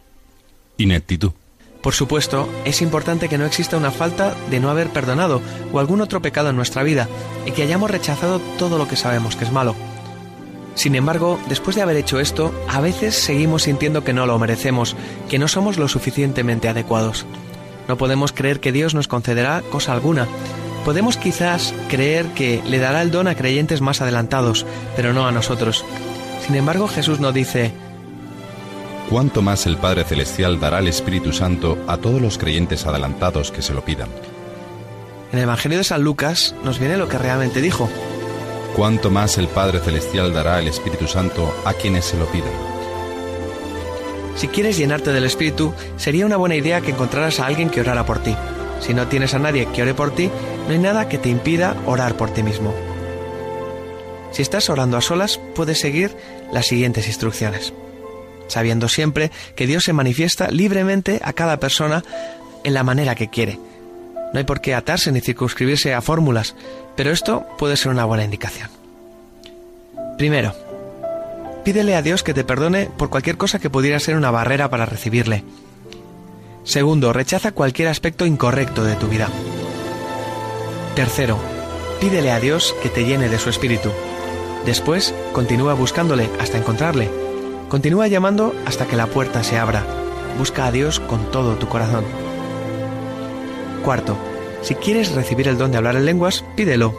Ineptitud. 0.76 1.33
Por 1.80 1.94
supuesto, 1.94 2.48
es 2.64 2.80
importante 2.80 3.28
que 3.28 3.38
no 3.38 3.44
exista 3.44 3.76
una 3.76 3.90
falta 3.90 4.35
de 4.50 4.59
no 4.59 4.70
haber 4.70 4.88
perdonado 4.88 5.42
o 5.72 5.78
algún 5.78 6.00
otro 6.00 6.22
pecado 6.22 6.50
en 6.50 6.57
nuestra 6.57 6.83
vida 6.83 7.09
y 7.44 7.52
que 7.52 7.62
hayamos 7.62 7.90
rechazado 7.90 8.40
todo 8.59 8.78
lo 8.78 8.88
que 8.88 8.96
sabemos 8.96 9.37
que 9.37 9.44
es 9.44 9.52
malo. 9.52 9.74
Sin 10.75 10.95
embargo, 10.95 11.39
después 11.49 11.77
de 11.77 11.83
haber 11.83 11.97
hecho 11.97 12.19
esto, 12.19 12.53
a 12.69 12.81
veces 12.81 13.15
seguimos 13.15 13.63
sintiendo 13.63 14.05
que 14.05 14.13
no 14.13 14.27
lo 14.27 14.39
merecemos, 14.39 14.97
que 15.29 15.39
no 15.39 15.49
somos 15.49 15.79
lo 15.79 15.89
suficientemente 15.89 16.69
adecuados. 16.69 17.27
No 17.89 17.97
podemos 17.97 18.33
creer 18.33 18.61
que 18.61 18.73
Dios 18.73 18.95
nos 18.95 19.09
concederá 19.09 19.63
cosa 19.71 19.93
alguna. 19.93 20.27
Podemos 20.85 21.17
quizás 21.17 21.75
creer 21.89 22.27
que 22.35 22.63
le 22.67 22.79
dará 22.79 23.03
el 23.03 23.11
don 23.11 23.29
a 23.29 23.35
creyentes 23.35 23.81
más 23.81 24.01
adelantados, 24.01 24.67
pero 24.97 25.13
no 25.13 25.27
a 25.27 25.33
nosotros. 25.33 25.85
Sin 26.45 26.57
embargo, 26.57 26.89
Jesús 26.89 27.21
no 27.21 27.33
dice, 27.33 27.73
¿Cuánto 29.09 29.43
más 29.43 29.67
el 29.67 29.77
Padre 29.77 30.05
Celestial 30.05 30.59
dará 30.61 30.81
el 30.81 30.89
Espíritu 30.89 31.33
Santo 31.33 31.79
a 31.87 31.99
todos 31.99 32.21
los 32.21 32.39
creyentes 32.39 32.87
adelantados 32.87 33.51
que 33.51 33.63
se 33.63 33.75
lo 33.75 33.85
pidan? 33.85 34.09
en 35.35 35.39
el 35.39 35.45
Evangelio 35.45 35.79
de 35.79 35.85
San 35.85 36.05
Lucas 36.05 36.55
nos 36.63 36.79
viene 36.79 36.97
lo 36.97 37.09
que 37.09 37.19
realmente 37.19 37.61
dijo. 37.61 37.89
¿Cuánto 38.75 39.09
más 39.09 39.39
el 39.39 39.47
Padre 39.47 39.79
Celestial 39.79 40.33
dará 40.33 40.59
el 40.59 40.67
Espíritu 40.67 41.07
Santo 41.07 41.55
a 41.65 41.75
quienes 41.75 42.07
se 42.07 42.19
lo 42.19 42.27
pidan? 42.27 42.51
Si 44.35 44.49
quieres 44.49 44.77
llenarte 44.77 45.13
del 45.13 45.25
Espíritu, 45.25 45.73
sería 45.97 46.27
una 46.27 46.37
buena 46.37 46.57
idea 46.57 46.81
que 46.81 46.91
encontraras 46.91 47.39
a 47.39 47.47
alguien 47.47 47.71
que 47.71 47.81
orara 47.81 48.05
por 48.05 48.19
ti. 48.19 48.35
Si 48.81 48.93
no 48.93 49.07
tienes 49.07 49.33
a 49.33 49.39
nadie 49.39 49.67
que 49.67 49.83
ore 49.83 49.95
por 49.95 50.13
ti, 50.13 50.29
no 50.67 50.73
hay 50.73 50.81
nada 50.81 51.09
que 51.09 51.19
te 51.19 51.29
impida 51.29 51.77
orar 51.87 52.17
por 52.17 52.31
ti 52.31 52.43
mismo. 52.43 52.75
Si 54.33 54.43
estás 54.43 54.69
orando 54.69 54.97
a 54.97 55.01
solas, 55.01 55.39
puedes 55.55 55.79
seguir 55.79 56.17
las 56.53 56.67
siguientes 56.67 57.07
instrucciones, 57.07 57.73
sabiendo 58.49 58.89
siempre 58.89 59.31
que 59.55 59.69
Dios 59.69 59.85
se 59.85 59.93
manifiesta 59.93 60.51
libremente 60.51 61.21
a 61.23 61.33
cada 61.33 61.61
persona 61.61 62.03
en 62.65 62.75
la 62.75 62.83
manera 62.83 63.15
que 63.15 63.31
quiere. 63.31 63.61
No 64.33 64.39
hay 64.39 64.45
por 64.45 64.61
qué 64.61 64.75
atarse 64.75 65.13
ni 65.13 65.21
circunscribirse 65.21 65.95
a 65.95 66.03
fórmulas, 66.03 66.57
pero 66.96 67.11
esto 67.11 67.46
puede 67.59 67.76
ser 67.76 67.90
una 67.92 68.04
buena 68.04 68.24
indicación. 68.24 68.70
Primero, 70.16 70.54
pídele 71.64 71.96
a 71.96 72.02
Dios 72.02 72.22
que 72.22 72.35
te 72.35 72.44
perdone 72.44 72.88
por 72.96 73.11
cualquier 73.11 73.37
cosa 73.37 73.59
que 73.59 73.70
pudiera 73.70 73.98
ser 73.98 74.16
una 74.16 74.30
barrera 74.30 74.70
para 74.70 74.87
recibirle. 74.87 75.44
Segundo, 76.62 77.12
rechaza 77.12 77.52
cualquier 77.52 77.88
aspecto 77.88 78.24
incorrecto 78.24 78.85
de 78.85 78.94
tu 78.96 79.09
vida. 79.09 79.28
Tercero, 80.94 81.38
pídele 82.00 82.30
a 82.30 82.40
Dios 82.40 82.74
que 82.83 82.88
te 82.88 83.04
llene 83.04 83.28
de 83.28 83.38
su 83.38 83.50
espíritu. 83.50 83.90
Después, 84.64 85.14
continúa 85.33 85.74
buscándole 85.74 86.30
hasta 86.40 86.57
encontrarle. 86.57 87.11
Continúa 87.68 88.07
llamando 88.07 88.54
hasta 88.64 88.87
que 88.87 88.96
la 88.96 89.07
puerta 89.07 89.42
se 89.42 89.59
abra. 89.59 89.85
Busca 90.38 90.66
a 90.66 90.72
Dios 90.72 91.00
con 91.00 91.30
todo 91.30 91.57
tu 91.57 91.68
corazón. 91.68 92.04
Cuarto, 93.85 94.16
si 94.64 94.74
quieres 94.74 95.12
recibir 95.12 95.46
el 95.46 95.59
don 95.59 95.70
de 95.70 95.77
hablar 95.77 95.94
en 95.94 96.07
lenguas, 96.07 96.42
pídelo. 96.57 96.94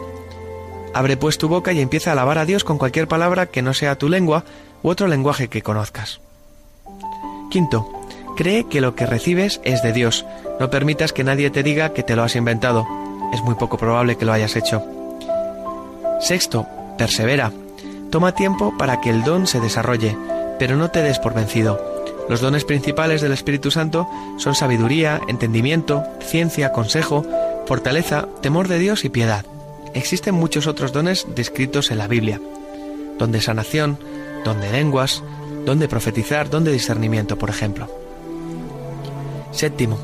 Abre 0.94 1.16
pues 1.16 1.36
tu 1.36 1.48
boca 1.48 1.72
y 1.72 1.80
empieza 1.80 2.10
a 2.10 2.12
alabar 2.12 2.38
a 2.38 2.46
Dios 2.46 2.62
con 2.62 2.78
cualquier 2.78 3.08
palabra 3.08 3.46
que 3.46 3.60
no 3.60 3.74
sea 3.74 3.98
tu 3.98 4.08
lengua 4.08 4.44
u 4.82 4.88
otro 4.88 5.08
lenguaje 5.08 5.48
que 5.48 5.62
conozcas. 5.62 6.20
Quinto, 7.50 7.90
cree 8.36 8.64
que 8.64 8.80
lo 8.80 8.94
que 8.94 9.04
recibes 9.04 9.60
es 9.64 9.82
de 9.82 9.92
Dios. 9.92 10.24
No 10.60 10.70
permitas 10.70 11.12
que 11.12 11.24
nadie 11.24 11.50
te 11.50 11.64
diga 11.64 11.92
que 11.92 12.04
te 12.04 12.14
lo 12.14 12.22
has 12.22 12.36
inventado. 12.36 12.86
Es 13.32 13.42
muy 13.42 13.56
poco 13.56 13.78
probable 13.78 14.16
que 14.16 14.24
lo 14.24 14.32
hayas 14.32 14.54
hecho. 14.54 14.84
Sexto, 16.20 16.66
persevera. 16.96 17.52
Toma 18.10 18.32
tiempo 18.32 18.72
para 18.78 19.00
que 19.00 19.10
el 19.10 19.24
don 19.24 19.48
se 19.48 19.58
desarrolle, 19.58 20.16
pero 20.58 20.76
no 20.76 20.90
te 20.92 21.02
des 21.02 21.18
por 21.18 21.34
vencido. 21.34 21.96
Los 22.28 22.40
dones 22.40 22.64
principales 22.64 23.20
del 23.20 23.32
Espíritu 23.32 23.70
Santo 23.70 24.08
son 24.38 24.54
sabiduría, 24.54 25.20
entendimiento, 25.28 26.04
ciencia, 26.20 26.72
consejo, 26.72 27.24
fortaleza, 27.66 28.28
temor 28.40 28.68
de 28.68 28.78
Dios 28.78 29.04
y 29.04 29.08
piedad. 29.08 29.44
Existen 29.94 30.34
muchos 30.34 30.66
otros 30.66 30.92
dones 30.92 31.26
descritos 31.34 31.90
en 31.90 31.98
la 31.98 32.08
Biblia. 32.08 32.40
Don 33.18 33.32
de 33.32 33.40
sanación, 33.40 33.98
don 34.44 34.60
de 34.60 34.70
lenguas, 34.70 35.22
don 35.64 35.78
de 35.78 35.88
profetizar, 35.88 36.48
don 36.48 36.64
de 36.64 36.72
discernimiento, 36.72 37.38
por 37.38 37.50
ejemplo. 37.50 37.88
Séptimo, 39.50 39.98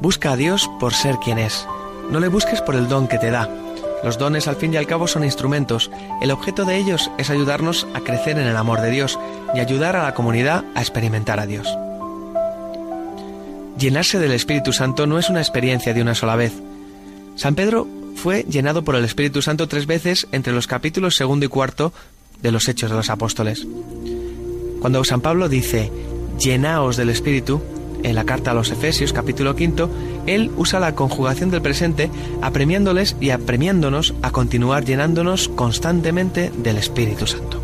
busca 0.00 0.32
a 0.32 0.36
Dios 0.36 0.70
por 0.80 0.94
ser 0.94 1.16
quien 1.16 1.38
es. 1.38 1.66
No 2.10 2.20
le 2.20 2.28
busques 2.28 2.60
por 2.60 2.74
el 2.74 2.88
don 2.88 3.08
que 3.08 3.18
te 3.18 3.30
da. 3.30 3.48
Los 4.02 4.18
dones 4.18 4.48
al 4.48 4.56
fin 4.56 4.72
y 4.74 4.76
al 4.76 4.86
cabo 4.86 5.06
son 5.06 5.24
instrumentos. 5.24 5.90
El 6.20 6.30
objeto 6.30 6.64
de 6.64 6.76
ellos 6.76 7.10
es 7.18 7.30
ayudarnos 7.30 7.86
a 7.94 8.00
crecer 8.00 8.38
en 8.38 8.46
el 8.46 8.56
amor 8.56 8.80
de 8.80 8.90
Dios 8.90 9.18
y 9.54 9.60
ayudar 9.60 9.96
a 9.96 10.04
la 10.04 10.14
comunidad 10.14 10.64
a 10.74 10.80
experimentar 10.80 11.40
a 11.40 11.46
Dios. 11.46 11.68
Llenarse 13.78 14.18
del 14.18 14.32
Espíritu 14.32 14.72
Santo 14.72 15.06
no 15.06 15.18
es 15.18 15.28
una 15.28 15.40
experiencia 15.40 15.92
de 15.92 16.02
una 16.02 16.14
sola 16.14 16.36
vez. 16.36 16.52
San 17.36 17.54
Pedro 17.54 17.86
fue 18.14 18.44
llenado 18.48 18.82
por 18.82 18.96
el 18.96 19.04
Espíritu 19.04 19.42
Santo 19.42 19.68
tres 19.68 19.86
veces 19.86 20.26
entre 20.32 20.54
los 20.54 20.66
capítulos 20.66 21.16
segundo 21.16 21.44
y 21.44 21.48
cuarto 21.48 21.92
de 22.42 22.50
los 22.50 22.66
Hechos 22.66 22.90
de 22.90 22.96
los 22.96 23.10
Apóstoles. 23.10 23.66
Cuando 24.80 25.04
San 25.04 25.20
Pablo 25.20 25.48
dice, 25.48 25.92
llenaos 26.38 26.96
del 26.96 27.10
Espíritu, 27.10 27.62
en 28.02 28.14
la 28.14 28.24
carta 28.24 28.52
a 28.52 28.54
los 28.54 28.70
Efesios 28.70 29.12
capítulo 29.12 29.54
quinto, 29.54 29.90
él 30.26 30.50
usa 30.56 30.80
la 30.80 30.94
conjugación 30.94 31.50
del 31.50 31.62
presente 31.62 32.10
apremiándoles 32.40 33.16
y 33.20 33.30
apremiándonos 33.30 34.14
a 34.22 34.30
continuar 34.30 34.84
llenándonos 34.84 35.48
constantemente 35.48 36.50
del 36.56 36.78
Espíritu 36.78 37.26
Santo. 37.26 37.62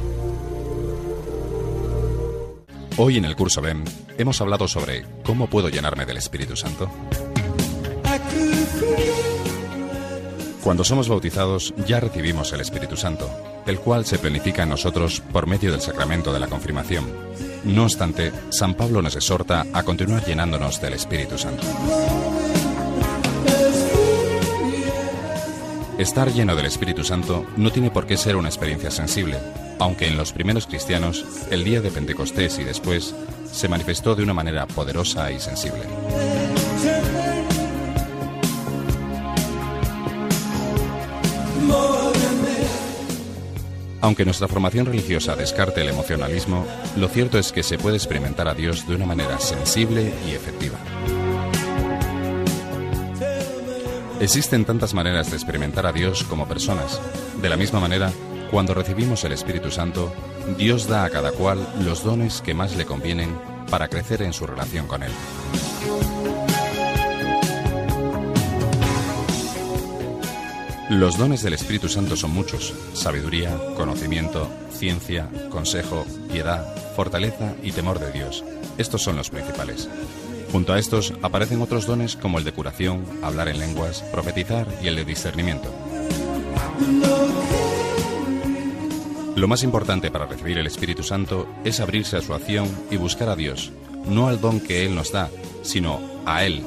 Hoy 2.99 3.17
en 3.17 3.25
el 3.25 3.37
curso 3.37 3.63
BEM 3.63 3.85
hemos 4.19 4.41
hablado 4.43 4.69
sobre 4.69 5.07
cómo 5.25 5.47
puedo 5.47 5.71
llenarme 5.71 6.05
del 6.05 6.19
Espíritu 6.19 6.57
Santo. 6.57 6.91
Cuando 10.63 10.85
somos 10.85 11.09
bautizados 11.09 11.75
ya 11.89 11.99
recibimos 11.99 12.53
el 12.53 12.61
Espíritu 12.61 12.97
Santo, 12.97 13.29
el 13.67 13.81
cual 13.81 14.07
se 14.07 14.19
planifica 14.19 14.63
en 14.63 14.69
nosotros 14.69 15.21
por 15.33 15.49
medio 15.49 15.73
del 15.73 15.81
sacramento 15.81 16.33
de 16.33 16.39
la 16.39 16.47
confirmación. 16.47 17.05
No 17.65 17.83
obstante, 17.83 18.33
San 18.51 18.75
Pablo 18.75 19.03
nos 19.03 19.17
exhorta 19.17 19.67
a 19.73 19.83
continuar 19.83 20.25
llenándonos 20.25 20.81
del 20.81 20.93
Espíritu 20.93 21.37
Santo. 21.37 21.65
Estar 25.99 26.33
lleno 26.33 26.55
del 26.55 26.67
Espíritu 26.67 27.03
Santo 27.03 27.45
no 27.57 27.73
tiene 27.73 27.91
por 27.91 28.07
qué 28.07 28.17
ser 28.17 28.37
una 28.37 28.49
experiencia 28.49 28.91
sensible, 28.93 29.39
aunque 29.81 30.07
en 30.07 30.17
los 30.17 30.33
primeros 30.33 30.67
cristianos, 30.67 31.25
el 31.51 31.65
día 31.65 31.81
de 31.81 31.91
Pentecostés 31.91 32.61
y 32.61 32.65
después, 32.65 33.15
se 33.53 33.69
manifestó 33.69 34.15
de 34.15 34.23
una 34.23 34.33
manera 34.33 34.67
poderosa 34.67 35.31
y 35.33 35.41
sensible. 35.41 35.83
Aunque 44.03 44.25
nuestra 44.25 44.49
formación 44.49 44.87
religiosa 44.87 45.37
descarte 45.37 45.81
el 45.81 45.89
emocionalismo, 45.89 46.67
lo 46.97 47.07
cierto 47.09 47.39
es 47.39 47.53
que 47.53 47.63
se 47.63 47.79
puede 47.79 47.97
experimentar 47.97 48.49
a 48.49 48.55
Dios 48.55 48.87
de 48.89 48.97
una 48.97 49.07
manera 49.07 49.39
sensible 49.39 50.13
y 50.29 50.33
efectiva. 50.33 50.77
Existen 54.21 54.65
tantas 54.65 54.93
maneras 54.93 55.31
de 55.31 55.37
experimentar 55.37 55.87
a 55.87 55.93
Dios 55.93 56.25
como 56.25 56.49
personas. 56.49 57.01
De 57.41 57.49
la 57.49 57.57
misma 57.57 57.79
manera, 57.79 58.11
cuando 58.51 58.75
recibimos 58.75 59.23
el 59.23 59.33
Espíritu 59.33 59.71
Santo, 59.71 60.13
Dios 60.59 60.89
da 60.89 61.05
a 61.05 61.11
cada 61.11 61.31
cual 61.31 61.65
los 61.85 62.03
dones 62.03 62.43
que 62.43 62.55
más 62.55 62.75
le 62.77 62.85
convienen 62.85 63.39
para 63.71 63.87
crecer 63.87 64.23
en 64.23 64.33
su 64.33 64.49
relación 64.49 64.89
con 64.89 65.05
Él. 65.05 65.13
Los 70.93 71.17
dones 71.17 71.43
del 71.43 71.55
Espíritu 71.55 71.89
Santo 71.89 72.17
son 72.17 72.33
muchos. 72.33 72.75
Sabiduría, 72.93 73.57
conocimiento, 73.77 74.47
ciencia, 74.71 75.27
consejo, 75.49 76.05
piedad, 76.31 76.67
fortaleza 76.95 77.55
y 77.63 77.73
temor 77.73 77.99
de 77.99 78.13
Dios. 78.13 78.45
Estos 78.77 79.03
son 79.03 79.17
los 79.17 79.31
principales. 79.31 79.89
Junto 80.53 80.75
a 80.75 80.79
estos 80.79 81.15
aparecen 81.23 81.63
otros 81.63 81.87
dones 81.87 82.15
como 82.15 82.37
el 82.37 82.45
de 82.45 82.53
curación, 82.53 83.07
hablar 83.23 83.49
en 83.49 83.59
lenguas, 83.59 84.03
profetizar 84.13 84.69
y 84.83 84.89
el 84.89 84.97
de 84.97 85.07
discernimiento. 85.07 85.73
Lo 89.35 89.49
más 89.49 89.63
importante 89.63 90.11
para 90.11 90.27
recibir 90.27 90.59
el 90.59 90.67
Espíritu 90.67 91.03
Santo 91.03 91.49
es 91.65 91.81
abrirse 91.81 92.19
a 92.19 92.21
su 92.21 92.35
acción 92.35 92.69
y 92.91 92.99
buscar 92.99 93.31
a 93.31 93.37
Dios, 93.37 93.73
no 94.07 94.29
al 94.29 94.43
don 94.43 94.61
que 94.61 94.85
Él 94.85 94.95
nos 94.95 95.11
da, 95.11 95.31
sino 95.63 96.03
a 96.27 96.45
Él. 96.45 96.63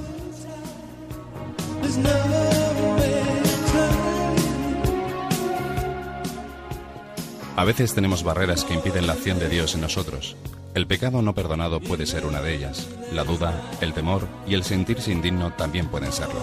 A 7.56 7.64
veces 7.64 7.94
tenemos 7.94 8.24
barreras 8.24 8.66
que 8.66 8.74
impiden 8.74 9.08
la 9.08 9.14
acción 9.14 9.40
de 9.40 9.48
Dios 9.48 9.76
en 9.76 9.82
nosotros. 9.82 10.36
El 10.74 10.88
pecado 10.88 11.22
no 11.22 11.34
perdonado 11.34 11.80
puede 11.80 12.06
ser 12.06 12.26
una 12.26 12.42
de 12.42 12.54
ellas. 12.54 12.90
La 13.14 13.24
duda, 13.24 13.54
el 13.80 13.94
temor 13.94 14.28
y 14.46 14.56
el 14.56 14.66
sentirse 14.66 15.14
indigno 15.14 15.54
también 15.54 15.88
pueden 15.88 16.12
serlo. 16.12 16.42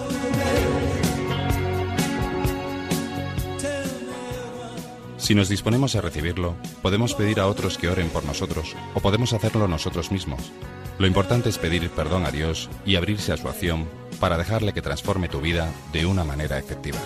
Si 5.17 5.35
nos 5.35 5.49
disponemos 5.49 5.95
a 5.95 6.01
recibirlo, 6.01 6.55
podemos 6.81 7.13
pedir 7.13 7.39
a 7.39 7.47
otros 7.47 7.77
que 7.77 7.89
oren 7.89 8.09
por 8.09 8.25
nosotros 8.25 8.75
o 8.95 8.99
podemos 8.99 9.33
hacerlo 9.33 9.67
nosotros 9.67 10.11
mismos. 10.11 10.51
Lo 10.97 11.05
importante 11.05 11.49
es 11.49 11.59
pedir 11.59 11.89
perdón 11.91 12.25
a 12.25 12.31
Dios 12.31 12.69
y 12.87 12.95
abrirse 12.95 13.31
a 13.31 13.37
su 13.37 13.47
acción 13.47 13.87
para 14.19 14.37
dejarle 14.37 14.73
que 14.73 14.81
transforme 14.81 15.29
tu 15.29 15.41
vida 15.41 15.71
de 15.93 16.07
una 16.07 16.23
manera 16.23 16.57
efectiva. 16.57 16.99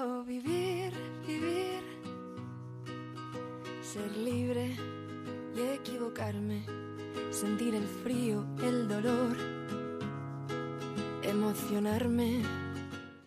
Quiero 0.00 0.24
vivir, 0.24 0.92
vivir, 1.26 1.82
ser 3.82 4.10
libre 4.16 4.74
y 5.54 5.60
equivocarme, 5.60 6.64
sentir 7.30 7.74
el 7.74 7.86
frío, 7.86 8.46
el 8.62 8.88
dolor, 8.88 9.36
emocionarme. 11.22 12.40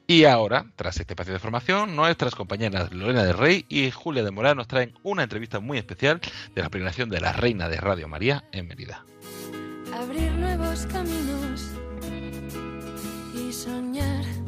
Y 0.08 0.24
ahora, 0.24 0.66
tras 0.76 1.00
este 1.00 1.14
espacio 1.14 1.34
de 1.34 1.40
formación, 1.40 1.96
nuestras 1.96 2.34
compañeras 2.34 2.92
Lorena 2.92 3.24
del 3.24 3.38
Rey 3.38 3.66
y 3.70 3.92
Julia 3.92 4.24
de 4.24 4.32
Morán 4.32 4.58
nos 4.58 4.68
traen 4.68 4.96
una 5.04 5.22
entrevista 5.22 5.60
muy 5.60 5.78
especial 5.78 6.22
de 6.56 6.62
la 6.64 6.70
peregrinación 6.70 7.08
de 7.12 7.22
la 7.22 7.34
Reina 7.34 7.70
de 7.70 7.78
Radio 7.78 8.08
María 8.08 8.46
en 8.52 8.68
Mérida. 8.68 9.06
abrir 9.94 10.32
nuevos 10.32 10.88
caminos 10.88 11.70
y 13.36 13.54
soñar. 13.54 14.43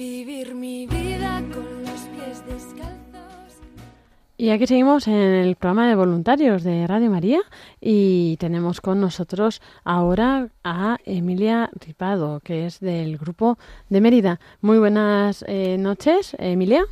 Vivir 0.00 0.54
mi 0.54 0.86
vida 0.86 1.42
con 1.52 1.82
los 1.82 2.08
pies 2.08 2.42
descalzos. 2.46 3.60
Y 4.38 4.48
aquí 4.48 4.66
seguimos 4.66 5.06
en 5.06 5.14
el 5.14 5.56
programa 5.56 5.90
de 5.90 5.94
voluntarios 5.94 6.64
de 6.64 6.86
Radio 6.86 7.10
María 7.10 7.40
y 7.82 8.38
tenemos 8.38 8.80
con 8.80 8.98
nosotros 8.98 9.60
ahora 9.84 10.48
a 10.64 10.96
Emilia 11.04 11.68
Ripado, 11.86 12.40
que 12.42 12.64
es 12.64 12.80
del 12.80 13.18
grupo 13.18 13.58
de 13.90 14.00
Mérida. 14.00 14.38
Muy 14.62 14.78
buenas 14.78 15.44
eh, 15.46 15.76
noches, 15.78 16.34
Emilia. 16.38 16.84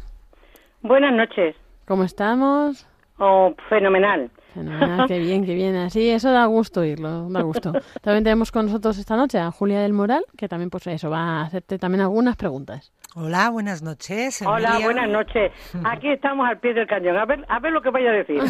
Buenas 0.83 1.15
noches. 1.15 1.57
¿Cómo 1.87 2.05
estamos? 2.05 2.87
Oh, 3.19 3.55
fenomenal. 3.71 4.31
Fenomenal, 4.55 5.09
qué 5.09 5.19
bien, 5.19 5.45
qué 5.45 5.55
bien. 5.55 5.75
Así, 5.77 6.09
eso 6.09 6.31
da 6.31 6.47
gusto 6.47 6.81
oírlo, 6.81 7.29
da 7.31 7.43
gusto. 7.43 7.73
También 8.03 8.25
tenemos 8.25 8.53
con 8.53 8.67
nosotros 8.67 8.99
esta 8.99 9.17
noche 9.17 9.39
a 9.39 9.51
Julia 9.51 9.81
del 9.81 9.93
Moral, 9.93 10.25
que 10.37 10.49
también, 10.49 10.71
pues 10.71 10.87
eso, 10.87 11.11
va 11.11 11.41
a 11.41 11.43
hacerte 11.43 11.79
también 11.79 12.03
algunas 12.03 12.37
preguntas. 12.37 12.93
Hola, 13.21 13.51
buenas 13.51 13.83
noches. 13.83 14.43
Hola, 14.43 14.79
buenas 14.81 15.09
noches. 15.09 15.51
Aquí 15.85 16.09
estamos 16.09 16.49
al 16.49 16.61
pie 16.61 16.73
del 16.73 16.87
cañón. 16.87 17.17
A 17.17 17.25
ver, 17.25 17.45
a 17.49 17.59
ver 17.59 17.73
lo 17.73 17.83
que 17.83 17.91
vaya 17.91 18.11
a 18.11 18.13
decir. 18.13 18.41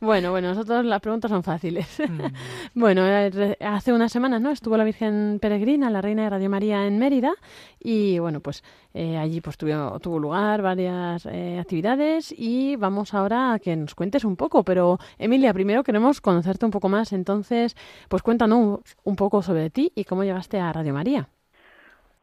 Bueno, 0.00 0.30
bueno, 0.30 0.50
nosotros 0.50 0.84
las 0.84 1.00
preguntas 1.00 1.28
son 1.28 1.42
fáciles. 1.42 1.98
Mm. 1.98 2.20
bueno, 2.74 3.04
eh, 3.04 3.56
hace 3.60 3.92
unas 3.92 4.12
semanas, 4.12 4.40
¿no? 4.40 4.50
Estuvo 4.50 4.76
la 4.76 4.84
Virgen 4.84 5.38
Peregrina, 5.42 5.90
la 5.90 6.00
Reina 6.00 6.22
de 6.22 6.30
Radio 6.30 6.48
María 6.48 6.86
en 6.86 7.00
Mérida 7.00 7.34
y, 7.80 8.20
bueno, 8.20 8.38
pues 8.38 8.62
eh, 8.94 9.18
allí 9.18 9.40
pues 9.40 9.56
tuvo, 9.56 9.98
tuvo 9.98 10.20
lugar 10.20 10.62
varias 10.62 11.26
eh, 11.26 11.58
actividades 11.58 12.32
y 12.36 12.76
vamos 12.76 13.12
ahora 13.12 13.54
a 13.54 13.58
que 13.58 13.74
nos 13.74 13.96
cuentes 13.96 14.24
un 14.24 14.36
poco. 14.36 14.62
Pero, 14.62 14.98
Emilia, 15.18 15.52
primero 15.52 15.82
queremos 15.82 16.20
conocerte 16.20 16.64
un 16.64 16.70
poco 16.70 16.88
más, 16.88 17.12
entonces, 17.12 17.76
pues 18.08 18.22
cuéntanos 18.22 18.80
un 19.02 19.16
poco 19.16 19.42
sobre 19.42 19.68
ti 19.70 19.92
y 19.96 20.04
cómo 20.04 20.22
llegaste 20.22 20.60
a 20.60 20.72
Radio 20.72 20.94
María. 20.94 21.28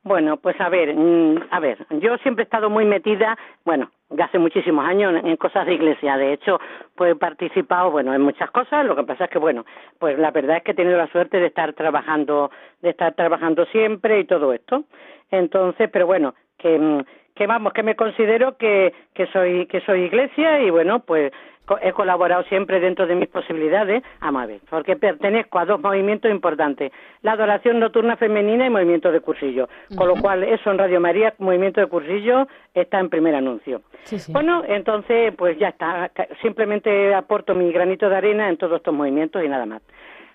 Bueno, 0.06 0.38
pues 0.38 0.56
a 0.62 0.70
ver, 0.70 0.94
mm, 0.96 1.48
a 1.50 1.60
ver, 1.60 1.80
yo 1.90 2.16
siempre 2.20 2.44
he 2.44 2.46
estado 2.46 2.70
muy 2.70 2.86
metida, 2.86 3.36
bueno, 3.66 3.90
ya 4.12 4.26
hace 4.26 4.38
muchísimos 4.38 4.86
años 4.86 5.16
en, 5.24 5.36
cosas 5.36 5.66
de 5.66 5.74
iglesia. 5.74 6.16
De 6.16 6.32
hecho, 6.32 6.60
pues 6.96 7.14
he 7.14 7.16
participado, 7.16 7.90
bueno, 7.90 8.14
en 8.14 8.22
muchas 8.22 8.52
cosas. 8.52 8.86
Lo 8.86 8.96
que 8.96 9.02
pasa 9.02 9.24
es 9.24 9.32
que, 9.32 9.40
bueno, 9.40 9.66
pues 9.98 10.20
la 10.20 10.30
verdad 10.30 10.58
es 10.58 10.64
que 10.64 10.74
he 10.74 10.76
tenido 10.76 10.96
la 10.96 11.08
suerte 11.08 11.40
de 11.40 11.48
estar 11.48 11.74
trabajando, 11.74 12.52
de 12.84 12.92
estar 12.92 13.16
trabajando 13.16 13.66
siempre 13.72 14.20
y 14.20 14.26
todo 14.26 14.54
esto. 14.54 14.84
Entonces, 15.32 15.90
pero 15.92 16.06
bueno, 16.06 16.36
que, 16.60 16.78
mm, 16.78 17.00
que 17.34 17.48
vamos, 17.48 17.74
que 17.74 17.82
me 17.82 17.96
considero 17.96 18.58
que, 18.58 18.94
que 19.16 19.26
soy, 19.34 19.66
que 19.66 19.82
soy 19.82 20.02
iglesia 20.04 20.62
y 20.62 20.70
bueno, 20.70 21.00
pues 21.00 21.32
he 21.82 21.92
colaborado 21.92 22.44
siempre 22.44 22.80
dentro 22.80 23.08
de 23.08 23.16
mis 23.16 23.28
posibilidades, 23.30 24.04
a 24.20 24.32
porque 24.70 24.96
pertenezco 24.96 25.60
a 25.60 25.66
dos 25.66 25.80
movimientos 25.80 26.30
importantes, 26.30 26.92
la 27.22 27.34
adoración 27.34 27.80
nocturna 27.80 28.18
femenina 28.18 28.66
y 28.66 28.70
movimiento 28.70 29.12
de 29.12 29.22
cursillo, 29.22 29.70
con 29.96 30.08
lo 30.08 30.16
cual 30.16 30.44
eso 30.44 30.72
en 30.72 30.78
Radio 30.78 31.00
María, 31.00 31.34
movimiento 31.40 31.82
de 31.82 31.88
cursillo, 31.88 32.48
está 32.74 33.00
en 33.00 33.10
primer 33.10 33.36
anuncio. 33.36 33.82
Sí, 34.04 34.20
sí. 34.20 34.32
Bueno, 34.32 34.64
entonces, 34.68 35.34
pues 35.36 35.58
ya 35.58 35.70
está, 35.70 36.12
simplemente 36.42 37.14
aporto 37.14 37.56
mi 37.56 37.72
granito 37.72 38.10
de 38.10 38.16
arena 38.16 38.50
en 38.50 38.58
todos 38.58 38.78
estos 38.78 38.94
movimientos 38.94 39.44
y 39.44 39.48
nada 39.48 39.66
más. 39.66 39.82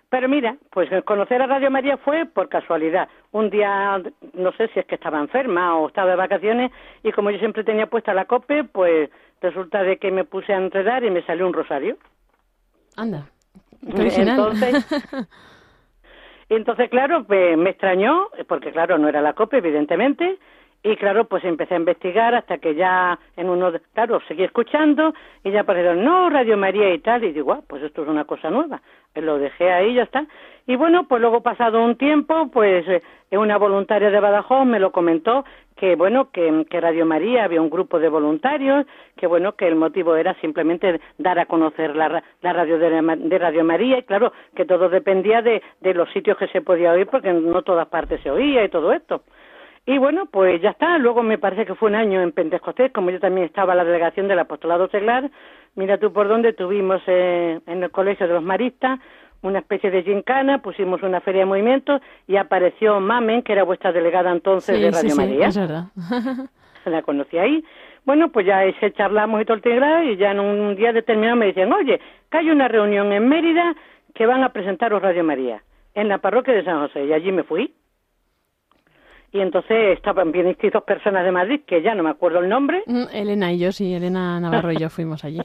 Pero 0.09 0.29
mira, 0.29 0.57
pues 0.71 0.91
conocer 1.05 1.41
a 1.41 1.47
Radio 1.47 1.71
María 1.71 1.97
fue 1.97 2.27
por 2.27 2.49
casualidad. 2.49 3.09
Un 3.31 3.49
día, 3.49 4.03
no 4.35 4.51
sé 4.53 4.67
si 4.69 4.81
es 4.81 4.87
que 4.87 4.97
estaba 4.97 5.21
enferma 5.21 5.79
o 5.79 5.87
estaba 5.87 6.11
de 6.11 6.17
vacaciones, 6.17 6.73
y 7.05 7.13
como 7.13 7.31
yo 7.31 7.39
siempre 7.39 7.63
tenía 7.63 7.87
puesta 7.87 8.13
la 8.13 8.25
cope, 8.25 8.65
pues 8.65 9.09
resulta 9.41 9.83
de 9.83 9.99
que 9.99 10.11
me 10.11 10.25
puse 10.25 10.53
a 10.53 10.59
enredar 10.59 11.05
y 11.05 11.11
me 11.11 11.23
salió 11.23 11.47
un 11.47 11.53
rosario. 11.53 11.97
Anda, 12.97 13.27
original. 13.95 14.39
Entonces, 14.39 14.87
entonces, 16.49 16.91
claro, 16.91 17.25
pues, 17.25 17.57
me 17.57 17.71
extrañó, 17.71 18.29
porque 18.49 18.73
claro, 18.73 18.99
no 18.99 19.09
era 19.09 19.21
la 19.23 19.35
cope, 19.35 19.59
evidentemente, 19.59 20.39
y 20.83 20.97
claro, 20.97 21.25
pues 21.27 21.45
empecé 21.45 21.75
a 21.75 21.79
investigar 21.79 22.35
hasta 22.35 22.57
que 22.59 22.75
ya 22.75 23.19
en 23.37 23.51
uno, 23.51 23.71
de- 23.71 23.81
claro, 23.93 24.21
seguí 24.27 24.45
escuchando 24.45 25.13
y 25.45 25.51
ya 25.51 25.61
aparecieron, 25.61 26.03
no, 26.03 26.31
Radio 26.31 26.57
María 26.57 26.93
y 26.95 26.99
tal, 27.01 27.23
y 27.25 27.33
digo, 27.33 27.53
ah, 27.53 27.61
pues 27.67 27.83
esto 27.83 28.03
es 28.03 28.09
una 28.09 28.25
cosa 28.25 28.49
nueva. 28.51 28.81
Y 29.15 29.21
lo 29.21 29.39
dejé 29.39 29.71
ahí 29.71 29.95
ya 29.95 30.05
está. 30.05 30.25
Y 30.67 30.77
bueno, 30.77 31.07
pues 31.07 31.21
luego 31.21 31.43
pasado 31.43 31.85
un 31.85 31.97
tiempo, 31.97 32.49
pues 32.51 32.87
eh, 32.89 33.03
una 33.37 33.59
voluntaria 33.59 34.11
de 34.11 34.21
Badajoz 34.21 34.65
me 34.67 34.79
lo 34.81 34.91
comentó 34.91 35.45
que 35.81 35.97
bueno, 35.97 36.31
que, 36.31 36.67
que 36.69 36.79
Radio 36.79 37.07
María 37.07 37.45
había 37.45 37.63
un 37.63 37.71
grupo 37.71 37.99
de 37.99 38.11
voluntarios, 38.11 38.85
que 39.17 39.27
bueno, 39.27 39.57
que 39.57 39.67
el 39.67 39.77
motivo 39.77 40.15
era 40.15 40.35
simplemente 40.35 41.01
dar 41.17 41.39
a 41.39 41.47
conocer 41.47 41.97
la, 41.97 42.23
la 42.43 42.53
radio 42.53 42.79
de, 42.79 43.39
Radio 43.39 43.65
María 43.65 43.97
y 43.97 44.03
claro, 44.03 44.31
que 44.55 44.67
todo 44.67 44.91
dependía 44.91 45.41
de, 45.41 45.63
de 45.81 45.95
los 45.95 46.11
sitios 46.13 46.37
que 46.37 46.49
se 46.49 46.61
podía 46.61 46.93
oír 46.93 47.07
porque 47.07 47.33
no 47.33 47.63
todas 47.63 47.89
partes 47.89 48.21
se 48.21 48.31
oía 48.31 48.63
y 48.63 48.69
todo 48.69 48.93
esto. 48.93 49.23
Y 49.87 49.97
bueno, 49.97 50.27
pues 50.31 50.61
ya 50.61 50.71
está. 50.71 50.99
Luego 50.99 51.23
me 51.23 51.39
parece 51.39 51.65
que 51.65 51.75
fue 51.75 51.89
un 51.89 51.95
año 51.95 52.21
en 52.21 52.33
Pentecostés, 52.33 52.93
como 52.93 53.09
yo 53.09 53.19
también 53.19 53.47
estaba 53.47 53.73
en 53.73 53.79
la 53.79 53.85
delegación 53.87 54.29
del 54.29 54.39
apostolado 54.39 54.87
seglar. 54.89 55.31
Mira 55.77 55.97
tú 55.97 56.13
por 56.13 56.29
dónde 56.29 56.53
tuvimos 56.53 57.01
eh, 57.07 57.59
en 57.67 57.83
el 57.83 57.91
colegio 57.91 58.29
de 58.29 58.35
los 58.35 58.43
maristas 58.43 59.01
una 59.43 59.61
especie 59.61 59.91
de 59.91 60.03
gincana, 60.03 60.63
pusimos 60.63 61.03
una 61.03 61.21
feria 61.21 61.41
de 61.41 61.47
movimientos 61.47 62.01
y 62.27 62.37
apareció 62.37 63.01
Mamen, 63.01 63.43
que 63.43 63.53
era 63.53 63.65
vuestra 63.65 63.93
delegada 63.93 64.31
entonces 64.31 64.81
de 64.81 64.91
Radio 64.91 65.17
María. 65.17 65.49
Es 65.49 65.57
verdad. 65.57 65.85
la 66.85 67.03
conocí 67.03 67.39
ahí. 67.39 67.65
Bueno, 68.05 68.31
pues 68.31 68.47
ya 68.47 68.65
ese 68.65 68.93
charlamos 68.93 69.43
y 69.43 69.45
todo 69.45 69.59
el 69.63 70.11
y 70.11 70.17
ya 70.17 70.33
en 70.33 70.41
un 70.41 70.75
día 70.77 70.93
determinado 70.93 71.37
me 71.37 71.47
dicen, 71.47 71.73
oye, 71.73 72.01
que 72.31 72.39
hay 72.39 72.51
una 72.51 72.69
reunión 72.69 73.13
en 73.13 73.29
Mérida 73.29 73.75
que 74.15 74.27
van 74.27 74.43
a 74.43 74.53
presentaros 74.53 75.03
Radio 75.03 75.23
María 75.25 75.63
en 75.95 76.09
la 76.09 76.19
parroquia 76.19 76.55
de 76.55 76.65
San 76.65 76.81
José 76.81 77.05
y 77.05 77.13
allí 77.13 77.31
me 77.33 77.43
fui 77.43 77.75
y 79.33 79.41
entonces 79.41 79.97
estaban 79.97 80.33
bien 80.33 80.57
dos 80.73 80.83
personas 80.83 81.25
de 81.25 81.31
Madrid, 81.31 81.61
que 81.67 81.83
ya 81.83 81.95
no 81.95 82.03
me 82.03 82.11
acuerdo 82.11 82.41
el 82.41 82.49
nombre. 82.49 82.83
Mm, 82.87 83.05
Elena 83.13 83.53
y 83.53 83.59
yo, 83.59 83.71
sí, 83.71 83.95
Elena 83.95 84.41
Navarro 84.41 84.73
y 84.73 84.77
yo 84.77 84.91
fuimos 84.91 85.25
allí. 85.25 85.41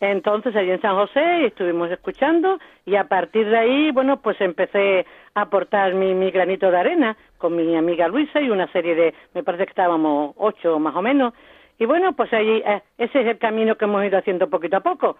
Entonces 0.00 0.54
allí 0.54 0.70
en 0.70 0.80
San 0.82 0.94
José 0.94 1.46
estuvimos 1.46 1.90
escuchando 1.90 2.58
y 2.84 2.96
a 2.96 3.04
partir 3.04 3.48
de 3.48 3.56
ahí, 3.56 3.90
bueno, 3.92 4.20
pues 4.20 4.38
empecé 4.40 5.06
a 5.34 5.42
aportar 5.42 5.94
mi, 5.94 6.14
mi 6.14 6.30
granito 6.30 6.70
de 6.70 6.76
arena 6.76 7.16
con 7.38 7.56
mi 7.56 7.74
amiga 7.76 8.06
Luisa 8.08 8.40
y 8.40 8.50
una 8.50 8.70
serie 8.72 8.94
de, 8.94 9.14
me 9.34 9.42
parece 9.42 9.64
que 9.64 9.70
estábamos 9.70 10.34
ocho 10.36 10.78
más 10.78 10.94
o 10.94 11.02
menos. 11.02 11.32
Y 11.78 11.84
bueno, 11.84 12.14
pues 12.14 12.32
allí, 12.32 12.62
eh, 12.64 12.82
ese 12.96 13.20
es 13.20 13.26
el 13.26 13.38
camino 13.38 13.76
que 13.76 13.84
hemos 13.84 14.04
ido 14.04 14.18
haciendo 14.18 14.48
poquito 14.48 14.78
a 14.78 14.80
poco. 14.80 15.16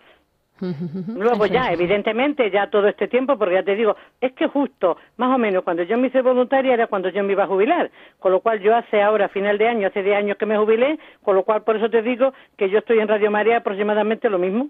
Luego 0.61 1.47
ya, 1.47 1.73
evidentemente, 1.73 2.51
ya 2.51 2.69
todo 2.71 2.89
este 2.89 3.09
tiempo, 3.09 3.37
porque 3.37 3.55
ya 3.55 3.63
te 3.63 3.75
digo, 3.75 3.97
es 4.21 4.33
que 4.33 4.47
justo, 4.47 4.97
más 5.17 5.35
o 5.35 5.39
menos, 5.39 5.65
cuando 5.65 5.83
yo 5.83 5.99
me 5.99 6.09
hice 6.09 6.23
voluntaria 6.23 6.75
era 6.75 6.87
cuando 6.87 7.09
yo 7.11 7.23
me 7.23 7.33
iba 7.33 7.45
a 7.45 7.49
jubilar, 7.49 7.91
con 8.19 8.33
lo 8.33 8.41
cual 8.41 8.61
yo 8.61 8.75
hace 8.75 9.03
ahora, 9.03 9.29
final 9.29 9.59
de 9.59 9.69
año, 9.69 9.89
hace 9.89 10.03
10 10.03 10.17
años 10.17 10.37
que 10.39 10.47
me 10.47 10.57
jubilé, 10.57 10.99
con 11.23 11.37
lo 11.37 11.45
cual 11.45 11.63
por 11.63 11.77
eso 11.77 11.91
te 11.91 12.03
digo 12.03 12.33
que 12.57 12.71
yo 12.71 12.79
estoy 12.79 12.99
en 12.99 13.09
Radio 13.09 13.31
María 13.31 13.59
aproximadamente 13.59 14.31
lo 14.31 14.39
mismo. 14.39 14.69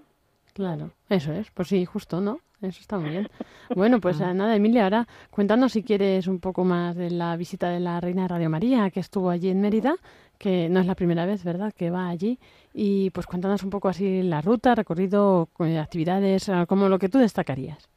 Claro, 0.53 0.91
eso 1.09 1.31
es, 1.33 1.51
pues 1.51 1.67
sí, 1.67 1.85
justo, 1.85 2.19
¿no? 2.19 2.39
Eso 2.61 2.81
está 2.81 2.97
muy 2.97 3.11
bien. 3.11 3.29
Bueno, 3.75 3.99
pues 4.01 4.19
ah. 4.21 4.33
nada, 4.33 4.55
Emilia, 4.55 4.85
ahora 4.85 5.07
cuéntanos 5.29 5.73
si 5.73 5.83
quieres 5.83 6.27
un 6.27 6.39
poco 6.39 6.63
más 6.63 6.95
de 6.95 7.11
la 7.11 7.35
visita 7.37 7.69
de 7.69 7.79
la 7.79 7.99
Reina 7.99 8.23
de 8.23 8.27
Radio 8.29 8.49
María, 8.49 8.89
que 8.89 8.99
estuvo 8.99 9.29
allí 9.29 9.49
en 9.49 9.61
Mérida, 9.61 9.95
que 10.39 10.69
no 10.69 10.79
es 10.79 10.85
la 10.87 10.95
primera 10.95 11.25
vez, 11.25 11.43
¿verdad?, 11.43 11.73
que 11.73 11.91
va 11.91 12.07
allí. 12.07 12.39
Y 12.79 13.09
pues 13.09 13.25
cuéntanos 13.25 13.63
un 13.63 13.71
poco 13.71 13.89
así 13.89 14.21
la 14.21 14.41
ruta, 14.41 14.75
recorrido, 14.75 15.49
actividades, 15.81 16.47
ah, 16.47 16.67
como 16.67 16.89
lo 16.89 16.99
que 16.99 17.09
tú 17.09 17.17
destacarías. 17.17 17.89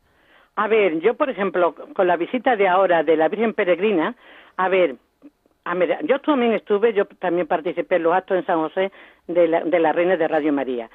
A 0.56 0.68
ver, 0.68 1.00
yo, 1.00 1.14
por 1.14 1.28
ejemplo, 1.28 1.74
con 1.94 2.06
la 2.06 2.16
visita 2.16 2.56
de 2.56 2.66
ahora 2.66 3.02
de 3.02 3.16
la 3.16 3.28
Virgen 3.28 3.52
Peregrina, 3.52 4.16
a 4.56 4.68
ver, 4.70 4.96
a 5.64 5.74
yo 6.04 6.18
también 6.20 6.54
estuve, 6.54 6.94
yo 6.94 7.04
también 7.04 7.46
participé 7.46 7.96
en 7.96 8.04
los 8.04 8.14
actos 8.14 8.38
en 8.38 8.46
San 8.46 8.58
José 8.60 8.90
de 9.28 9.48
la, 9.48 9.60
de 9.64 9.78
la 9.78 9.92
Reina 9.92 10.16
de 10.16 10.28
Radio 10.28 10.52
María 10.52 10.88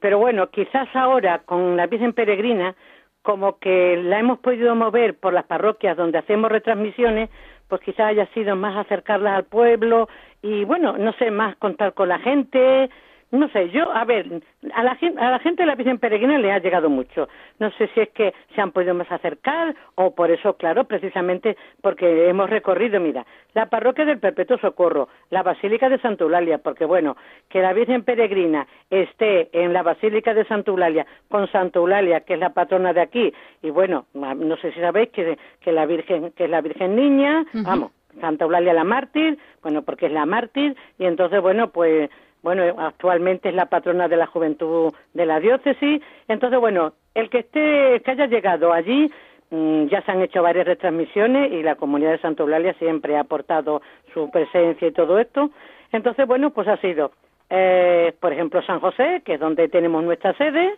pero 0.00 0.18
bueno, 0.18 0.50
quizás 0.50 0.88
ahora 0.94 1.40
con 1.40 1.76
la 1.76 1.86
Virgen 1.86 2.12
Peregrina, 2.12 2.74
como 3.22 3.58
que 3.58 3.96
la 4.02 4.18
hemos 4.18 4.40
podido 4.40 4.74
mover 4.74 5.16
por 5.16 5.32
las 5.32 5.44
parroquias 5.44 5.96
donde 5.96 6.18
hacemos 6.18 6.50
retransmisiones, 6.50 7.30
pues 7.72 7.80
quizás 7.80 8.08
haya 8.08 8.26
sido 8.34 8.54
más 8.54 8.76
acercarlas 8.76 9.34
al 9.34 9.44
pueblo 9.44 10.06
y 10.42 10.66
bueno, 10.66 10.98
no 10.98 11.14
sé, 11.14 11.30
más 11.30 11.56
contar 11.56 11.94
con 11.94 12.06
la 12.06 12.18
gente, 12.18 12.90
no 13.32 13.48
sé, 13.48 13.70
yo, 13.70 13.90
a 13.90 14.04
ver, 14.04 14.42
a 14.74 14.82
la, 14.82 14.98
a 15.16 15.30
la 15.30 15.38
gente 15.38 15.62
de 15.62 15.66
la 15.66 15.74
Virgen 15.74 15.98
Peregrina 15.98 16.38
le 16.38 16.52
ha 16.52 16.58
llegado 16.58 16.90
mucho. 16.90 17.28
No 17.58 17.70
sé 17.72 17.88
si 17.94 18.00
es 18.00 18.10
que 18.10 18.34
se 18.54 18.60
han 18.60 18.72
podido 18.72 18.92
más 18.94 19.10
acercar 19.10 19.74
o 19.94 20.14
por 20.14 20.30
eso, 20.30 20.56
claro, 20.58 20.84
precisamente 20.84 21.56
porque 21.80 22.28
hemos 22.28 22.50
recorrido, 22.50 23.00
mira, 23.00 23.24
la 23.54 23.66
parroquia 23.66 24.04
del 24.04 24.18
Perpetuo 24.18 24.58
Socorro, 24.58 25.08
la 25.30 25.42
Basílica 25.42 25.88
de 25.88 25.98
Santa 25.98 26.24
Eulalia, 26.24 26.58
porque 26.58 26.84
bueno, 26.84 27.16
que 27.48 27.62
la 27.62 27.72
Virgen 27.72 28.02
Peregrina 28.02 28.66
esté 28.90 29.48
en 29.52 29.72
la 29.72 29.82
Basílica 29.82 30.34
de 30.34 30.44
Santa 30.44 30.70
Eulalia 30.70 31.06
con 31.28 31.50
Santa 31.50 31.78
Eulalia, 31.78 32.20
que 32.20 32.34
es 32.34 32.38
la 32.40 32.52
patrona 32.52 32.92
de 32.92 33.00
aquí, 33.00 33.32
y 33.62 33.70
bueno, 33.70 34.04
no 34.12 34.56
sé 34.58 34.72
si 34.72 34.80
sabéis 34.80 35.08
que, 35.08 35.38
que 35.60 35.72
la 35.72 35.86
Virgen, 35.86 36.32
que 36.32 36.44
es 36.44 36.50
la 36.50 36.60
Virgen 36.60 36.96
Niña, 36.96 37.46
vamos, 37.54 37.92
Santa 38.20 38.44
Eulalia 38.44 38.74
la 38.74 38.84
mártir, 38.84 39.38
bueno, 39.62 39.82
porque 39.82 40.06
es 40.06 40.12
la 40.12 40.26
mártir, 40.26 40.76
y 40.98 41.06
entonces, 41.06 41.40
bueno, 41.40 41.70
pues 41.70 42.10
bueno, 42.42 42.64
actualmente 42.78 43.50
es 43.50 43.54
la 43.54 43.66
patrona 43.66 44.08
de 44.08 44.16
la 44.16 44.26
juventud 44.26 44.92
de 45.14 45.26
la 45.26 45.38
diócesis. 45.38 46.02
Entonces, 46.26 46.58
bueno, 46.58 46.94
el 47.14 47.30
que 47.30 47.40
esté, 47.40 48.02
que 48.04 48.10
haya 48.10 48.26
llegado 48.26 48.72
allí, 48.72 49.10
mm, 49.50 49.86
ya 49.86 50.02
se 50.02 50.10
han 50.10 50.22
hecho 50.22 50.42
varias 50.42 50.66
retransmisiones 50.66 51.52
y 51.52 51.62
la 51.62 51.76
comunidad 51.76 52.10
de 52.12 52.18
Santa 52.18 52.42
Eulalia 52.42 52.74
siempre 52.74 53.16
ha 53.16 53.20
aportado 53.20 53.80
su 54.12 54.28
presencia 54.30 54.88
y 54.88 54.92
todo 54.92 55.18
esto. 55.18 55.50
Entonces, 55.92 56.26
bueno, 56.26 56.50
pues 56.50 56.66
ha 56.66 56.78
sido, 56.78 57.12
eh, 57.48 58.12
por 58.18 58.32
ejemplo, 58.32 58.60
San 58.62 58.80
José, 58.80 59.22
que 59.24 59.34
es 59.34 59.40
donde 59.40 59.68
tenemos 59.68 60.02
nuestra 60.02 60.32
sede, 60.34 60.74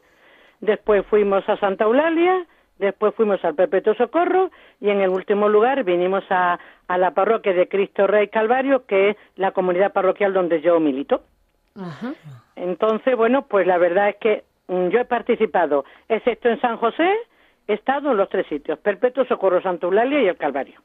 después 0.60 1.06
fuimos 1.06 1.48
a 1.48 1.56
Santa 1.56 1.84
Eulalia, 1.84 2.44
después 2.78 3.14
fuimos 3.14 3.42
al 3.42 3.54
Perpetuo 3.54 3.94
Socorro 3.94 4.50
y 4.80 4.90
en 4.90 5.00
el 5.00 5.08
último 5.08 5.48
lugar 5.48 5.82
vinimos 5.84 6.24
a, 6.28 6.58
a 6.88 6.98
la 6.98 7.12
parroquia 7.12 7.54
de 7.54 7.68
Cristo 7.68 8.06
Rey 8.06 8.28
Calvario, 8.28 8.84
que 8.84 9.10
es 9.10 9.16
la 9.36 9.52
comunidad 9.52 9.92
parroquial 9.92 10.34
donde 10.34 10.60
yo 10.60 10.78
milito. 10.78 11.22
Entonces, 12.56 13.16
bueno, 13.16 13.46
pues 13.46 13.66
la 13.66 13.78
verdad 13.78 14.10
es 14.10 14.16
que 14.16 14.44
mm, 14.68 14.88
yo 14.88 15.00
he 15.00 15.04
participado, 15.04 15.84
excepto 16.08 16.48
en 16.48 16.60
San 16.60 16.76
José, 16.76 17.10
he 17.66 17.74
estado 17.74 18.10
en 18.10 18.16
los 18.16 18.28
tres 18.28 18.46
sitios, 18.46 18.78
Perpetuo 18.78 19.24
Socorro, 19.24 19.62
Santa 19.62 19.86
Eulalia 19.86 20.22
y 20.22 20.28
el 20.28 20.36
Calvario. 20.36 20.80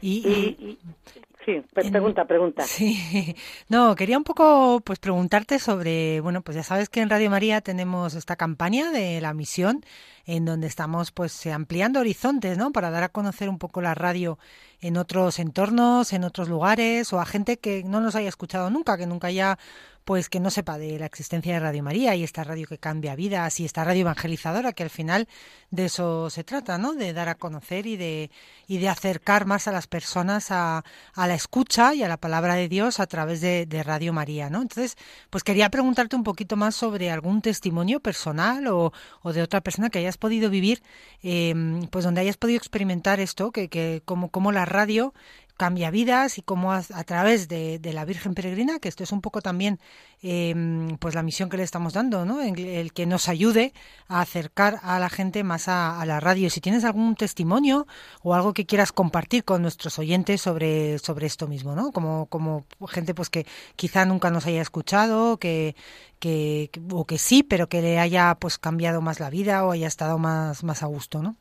y, 0.00 0.78
Sí, 1.44 1.62
pregunta, 1.90 2.24
pregunta. 2.24 2.62
Sí, 2.62 3.34
no, 3.68 3.94
quería 3.94 4.16
un 4.16 4.24
poco 4.24 4.80
pues 4.84 4.98
preguntarte 4.98 5.58
sobre, 5.58 6.20
bueno, 6.20 6.40
pues 6.42 6.56
ya 6.56 6.62
sabes 6.62 6.88
que 6.88 7.00
en 7.00 7.10
Radio 7.10 7.28
María 7.28 7.60
tenemos 7.60 8.14
esta 8.14 8.36
campaña 8.36 8.90
de 8.90 9.20
la 9.20 9.34
misión 9.34 9.84
en 10.26 10.46
donde 10.46 10.66
estamos 10.66 11.10
pues 11.10 11.46
ampliando 11.46 12.00
horizontes, 12.00 12.56
¿no? 12.56 12.72
Para 12.72 12.90
dar 12.90 13.02
a 13.02 13.10
conocer 13.10 13.50
un 13.50 13.58
poco 13.58 13.82
la 13.82 13.94
radio 13.94 14.38
en 14.80 14.96
otros 14.96 15.38
entornos, 15.38 16.12
en 16.12 16.24
otros 16.24 16.48
lugares 16.48 17.12
o 17.12 17.20
a 17.20 17.26
gente 17.26 17.58
que 17.58 17.84
no 17.84 18.00
nos 18.00 18.14
haya 18.14 18.28
escuchado 18.28 18.70
nunca, 18.70 18.96
que 18.96 19.06
nunca 19.06 19.28
haya 19.28 19.58
pues 20.04 20.28
que 20.28 20.40
no 20.40 20.50
sepa 20.50 20.78
de 20.78 20.98
la 20.98 21.06
existencia 21.06 21.54
de 21.54 21.60
Radio 21.60 21.82
María 21.82 22.14
y 22.14 22.24
esta 22.24 22.44
radio 22.44 22.66
que 22.66 22.78
cambia 22.78 23.16
vidas 23.16 23.58
y 23.60 23.64
esta 23.64 23.84
radio 23.84 24.02
evangelizadora 24.02 24.72
que 24.72 24.82
al 24.82 24.90
final 24.90 25.28
de 25.70 25.86
eso 25.86 26.30
se 26.30 26.44
trata, 26.44 26.78
¿no? 26.78 26.94
De 26.94 27.12
dar 27.12 27.28
a 27.28 27.34
conocer 27.34 27.86
y 27.86 27.96
de 27.96 28.30
y 28.66 28.78
de 28.78 28.88
acercar 28.88 29.46
más 29.46 29.68
a 29.68 29.72
las 29.72 29.86
personas 29.86 30.50
a, 30.50 30.84
a 31.14 31.26
la 31.26 31.34
escucha 31.34 31.94
y 31.94 32.02
a 32.02 32.08
la 32.08 32.16
palabra 32.16 32.54
de 32.54 32.68
Dios 32.68 33.00
a 33.00 33.06
través 33.06 33.40
de, 33.40 33.66
Radio 33.84 34.12
María, 34.12 34.48
¿no? 34.48 34.62
Entonces, 34.62 34.96
pues 35.30 35.44
quería 35.44 35.68
preguntarte 35.68 36.16
un 36.16 36.22
poquito 36.22 36.56
más 36.56 36.74
sobre 36.74 37.10
algún 37.10 37.42
testimonio 37.42 38.00
personal 38.00 38.66
o, 38.68 38.92
o 39.22 39.32
de 39.32 39.42
otra 39.42 39.60
persona 39.60 39.90
que 39.90 39.98
hayas 39.98 40.16
podido 40.16 40.48
vivir, 40.48 40.82
eh, 41.22 41.54
pues 41.90 42.04
donde 42.04 42.22
hayas 42.22 42.36
podido 42.36 42.56
experimentar 42.56 43.20
esto, 43.20 43.52
que, 43.52 43.68
que 43.68 44.02
como, 44.04 44.30
como 44.30 44.52
la 44.52 44.64
radio 44.64 45.12
cambia 45.56 45.90
vidas 45.90 46.38
y 46.38 46.42
cómo 46.42 46.72
a, 46.72 46.82
través 46.82 47.48
de, 47.48 47.80
la 47.92 48.04
Virgen 48.04 48.34
Peregrina, 48.34 48.78
que 48.80 48.88
esto 48.88 49.04
es 49.04 49.12
un 49.12 49.20
poco 49.20 49.40
también 49.40 49.78
em, 50.22 50.96
pues 50.98 51.14
la 51.14 51.22
misión 51.22 51.48
que 51.48 51.56
le 51.56 51.62
estamos 51.62 51.92
dando, 51.92 52.24
¿no? 52.24 52.40
El, 52.42 52.92
que 52.92 53.06
nos 53.06 53.28
ayude 53.28 53.72
a 54.08 54.20
acercar 54.20 54.80
a 54.82 54.98
la 54.98 55.08
gente 55.08 55.44
más 55.44 55.68
a, 55.68 56.04
la 56.06 56.18
radio. 56.20 56.50
Si 56.50 56.60
tienes 56.60 56.84
algún 56.84 57.14
testimonio 57.14 57.86
o 58.22 58.34
algo 58.34 58.52
que 58.52 58.66
quieras 58.66 58.92
compartir 58.92 59.44
con 59.44 59.62
nuestros 59.62 59.98
oyentes 59.98 60.40
sobre, 60.40 60.98
sobre 60.98 61.26
esto 61.26 61.46
mismo, 61.46 61.74
¿no? 61.74 61.92
Como, 61.92 62.26
como 62.26 62.64
gente 62.88 63.14
pues 63.14 63.30
que 63.30 63.46
quizá 63.76 64.04
nunca 64.04 64.30
nos 64.30 64.46
haya 64.46 64.60
escuchado, 64.60 65.38
que, 65.38 65.76
que, 66.18 66.70
o 66.90 67.04
que 67.04 67.18
sí, 67.18 67.42
pero 67.42 67.68
que 67.68 67.80
le 67.80 67.98
haya 68.00 68.34
pues 68.40 68.58
cambiado 68.58 69.00
más 69.00 69.20
la 69.20 69.30
vida 69.30 69.64
o 69.64 69.70
haya 69.70 69.86
estado 69.86 70.18
más, 70.18 70.64
más 70.64 70.82
a 70.82 70.86
gusto, 70.86 71.22
¿no? 71.22 71.36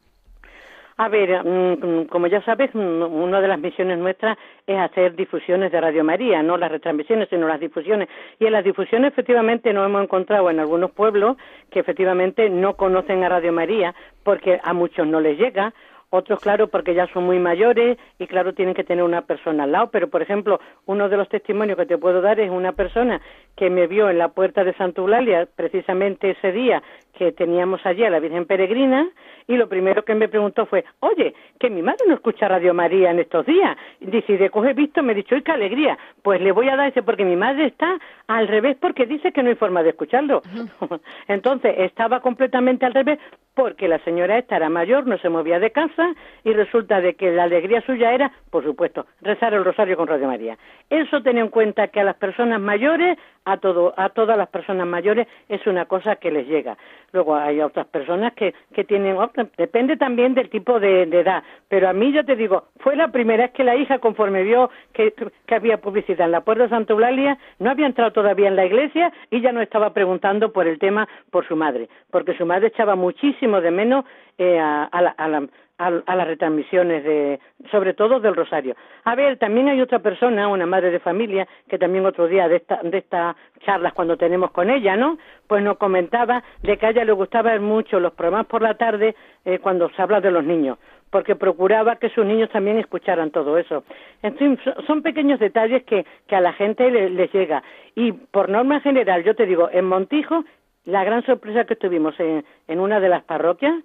A 1.03 1.09
ver, 1.09 1.43
mm, 1.43 2.05
como 2.05 2.27
ya 2.27 2.41
sabes, 2.43 2.73
mm, 2.73 2.79
una 2.79 3.41
de 3.41 3.49
las 3.49 3.59
misiones 3.59 3.97
nuestras 3.97 4.37
es 4.65 4.79
hacer 4.79 5.17
difusiones 5.17 5.69
de 5.69 5.81
Radio 5.81 6.01
María, 6.01 6.41
no 6.41 6.55
las 6.55 6.71
retransmisiones, 6.71 7.27
sino 7.27 7.45
las 7.45 7.59
difusiones. 7.59 8.07
Y 8.39 8.45
en 8.45 8.53
las 8.53 8.63
difusiones 8.63 9.11
efectivamente 9.11 9.73
nos 9.73 9.85
hemos 9.85 10.01
encontrado 10.01 10.49
en 10.49 10.61
algunos 10.61 10.91
pueblos 10.91 11.35
que 11.71 11.81
efectivamente 11.81 12.49
no 12.49 12.75
conocen 12.77 13.21
a 13.21 13.27
Radio 13.27 13.51
María 13.51 13.93
porque 14.23 14.61
a 14.63 14.71
muchos 14.71 15.05
no 15.05 15.19
les 15.19 15.37
llega, 15.37 15.73
otros, 16.09 16.39
claro, 16.39 16.67
porque 16.67 16.93
ya 16.93 17.07
son 17.07 17.23
muy 17.25 17.39
mayores 17.39 17.97
y, 18.19 18.27
claro, 18.27 18.53
tienen 18.53 18.75
que 18.75 18.83
tener 18.83 19.03
una 19.03 19.23
persona 19.23 19.63
al 19.63 19.71
lado. 19.71 19.89
Pero, 19.91 20.09
por 20.09 20.21
ejemplo, 20.21 20.59
uno 20.85 21.09
de 21.09 21.17
los 21.17 21.27
testimonios 21.27 21.75
que 21.75 21.87
te 21.87 21.97
puedo 21.97 22.21
dar 22.21 22.39
es 22.39 22.51
una 22.51 22.73
persona 22.73 23.19
que 23.57 23.71
me 23.71 23.87
vio 23.87 24.11
en 24.11 24.19
la 24.19 24.27
puerta 24.27 24.63
de 24.63 24.73
Santa 24.75 25.01
Eulalia, 25.01 25.47
precisamente 25.55 26.29
ese 26.29 26.51
día 26.51 26.83
que 27.17 27.31
teníamos 27.31 27.85
allí 27.85 28.03
a 28.03 28.09
la 28.09 28.19
Virgen 28.19 28.45
Peregrina, 28.45 29.07
y 29.47 29.55
lo 29.57 29.67
primero 29.67 30.03
que 30.03 30.15
me 30.15 30.27
preguntó 30.27 30.65
fue, 30.65 30.85
oye, 30.99 31.33
que 31.59 31.69
mi 31.69 31.81
madre 31.81 32.05
no 32.07 32.15
escucha 32.15 32.47
Radio 32.47 32.73
María 32.73 33.11
en 33.11 33.19
estos 33.19 33.45
días. 33.45 33.77
Y 33.99 34.07
dice, 34.07 34.33
y 34.33 34.37
de 34.37 34.49
coge 34.49 34.73
visto, 34.73 35.03
me 35.03 35.13
dicho, 35.13 35.35
¡ay, 35.35 35.41
qué 35.41 35.51
alegría! 35.51 35.97
Pues 36.21 36.41
le 36.41 36.51
voy 36.51 36.69
a 36.69 36.75
dar 36.75 36.89
ese, 36.89 37.03
porque 37.03 37.25
mi 37.25 37.35
madre 37.35 37.67
está 37.67 37.99
al 38.27 38.47
revés 38.47 38.77
porque 38.79 39.05
dice 39.05 39.31
que 39.31 39.43
no 39.43 39.49
hay 39.49 39.55
forma 39.55 39.83
de 39.83 39.89
escucharlo. 39.89 40.41
Entonces, 41.27 41.75
estaba 41.77 42.21
completamente 42.21 42.85
al 42.85 42.93
revés 42.93 43.19
porque 43.53 43.87
la 43.87 43.99
señora 43.99 44.37
esta 44.37 44.55
era 44.55 44.69
mayor, 44.69 45.05
no 45.05 45.17
se 45.19 45.29
movía 45.29 45.59
de 45.59 45.71
casa 45.71 46.13
y 46.43 46.53
resulta 46.53 47.01
de 47.01 47.15
que 47.15 47.31
la 47.31 47.43
alegría 47.43 47.81
suya 47.81 48.11
era, 48.11 48.31
por 48.49 48.63
supuesto, 48.63 49.05
rezar 49.21 49.53
el 49.53 49.63
rosario 49.63 49.95
con 49.95 50.07
Radio 50.07 50.27
María. 50.27 50.57
Eso 50.89 51.21
ten 51.21 51.37
en 51.37 51.49
cuenta 51.49 51.89
que 51.89 51.99
a 51.99 52.03
las 52.03 52.15
personas 52.15 52.59
mayores, 52.59 53.17
a 53.45 53.57
todo, 53.57 53.93
a 53.97 54.09
todas 54.09 54.37
las 54.37 54.49
personas 54.49 54.87
mayores 54.87 55.27
es 55.49 55.65
una 55.67 55.85
cosa 55.85 56.15
que 56.15 56.31
les 56.31 56.47
llega. 56.47 56.77
Luego 57.13 57.35
hay 57.35 57.61
otras 57.61 57.85
personas 57.87 58.33
que, 58.33 58.55
que 58.73 58.83
tienen, 58.83 59.15
depende 59.55 59.97
también 59.97 60.33
del 60.33 60.49
tipo 60.49 60.79
de, 60.79 61.03
edad, 61.03 61.43
pero 61.69 61.87
a 61.87 61.93
mí 61.93 62.11
yo 62.11 62.25
te 62.25 62.35
digo, 62.35 62.65
fue 62.79 62.95
la 62.95 63.09
primera 63.09 63.43
vez 63.43 63.53
que 63.53 63.63
la 63.63 63.75
hija, 63.75 63.99
conforme 63.99 64.41
vio 64.41 64.71
que, 64.93 65.13
que 65.45 65.55
había 65.55 65.77
publicidad 65.77 66.25
en 66.25 66.31
la 66.31 66.41
puerta 66.41 66.63
de 66.63 66.69
Santa 66.69 66.93
Eulalia, 66.93 67.37
no 67.59 67.69
había 67.69 67.85
entrado 67.85 68.11
todavía 68.11 68.47
en 68.47 68.55
la 68.55 68.65
iglesia 68.65 69.13
y 69.29 69.41
ya 69.41 69.51
no 69.51 69.61
estaba 69.61 69.93
preguntando 69.93 70.51
por 70.51 70.67
el 70.67 70.79
tema 70.79 71.07
por 71.29 71.47
su 71.47 71.55
madre, 71.55 71.87
porque 72.09 72.35
su 72.35 72.47
madre 72.47 72.67
echaba 72.67 72.95
muchísimo 72.95 73.61
de 73.61 73.69
menos 73.69 74.05
eh, 74.39 74.59
a, 74.59 74.85
a, 74.85 75.01
la, 75.03 75.11
a, 75.11 75.27
la, 75.27 75.47
a, 75.77 75.89
las 75.89 76.27
retransmisiones 76.27 77.03
de, 77.03 77.39
sobre 77.71 77.93
todo 77.93 78.19
del 78.19 78.35
Rosario. 78.35 78.75
A 79.03 79.15
ver, 79.15 79.37
también 79.37 79.67
hay 79.67 79.81
otra 79.81 79.99
persona, 79.99 80.47
una 80.47 80.65
madre 80.65 80.91
de 80.91 80.99
familia, 80.99 81.47
que 81.67 81.77
también 81.77 82.05
otro 82.05 82.27
día 82.27 82.47
de 82.47 82.63
de 82.83 82.97
estas 82.97 83.35
charlas 83.65 83.93
cuando 83.93 84.17
tenemos 84.17 84.51
con 84.51 84.69
ella, 84.69 84.95
¿no? 84.95 85.17
Pues 85.47 85.63
nos 85.63 85.77
comentaba 85.77 86.43
de 86.61 86.77
que 86.77 86.85
a 86.85 86.89
ella 86.89 87.05
le 87.05 87.11
gustaba 87.11 87.57
mucho 87.59 87.99
los 87.99 88.13
programas 88.13 88.47
por 88.47 88.61
la 88.61 88.75
tarde 88.75 89.15
eh, 89.45 89.59
cuando 89.59 89.89
se 89.89 90.01
habla 90.01 90.21
de 90.21 90.31
los 90.31 90.43
niños 90.43 90.77
porque 91.13 91.35
procuraba 91.35 91.97
que 91.97 92.09
sus 92.09 92.25
niños 92.25 92.49
también 92.49 92.79
escucharan 92.79 93.29
todo 93.29 93.59
eso. 93.59 93.83
En 94.23 94.35
fin, 94.35 94.59
son 94.87 95.03
pequeños 95.03 95.39
detalles 95.39 95.83
que, 95.83 96.07
que 96.27 96.35
a 96.35 96.41
la 96.41 96.53
gente 96.53 96.89
les 96.89 97.31
llega. 97.31 97.61
Y 97.93 98.13
por 98.13 98.49
norma 98.49 98.79
general, 98.79 99.23
yo 99.23 99.35
te 99.35 99.45
digo, 99.45 99.69
en 99.71 99.85
Montijo, 99.85 100.43
la 100.85 101.03
gran 101.03 101.23
sorpresa 101.23 101.65
que 101.65 101.75
tuvimos 101.75 102.19
en, 102.19 102.43
en 102.67 102.79
una 102.79 102.99
de 102.99 103.09
las 103.09 103.23
parroquias, 103.25 103.75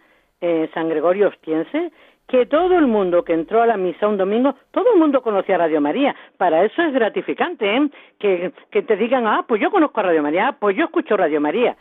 eh, 0.40 0.68
San 0.74 0.88
Gregorio 0.88 1.28
Ostiense, 1.28 1.92
que 2.28 2.46
todo 2.46 2.76
el 2.78 2.86
mundo 2.86 3.24
que 3.24 3.32
entró 3.32 3.62
a 3.62 3.66
la 3.66 3.76
misa 3.76 4.06
un 4.06 4.18
domingo, 4.18 4.54
todo 4.70 4.92
el 4.92 5.00
mundo 5.00 5.22
conocía 5.22 5.54
a 5.54 5.58
Radio 5.58 5.80
María. 5.80 6.14
Para 6.36 6.64
eso 6.64 6.82
es 6.82 6.92
gratificante, 6.92 7.74
¿eh? 7.74 7.90
Que, 8.18 8.52
que 8.70 8.82
te 8.82 8.96
digan, 8.96 9.26
ah, 9.26 9.44
pues 9.48 9.60
yo 9.60 9.70
conozco 9.70 10.00
a 10.00 10.04
Radio 10.04 10.22
María, 10.22 10.48
ah, 10.48 10.56
pues 10.58 10.76
yo 10.76 10.84
escucho 10.84 11.16
Radio 11.16 11.40
María. 11.40 11.76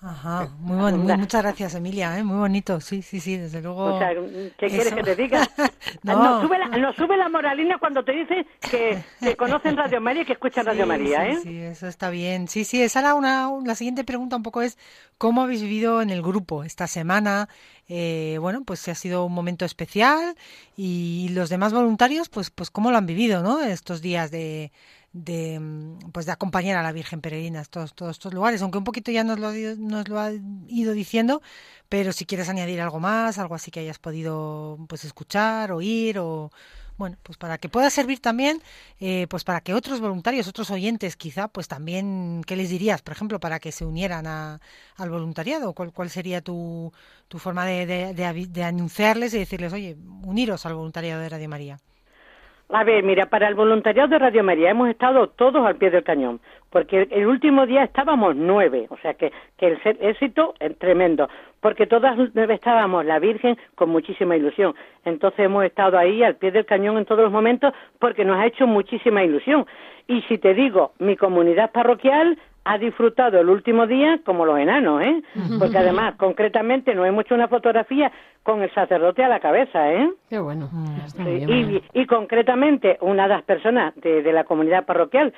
Ajá, 0.00 0.48
muy, 0.60 0.76
bueno, 0.76 1.16
muchas 1.16 1.42
gracias 1.42 1.74
Emilia, 1.74 2.16
¿eh? 2.16 2.22
muy 2.22 2.36
bonito, 2.36 2.80
sí, 2.80 3.02
sí, 3.02 3.18
sí, 3.18 3.36
desde 3.36 3.60
luego. 3.60 3.96
O 3.96 3.98
sea, 3.98 4.10
¿qué 4.56 4.68
quieres 4.68 4.94
que 4.94 5.02
te 5.02 5.16
diga? 5.16 5.40
no. 6.04 6.40
nos, 6.78 6.94
sube 6.94 7.16
la, 7.16 7.28
moralina 7.28 7.78
cuando 7.78 8.04
te 8.04 8.12
dice 8.12 8.46
que, 8.70 9.02
que 9.20 9.34
conocen 9.34 9.76
Radio 9.76 10.00
María 10.00 10.22
y 10.22 10.24
que 10.24 10.34
escuchan 10.34 10.66
Radio 10.66 10.86
María, 10.86 11.26
¿eh? 11.26 11.38
Sí, 11.42 11.58
eso 11.58 11.88
está 11.88 12.10
bien. 12.10 12.46
Sí, 12.46 12.64
sí, 12.64 12.80
esa 12.80 13.00
era 13.00 13.14
una, 13.14 13.50
la 13.64 13.74
siguiente 13.74 14.04
pregunta 14.04 14.36
un 14.36 14.44
poco 14.44 14.62
es, 14.62 14.78
¿cómo 15.18 15.42
habéis 15.42 15.62
vivido 15.62 16.00
en 16.00 16.10
el 16.10 16.22
grupo 16.22 16.62
esta 16.62 16.86
semana? 16.86 17.48
Eh, 17.88 18.36
bueno, 18.40 18.62
pues 18.64 18.86
ha 18.86 18.94
sido 18.94 19.24
un 19.24 19.32
momento 19.32 19.64
especial 19.64 20.36
y 20.76 21.30
los 21.30 21.48
demás 21.48 21.72
voluntarios, 21.72 22.28
pues, 22.28 22.50
pues 22.50 22.70
cómo 22.70 22.92
lo 22.92 22.98
han 22.98 23.06
vivido, 23.06 23.42
¿no? 23.42 23.60
Estos 23.62 24.00
días 24.00 24.30
de 24.30 24.70
de 25.12 25.58
mm, 25.60 26.10
pues 26.12 26.26
de 26.26 26.32
acompañar 26.32 26.76
a 26.76 26.82
la 26.82 26.92
Virgen 26.92 27.20
Peregrina 27.20 27.60
a 27.60 27.64
todos, 27.64 27.94
estos 28.10 28.34
lugares, 28.34 28.62
aunque 28.62 28.78
un 28.78 28.84
poquito 28.84 29.10
ya 29.10 29.24
nos 29.24 29.38
lo, 29.38 29.52
nos 29.52 30.08
lo 30.08 30.20
ha 30.20 30.30
ido 30.68 30.92
diciendo, 30.92 31.42
pero 31.88 32.12
si 32.12 32.26
quieres 32.26 32.48
añadir 32.48 32.80
algo 32.80 33.00
más, 33.00 33.38
algo 33.38 33.54
así 33.54 33.70
que 33.70 33.80
hayas 33.80 33.98
podido 33.98 34.78
pues 34.88 35.04
escuchar, 35.04 35.72
oír 35.72 36.18
o 36.18 36.50
bueno, 36.98 37.16
pues 37.22 37.38
para 37.38 37.58
que 37.58 37.68
pueda 37.68 37.90
servir 37.90 38.20
también, 38.20 38.60
eh, 38.98 39.26
pues 39.30 39.44
para 39.44 39.60
que 39.60 39.72
otros 39.72 40.00
voluntarios, 40.00 40.48
otros 40.48 40.70
oyentes 40.70 41.16
quizá, 41.16 41.46
pues 41.48 41.68
también, 41.68 42.42
¿qué 42.46 42.56
les 42.56 42.70
dirías, 42.70 43.02
por 43.02 43.12
ejemplo, 43.12 43.38
para 43.40 43.60
que 43.60 43.70
se 43.72 43.84
unieran 43.84 44.26
a, 44.26 44.60
al 44.96 45.10
voluntariado? 45.10 45.74
¿Cuál, 45.74 45.92
cuál 45.92 46.10
sería 46.10 46.40
tu, 46.42 46.92
tu 47.28 47.38
forma 47.38 47.64
de, 47.66 47.86
de, 47.86 48.46
de 48.48 48.64
anunciarles 48.64 49.32
y 49.34 49.38
decirles, 49.38 49.72
oye, 49.72 49.96
uniros 50.24 50.66
al 50.66 50.74
voluntariado 50.74 51.22
de 51.22 51.28
Radio 51.28 51.48
María? 51.48 51.78
A 52.70 52.84
ver, 52.84 53.02
mira, 53.02 53.26
para 53.26 53.48
el 53.48 53.54
voluntariado 53.54 54.10
de 54.10 54.18
Radio 54.18 54.44
María 54.44 54.70
hemos 54.70 54.90
estado 54.90 55.28
todos 55.28 55.66
al 55.66 55.76
pie 55.76 55.90
del 55.90 56.04
cañón, 56.04 56.38
porque 56.68 57.08
el 57.10 57.26
último 57.26 57.64
día 57.64 57.82
estábamos 57.82 58.36
nueve, 58.36 58.86
o 58.90 58.98
sea 58.98 59.14
que, 59.14 59.32
que 59.56 59.68
el 59.68 59.80
éxito 60.00 60.52
es 60.60 60.78
tremendo, 60.78 61.30
porque 61.60 61.86
todas 61.86 62.18
nueve 62.34 62.52
estábamos 62.52 63.06
la 63.06 63.20
Virgen 63.20 63.56
con 63.74 63.88
muchísima 63.88 64.36
ilusión. 64.36 64.74
Entonces 65.06 65.46
hemos 65.46 65.64
estado 65.64 65.96
ahí 65.96 66.22
al 66.22 66.36
pie 66.36 66.50
del 66.50 66.66
cañón 66.66 66.98
en 66.98 67.06
todos 67.06 67.22
los 67.22 67.32
momentos 67.32 67.72
porque 67.98 68.26
nos 68.26 68.36
ha 68.36 68.44
hecho 68.44 68.66
muchísima 68.66 69.24
ilusión. 69.24 69.64
Y 70.06 70.20
si 70.22 70.36
te 70.36 70.52
digo, 70.52 70.92
mi 70.98 71.16
comunidad 71.16 71.72
parroquial 71.72 72.38
ha 72.68 72.76
disfrutado 72.76 73.40
el 73.40 73.48
último 73.48 73.86
día 73.86 74.20
como 74.26 74.44
los 74.44 74.58
enanos, 74.58 75.00
¿eh? 75.00 75.22
Porque 75.58 75.78
además, 75.78 76.16
concretamente, 76.18 76.94
nos 76.94 77.06
hemos 77.06 77.24
hecho 77.24 77.34
una 77.34 77.48
fotografía 77.48 78.12
con 78.42 78.62
el 78.62 78.70
sacerdote 78.74 79.24
a 79.24 79.28
la 79.28 79.40
cabeza, 79.40 79.90
¿eh? 79.90 80.10
Qué 80.28 80.38
bueno. 80.38 80.68
y, 81.18 81.82
y, 81.94 82.06
concretamente, 82.06 82.98
una 83.00 83.22
de 83.22 83.28
las 83.30 83.42
personas 83.44 83.94
de, 83.96 84.22
de 84.22 84.32
la 84.32 84.44
comunidad 84.44 84.84
parroquial 84.84 85.32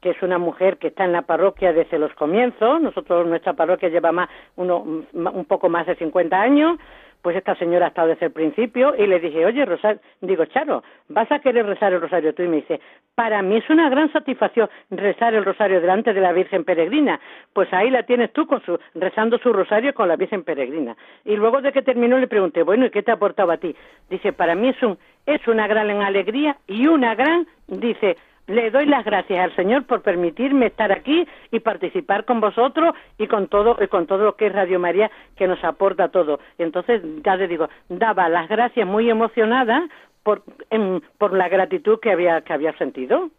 que 0.00 0.10
es 0.10 0.22
una 0.22 0.38
mujer 0.38 0.78
que 0.78 0.88
está 0.88 1.04
en 1.04 1.12
la 1.12 1.20
parroquia 1.20 1.74
desde 1.74 1.98
los 1.98 2.14
comienzos. 2.14 2.80
Nosotros, 2.80 3.26
nuestra 3.26 3.52
parroquia 3.52 3.90
lleva 3.90 4.12
más, 4.12 4.30
uno, 4.56 4.78
un 4.78 5.44
poco 5.44 5.68
más 5.68 5.86
de 5.86 5.94
50 5.96 6.40
años 6.40 6.78
pues 7.22 7.36
esta 7.36 7.54
señora 7.56 7.86
ha 7.86 7.88
estado 7.88 8.08
desde 8.08 8.26
el 8.26 8.32
principio 8.32 8.94
y 8.96 9.06
le 9.06 9.20
dije, 9.20 9.44
oye, 9.44 9.64
Rosario, 9.64 10.00
digo, 10.20 10.44
Charo, 10.46 10.82
¿vas 11.08 11.30
a 11.30 11.40
querer 11.40 11.66
rezar 11.66 11.92
el 11.92 12.00
rosario 12.00 12.34
tú? 12.34 12.42
Y 12.42 12.48
me 12.48 12.56
dice, 12.56 12.80
para 13.14 13.42
mí 13.42 13.56
es 13.56 13.68
una 13.68 13.90
gran 13.90 14.10
satisfacción 14.12 14.68
rezar 14.90 15.34
el 15.34 15.44
rosario 15.44 15.80
delante 15.80 16.14
de 16.14 16.20
la 16.20 16.32
Virgen 16.32 16.64
Peregrina. 16.64 17.20
Pues 17.52 17.72
ahí 17.72 17.90
la 17.90 18.04
tienes 18.04 18.32
tú 18.32 18.46
con 18.46 18.62
su, 18.64 18.78
rezando 18.94 19.38
su 19.38 19.52
rosario 19.52 19.92
con 19.94 20.08
la 20.08 20.16
Virgen 20.16 20.44
Peregrina. 20.44 20.96
Y 21.24 21.36
luego 21.36 21.60
de 21.60 21.72
que 21.72 21.82
terminó 21.82 22.18
le 22.18 22.28
pregunté, 22.28 22.62
bueno, 22.62 22.86
¿y 22.86 22.90
qué 22.90 23.02
te 23.02 23.10
ha 23.10 23.14
aportado 23.14 23.52
a 23.52 23.58
ti? 23.58 23.74
Dice, 24.08 24.32
para 24.32 24.54
mí 24.54 24.68
es, 24.68 24.82
un, 24.82 24.98
es 25.26 25.46
una 25.48 25.66
gran 25.66 25.90
alegría 26.02 26.56
y 26.66 26.86
una 26.86 27.14
gran, 27.14 27.46
dice, 27.66 28.16
le 28.50 28.70
doy 28.70 28.86
las 28.86 29.04
gracias 29.04 29.38
al 29.38 29.54
Señor 29.56 29.84
por 29.84 30.02
permitirme 30.02 30.66
estar 30.66 30.92
aquí 30.92 31.26
y 31.50 31.60
participar 31.60 32.24
con 32.24 32.40
vosotros 32.40 32.94
y 33.18 33.26
con 33.26 33.48
todo 33.48 33.76
y 33.80 33.86
con 33.88 34.06
todo 34.06 34.24
lo 34.24 34.36
que 34.36 34.46
es 34.46 34.52
Radio 34.52 34.78
María 34.78 35.10
que 35.36 35.46
nos 35.46 35.62
aporta 35.64 36.08
todo. 36.08 36.40
Entonces, 36.58 37.02
ya 37.24 37.36
le 37.36 37.48
digo, 37.48 37.68
daba 37.88 38.28
las 38.28 38.48
gracias 38.48 38.86
muy 38.86 39.08
emocionada 39.08 39.88
por, 40.22 40.42
por 41.18 41.32
la 41.32 41.48
gratitud 41.48 42.00
que 42.00 42.10
había 42.10 42.40
que 42.42 42.52
había 42.52 42.76
sentido. 42.76 43.30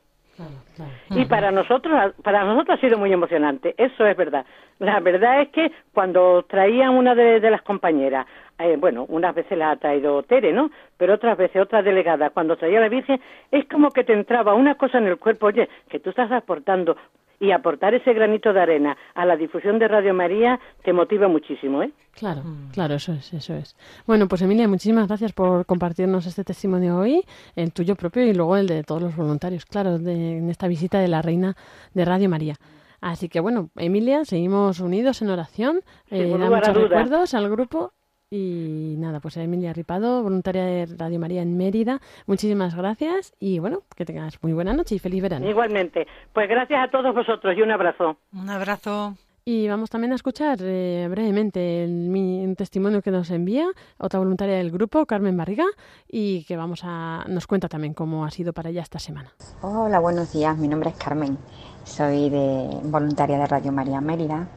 Y 1.12 1.26
para 1.26 1.52
nosotros, 1.52 2.14
para 2.24 2.44
nosotros 2.44 2.78
ha 2.78 2.82
sido 2.82 2.98
muy 2.98 3.12
emocionante, 3.12 3.76
eso 3.78 4.06
es 4.06 4.18
verdad. 4.18 4.46
La 4.80 5.00
verdad 5.00 5.42
es 5.42 5.50
que 5.50 5.72
cuando 5.94 6.44
traían 6.44 6.96
una 6.96 7.14
de, 7.14 7.40
las 7.52 7.62
compañeras, 7.62 8.26
eh, 8.60 8.78
bueno, 8.78 9.06
unas 9.10 9.34
veces 9.34 9.58
la 9.58 9.72
ha 9.72 9.76
traído 9.76 10.24
Tere, 10.24 10.54
¿no? 10.54 10.72
Pero 10.98 11.16
otras 11.16 11.38
veces 11.38 11.62
otra 11.62 11.82
delegada, 11.82 12.30
cuando 12.30 12.58
traía 12.58 12.78
a 12.78 12.82
la 12.82 12.90
Virgen, 12.90 13.20
es 13.52 13.68
como 13.68 13.92
que 13.92 14.04
te 14.04 14.14
entraba 14.14 14.54
una 14.54 14.76
cosa 14.76 14.98
en 15.00 15.08
el 15.08 15.18
cuerpo, 15.18 15.48
oye, 15.48 15.68
que 15.90 16.00
tú 16.00 16.12
estás 16.12 16.32
aportando 16.32 16.96
y 17.42 17.52
aportar 17.52 17.96
ese 17.96 18.14
granito 18.14 18.54
de 18.54 18.62
arena 18.62 18.96
a 19.16 19.26
la 19.26 19.36
difusión 19.36 19.80
de 19.80 19.88
Radio 19.88 20.14
María 20.14 20.60
te 20.84 20.94
motiva 20.94 21.28
muchísimo, 21.28 21.82
¿eh? 21.82 21.92
Claro, 22.14 22.44
mm. 22.44 22.70
claro, 22.72 22.94
eso 22.94 23.14
es, 23.14 23.34
eso 23.34 23.56
es. 23.56 23.76
Bueno, 24.06 24.28
pues 24.28 24.44
Emilia, 24.44 24.68
muchísimas 24.68 25.08
gracias 25.08 25.34
por 25.34 25.66
compartirnos 25.66 26.28
este 26.28 26.44
testimonio 26.44 27.00
hoy, 27.00 27.24
el 27.56 27.74
tuyo 27.74 27.96
propio 27.96 28.24
y 28.24 28.34
luego 28.36 28.58
el 28.58 28.68
de 28.68 28.84
todos 28.84 29.02
los 29.02 29.16
voluntarios, 29.16 29.66
claro, 29.66 29.98
de, 29.98 30.38
en 30.38 30.50
esta 30.50 30.68
visita 30.68 31.00
de 31.00 31.08
la 31.08 31.24
Reina 31.24 31.56
de 31.96 32.06
Radio 32.06 32.30
María. 32.30 32.56
Así 33.02 33.28
que 33.28 33.40
bueno, 33.40 33.72
Emilia, 33.76 34.24
seguimos 34.24 34.80
unidos 34.80 35.24
en 35.24 35.32
oración, 35.32 35.80
eh, 36.12 36.28
muchos 36.28 36.76
recuerdos 36.76 37.34
al 37.34 37.50
grupo 37.50 37.94
y 38.34 38.96
nada, 38.98 39.20
pues 39.20 39.36
Emilia 39.36 39.74
Ripado, 39.74 40.24
voluntaria 40.24 40.64
de 40.64 40.86
Radio 40.98 41.20
María 41.20 41.42
en 41.42 41.58
Mérida, 41.58 42.00
muchísimas 42.28 42.74
gracias 42.76 43.34
y 43.42 43.60
bueno, 43.60 43.82
que 43.96 44.06
tengas 44.06 44.42
muy 44.42 44.54
buena 44.54 44.74
noche 44.74 44.96
y 44.96 45.00
feliz 45.00 45.22
verano. 45.22 45.50
Igualmente, 45.50 46.08
pues 46.32 46.48
gracias 46.48 46.82
a 46.82 46.90
todos 46.90 47.14
vosotros 47.14 47.54
y 47.58 47.62
un 47.62 47.72
abrazo. 47.72 48.18
Un 48.34 48.50
abrazo. 48.50 49.16
Y 49.44 49.68
vamos 49.68 49.90
también 49.90 50.14
a 50.14 50.16
escuchar 50.16 50.60
eh, 50.62 51.08
brevemente 51.10 51.84
el, 51.84 52.56
testimonio 52.56 53.02
que 53.02 53.12
nos 53.12 53.32
envía 53.32 53.68
otra 53.98 54.20
voluntaria 54.20 54.58
del 54.58 54.72
grupo, 54.72 55.06
Carmen 55.06 55.36
Barriga, 55.36 55.66
y 56.08 56.46
que 56.46 56.56
vamos 56.56 56.84
a 56.86 57.26
nos 57.28 57.48
cuenta 57.48 57.68
también 57.68 57.94
cómo 57.94 58.24
ha 58.24 58.32
sido 58.32 58.54
para 58.54 58.70
ella 58.70 58.82
esta 58.82 59.00
semana. 59.00 59.34
Hola, 59.62 60.00
buenos 60.00 60.32
días. 60.32 60.58
Mi 60.58 60.68
nombre 60.68 60.92
es 60.92 60.96
Carmen. 60.96 61.38
Soy 61.84 62.30
de 62.30 62.80
voluntaria 62.84 63.40
de 63.40 63.48
Radio 63.48 63.72
María 63.72 64.02
Mérida 64.02 64.48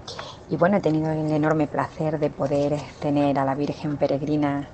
y 0.51 0.57
bueno, 0.57 0.77
he 0.77 0.81
tenido 0.81 1.11
el 1.11 1.31
enorme 1.33 1.67
placer 1.67 2.19
de 2.19 2.31
poder 2.31 2.79
tener 3.01 3.39
a 3.39 3.45
la 3.45 3.55
Virgen 3.55 3.97
Peregrina 3.97 4.69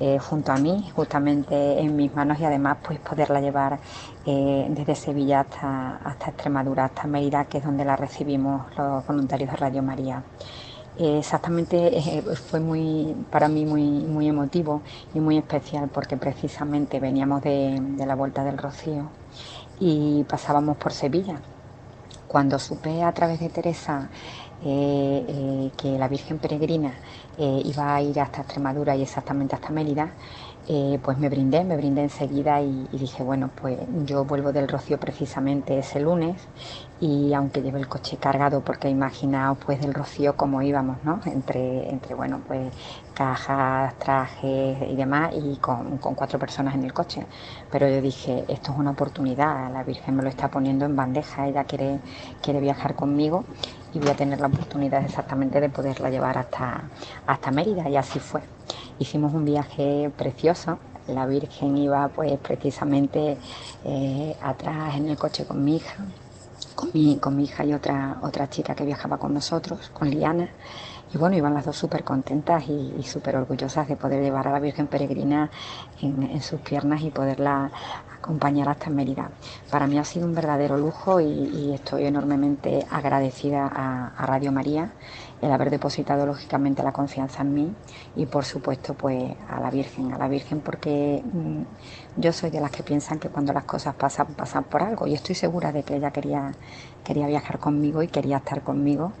eh, 0.00 0.18
junto 0.18 0.52
a 0.52 0.56
mí, 0.56 0.88
justamente 0.94 1.80
en 1.80 1.96
mis 1.96 2.14
manos 2.14 2.38
y 2.40 2.44
además 2.44 2.78
pues 2.84 3.00
poderla 3.00 3.40
llevar 3.40 3.80
eh, 4.24 4.66
desde 4.70 4.94
Sevilla 4.94 5.40
hasta, 5.40 6.30
Extremadura, 6.30 6.84
hasta 6.86 7.08
Mérida, 7.08 7.46
que 7.46 7.58
es 7.58 7.64
donde 7.64 7.84
la 7.84 7.96
recibimos 7.96 8.66
los 8.76 9.04
voluntarios 9.06 9.50
de 9.50 9.56
Radio 9.56 9.82
María. 9.82 10.22
exactamente 10.98 12.22
fue 12.48 12.60
muy 12.60 13.14
para 13.30 13.48
mí 13.48 13.64
muy 13.64 13.82
muy 13.82 14.28
emotivo 14.28 14.82
y 15.14 15.20
muy 15.20 15.38
especial 15.38 15.88
porque 15.92 16.16
precisamente 16.16 17.00
veníamos 17.00 17.42
de 17.42 18.04
la 18.06 18.14
vuelta 18.14 18.44
del 18.44 18.58
Rocío 18.58 19.10
y 19.80 20.24
pasábamos 20.24 20.76
por 20.76 20.92
Sevilla. 20.92 21.40
Cuando 22.28 22.58
supe 22.58 23.02
a 23.02 23.12
través 23.12 23.40
de 23.40 23.48
Teresa 23.48 24.10
eh, 24.62 25.24
eh, 25.28 25.70
que 25.78 25.98
la 25.98 26.08
Virgen 26.08 26.38
Peregrina 26.38 26.92
eh, 27.38 27.62
iba 27.64 27.94
a 27.94 28.02
ir 28.02 28.20
hasta 28.20 28.42
Extremadura 28.42 28.94
y 28.96 29.02
exactamente 29.02 29.54
hasta 29.54 29.70
Mérida, 29.70 30.14
pues 31.02 31.16
me 31.16 31.30
brindé, 31.30 31.64
me 31.64 31.78
brindé 31.78 32.02
enseguida 32.02 32.60
y, 32.60 32.86
dije, 32.92 33.22
bueno, 33.22 33.50
pues 33.54 33.78
yo 34.04 34.26
vuelvo 34.26 34.52
del 34.52 34.68
Rocío 34.68 34.98
precisamente 35.00 35.78
ese 35.78 36.00
lunes 36.00 36.36
y 37.00 37.32
aunque 37.32 37.62
lleve 37.62 37.78
el 37.78 37.88
coche 37.88 38.16
cargado, 38.16 38.60
porque 38.62 38.88
imaginaos 38.88 39.58
pues 39.64 39.80
del 39.80 39.94
Rocío 39.94 40.36
cómo 40.36 40.62
íbamos, 40.62 40.96
¿no? 41.04 41.20
Entre, 41.26 41.88
entre 41.90 42.14
bueno, 42.14 42.40
pues 42.46 42.72
cajas, 43.14 43.94
trajes 43.98 44.78
y 44.88 44.96
demás 44.96 45.32
y 45.34 45.56
con, 45.56 45.98
con 45.98 46.14
cuatro 46.14 46.38
personas 46.38 46.74
en 46.74 46.84
el 46.84 46.92
coche. 46.92 47.26
Pero 47.70 47.88
yo 47.88 48.00
dije, 48.00 48.44
esto 48.48 48.72
es 48.72 48.78
una 48.78 48.90
oportunidad, 48.92 49.72
la 49.72 49.84
Virgen 49.84 50.16
me 50.16 50.22
lo 50.22 50.28
está 50.28 50.48
poniendo 50.48 50.84
en 50.86 50.96
bandeja, 50.96 51.46
ella 51.46 51.64
quiere, 51.64 52.00
quiere 52.42 52.60
viajar 52.60 52.94
conmigo 52.94 53.44
y 53.92 53.98
voy 54.00 54.10
a 54.10 54.16
tener 54.16 54.40
la 54.40 54.48
oportunidad 54.48 55.04
exactamente 55.04 55.60
de 55.60 55.68
poderla 55.68 56.10
llevar 56.10 56.38
hasta, 56.38 56.90
hasta 57.26 57.50
Mérida 57.50 57.88
y 57.88 57.96
así 57.96 58.18
fue. 58.18 58.42
Hicimos 58.98 59.32
un 59.34 59.44
viaje 59.44 60.10
precioso, 60.16 60.78
la 61.06 61.26
Virgen 61.26 61.76
iba 61.76 62.08
pues 62.08 62.38
precisamente 62.38 63.38
eh, 63.84 64.36
atrás 64.42 64.96
en 64.96 65.08
el 65.08 65.16
coche 65.16 65.46
con 65.46 65.64
mi 65.64 65.76
hija, 65.76 66.04
con 66.78 66.90
mi, 66.94 67.16
con 67.16 67.34
mi 67.34 67.42
hija 67.42 67.64
y 67.64 67.74
otra, 67.74 68.18
otra 68.22 68.48
chica 68.48 68.72
que 68.76 68.84
viajaba 68.84 69.18
con 69.18 69.34
nosotros, 69.34 69.90
con 69.92 70.08
Liana. 70.08 70.48
Y 71.12 71.18
bueno, 71.18 71.36
iban 71.36 71.52
las 71.52 71.64
dos 71.64 71.76
súper 71.76 72.04
contentas 72.04 72.68
y, 72.68 73.02
súper 73.02 73.34
orgullosas 73.34 73.88
de 73.88 73.96
poder 73.96 74.22
llevar 74.22 74.46
a 74.46 74.52
la 74.52 74.60
Virgen 74.60 74.86
Peregrina 74.86 75.50
en, 76.00 76.40
sus 76.40 76.60
piernas 76.60 77.02
y 77.02 77.10
poderla 77.10 77.72
acompañar 78.16 78.68
hasta 78.68 78.90
Mérida. 78.90 79.28
Para 79.72 79.88
mí 79.88 79.98
ha 79.98 80.04
sido 80.04 80.26
un 80.26 80.36
verdadero 80.36 80.76
lujo 80.76 81.18
y, 81.20 81.72
estoy 81.74 82.04
enormemente 82.04 82.86
agradecida 82.92 83.66
a, 83.66 84.26
Radio 84.26 84.52
María 84.52 84.92
el 85.40 85.52
haber 85.52 85.70
depositado 85.70 86.26
lógicamente 86.26 86.82
la 86.82 86.92
confianza 86.92 87.42
en 87.42 87.54
mí 87.54 87.74
y 88.16 88.26
por 88.26 88.44
supuesto 88.44 88.94
pues 88.94 89.34
a 89.48 89.60
la 89.60 89.70
Virgen, 89.70 90.12
a 90.12 90.18
la 90.18 90.28
Virgen 90.28 90.60
porque 90.60 91.22
mm, 91.24 92.20
yo 92.20 92.32
soy 92.32 92.50
de 92.50 92.60
las 92.60 92.70
que 92.70 92.82
piensan 92.82 93.18
que 93.18 93.28
cuando 93.28 93.52
las 93.52 93.64
cosas 93.64 93.94
pasan, 93.94 94.28
pasan 94.34 94.64
por 94.64 94.82
algo 94.82 95.06
y 95.06 95.14
estoy 95.14 95.34
segura 95.34 95.72
de 95.72 95.82
que 95.82 95.96
ella 95.96 96.10
quería, 96.10 96.52
quería 97.04 97.26
viajar 97.26 97.58
conmigo 97.58 98.02
y 98.02 98.08
quería 98.08 98.38
estar 98.38 98.62
conmigo 98.62 99.12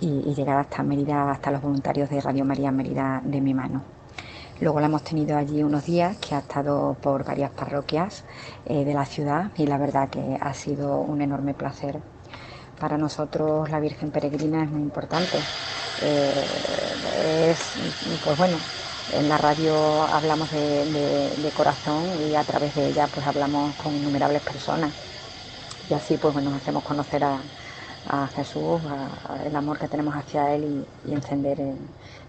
y, 0.00 0.34
llegar 0.34 0.58
hasta 0.58 0.82
Mérida, 0.82 1.30
hasta 1.30 1.50
los 1.50 1.62
voluntarios 1.62 2.10
de 2.10 2.20
Radio 2.20 2.44
María 2.44 2.70
Mérida 2.70 3.22
de 3.24 3.40
mi 3.40 3.54
mano. 3.54 3.82
Luego 4.60 4.80
la 4.80 4.86
hemos 4.86 5.02
tenido 5.02 5.36
allí 5.36 5.62
unos 5.62 5.84
días, 5.84 6.16
que 6.18 6.34
ha 6.34 6.38
estado 6.38 6.96
por 7.00 7.24
varias 7.24 7.50
parroquias 7.50 8.24
eh, 8.66 8.84
de 8.84 8.94
la 8.94 9.04
ciudad 9.04 9.50
y 9.56 9.66
la 9.66 9.78
verdad 9.78 10.08
que 10.08 10.38
ha 10.40 10.54
sido 10.54 11.00
un 11.00 11.22
enorme 11.22 11.54
placer. 11.54 12.00
Para 12.78 12.98
nosotros 12.98 13.70
la 13.70 13.80
Virgen 13.80 14.10
Peregrina 14.10 14.64
es 14.64 14.70
muy 14.70 14.82
importante. 14.82 15.38
Eh, 16.02 17.50
es, 17.50 17.58
pues 18.24 18.36
bueno, 18.36 18.56
en 19.12 19.28
la 19.28 19.38
radio 19.38 20.02
hablamos 20.02 20.50
de, 20.50 21.52
corazón 21.56 22.02
y 22.28 22.34
a 22.34 22.42
través 22.42 22.74
de 22.74 22.88
ella 22.88 23.08
pues 23.12 23.26
hablamos 23.26 23.74
con 23.76 23.94
innumerables 23.94 24.42
personas. 24.42 24.92
Y 25.88 25.94
así 25.94 26.16
pues 26.16 26.34
bueno, 26.34 26.50
nos 26.50 26.62
hacemos 26.62 26.82
conocer 26.84 27.24
a, 27.24 27.38
Jesús, 28.36 28.82
el 29.46 29.56
amor 29.56 29.78
que 29.78 29.88
tenemos 29.88 30.14
hacia 30.14 30.54
Él 30.54 30.86
y, 31.06 31.12
encender 31.14 31.58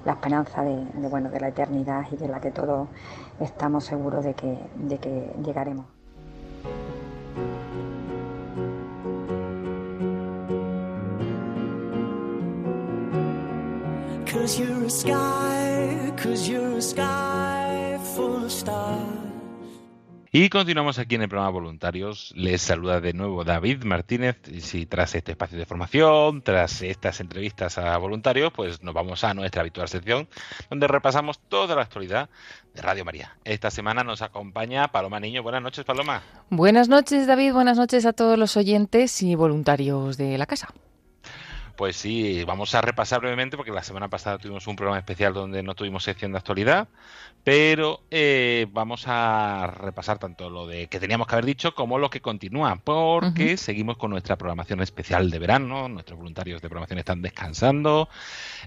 la 0.05 0.13
esperanza 0.13 0.61
de, 0.61 1.09
bueno, 1.09 1.29
de 1.29 1.41
la 1.41 1.49
eternidad 1.49 2.05
y 2.11 2.15
de 2.15 2.29
la 2.29 2.39
que 2.39 2.51
todos 2.51 2.87
estamos 3.41 3.83
seguros 3.83 4.23
de 4.23 4.35
que, 4.35 4.57
de 4.75 4.97
que 4.99 5.33
llegaremos. 5.43 5.85
Y 20.31 20.49
continuamos 20.49 20.99
aquí 20.99 21.15
en 21.15 21.21
el 21.21 21.29
programa 21.29 21.51
Voluntarios. 21.51 22.33
Les 22.35 22.61
saluda 22.61 22.99
de 22.99 23.13
nuevo 23.13 23.45
David 23.45 23.85
Martínez. 23.85 24.35
Y 24.51 24.59
si 24.59 24.85
tras 24.85 25.15
este 25.15 25.31
espacio 25.31 25.57
de 25.57 25.65
formación, 25.65 26.41
tras 26.41 26.81
estas 26.81 27.21
entrevistas 27.21 27.77
a 27.77 27.97
voluntarios, 27.97 28.51
pues 28.51 28.83
nos 28.83 28.93
vamos 28.93 29.23
a 29.23 29.33
nuestra 29.33 29.61
habitual 29.61 29.87
sección, 29.87 30.27
donde 30.69 30.89
repasamos 30.89 31.39
toda 31.39 31.73
la 31.77 31.83
actualidad 31.83 32.29
de 32.73 32.81
Radio 32.81 33.05
María. 33.05 33.37
Esta 33.45 33.71
semana 33.71 34.03
nos 34.03 34.21
acompaña 34.21 34.89
Paloma 34.89 35.21
Niño. 35.21 35.43
Buenas 35.43 35.61
noches, 35.61 35.85
Paloma. 35.85 36.21
Buenas 36.49 36.89
noches, 36.89 37.25
David. 37.25 37.53
Buenas 37.53 37.77
noches 37.77 38.05
a 38.05 38.11
todos 38.11 38.37
los 38.37 38.57
oyentes 38.57 39.23
y 39.23 39.35
voluntarios 39.35 40.17
de 40.17 40.37
la 40.37 40.45
casa. 40.45 40.73
Pues 41.75 41.97
sí, 41.97 42.43
vamos 42.45 42.73
a 42.73 42.81
repasar 42.81 43.19
brevemente 43.19 43.57
porque 43.57 43.71
la 43.71 43.83
semana 43.83 44.07
pasada 44.07 44.37
tuvimos 44.37 44.65
un 44.67 44.77
programa 44.77 44.97
especial 44.97 45.33
donde 45.33 45.61
no 45.61 45.75
tuvimos 45.75 46.03
sección 46.03 46.31
de 46.31 46.37
actualidad, 46.37 46.87
pero 47.43 48.01
eh, 48.11 48.65
vamos 48.71 49.03
a 49.07 49.67
repasar 49.67 50.17
tanto 50.17 50.49
lo 50.49 50.67
de 50.67 50.87
que 50.87 50.99
teníamos 50.99 51.27
que 51.27 51.35
haber 51.35 51.45
dicho 51.45 51.75
como 51.75 51.99
lo 51.99 52.09
que 52.09 52.21
continúa, 52.21 52.79
porque 52.83 53.57
seguimos 53.57 53.97
con 53.97 54.11
nuestra 54.11 54.37
programación 54.37 54.81
especial 54.81 55.29
de 55.29 55.37
verano, 55.37 55.89
nuestros 55.89 56.17
voluntarios 56.17 56.61
de 56.61 56.69
programación 56.69 56.99
están 56.99 57.21
descansando 57.21 58.07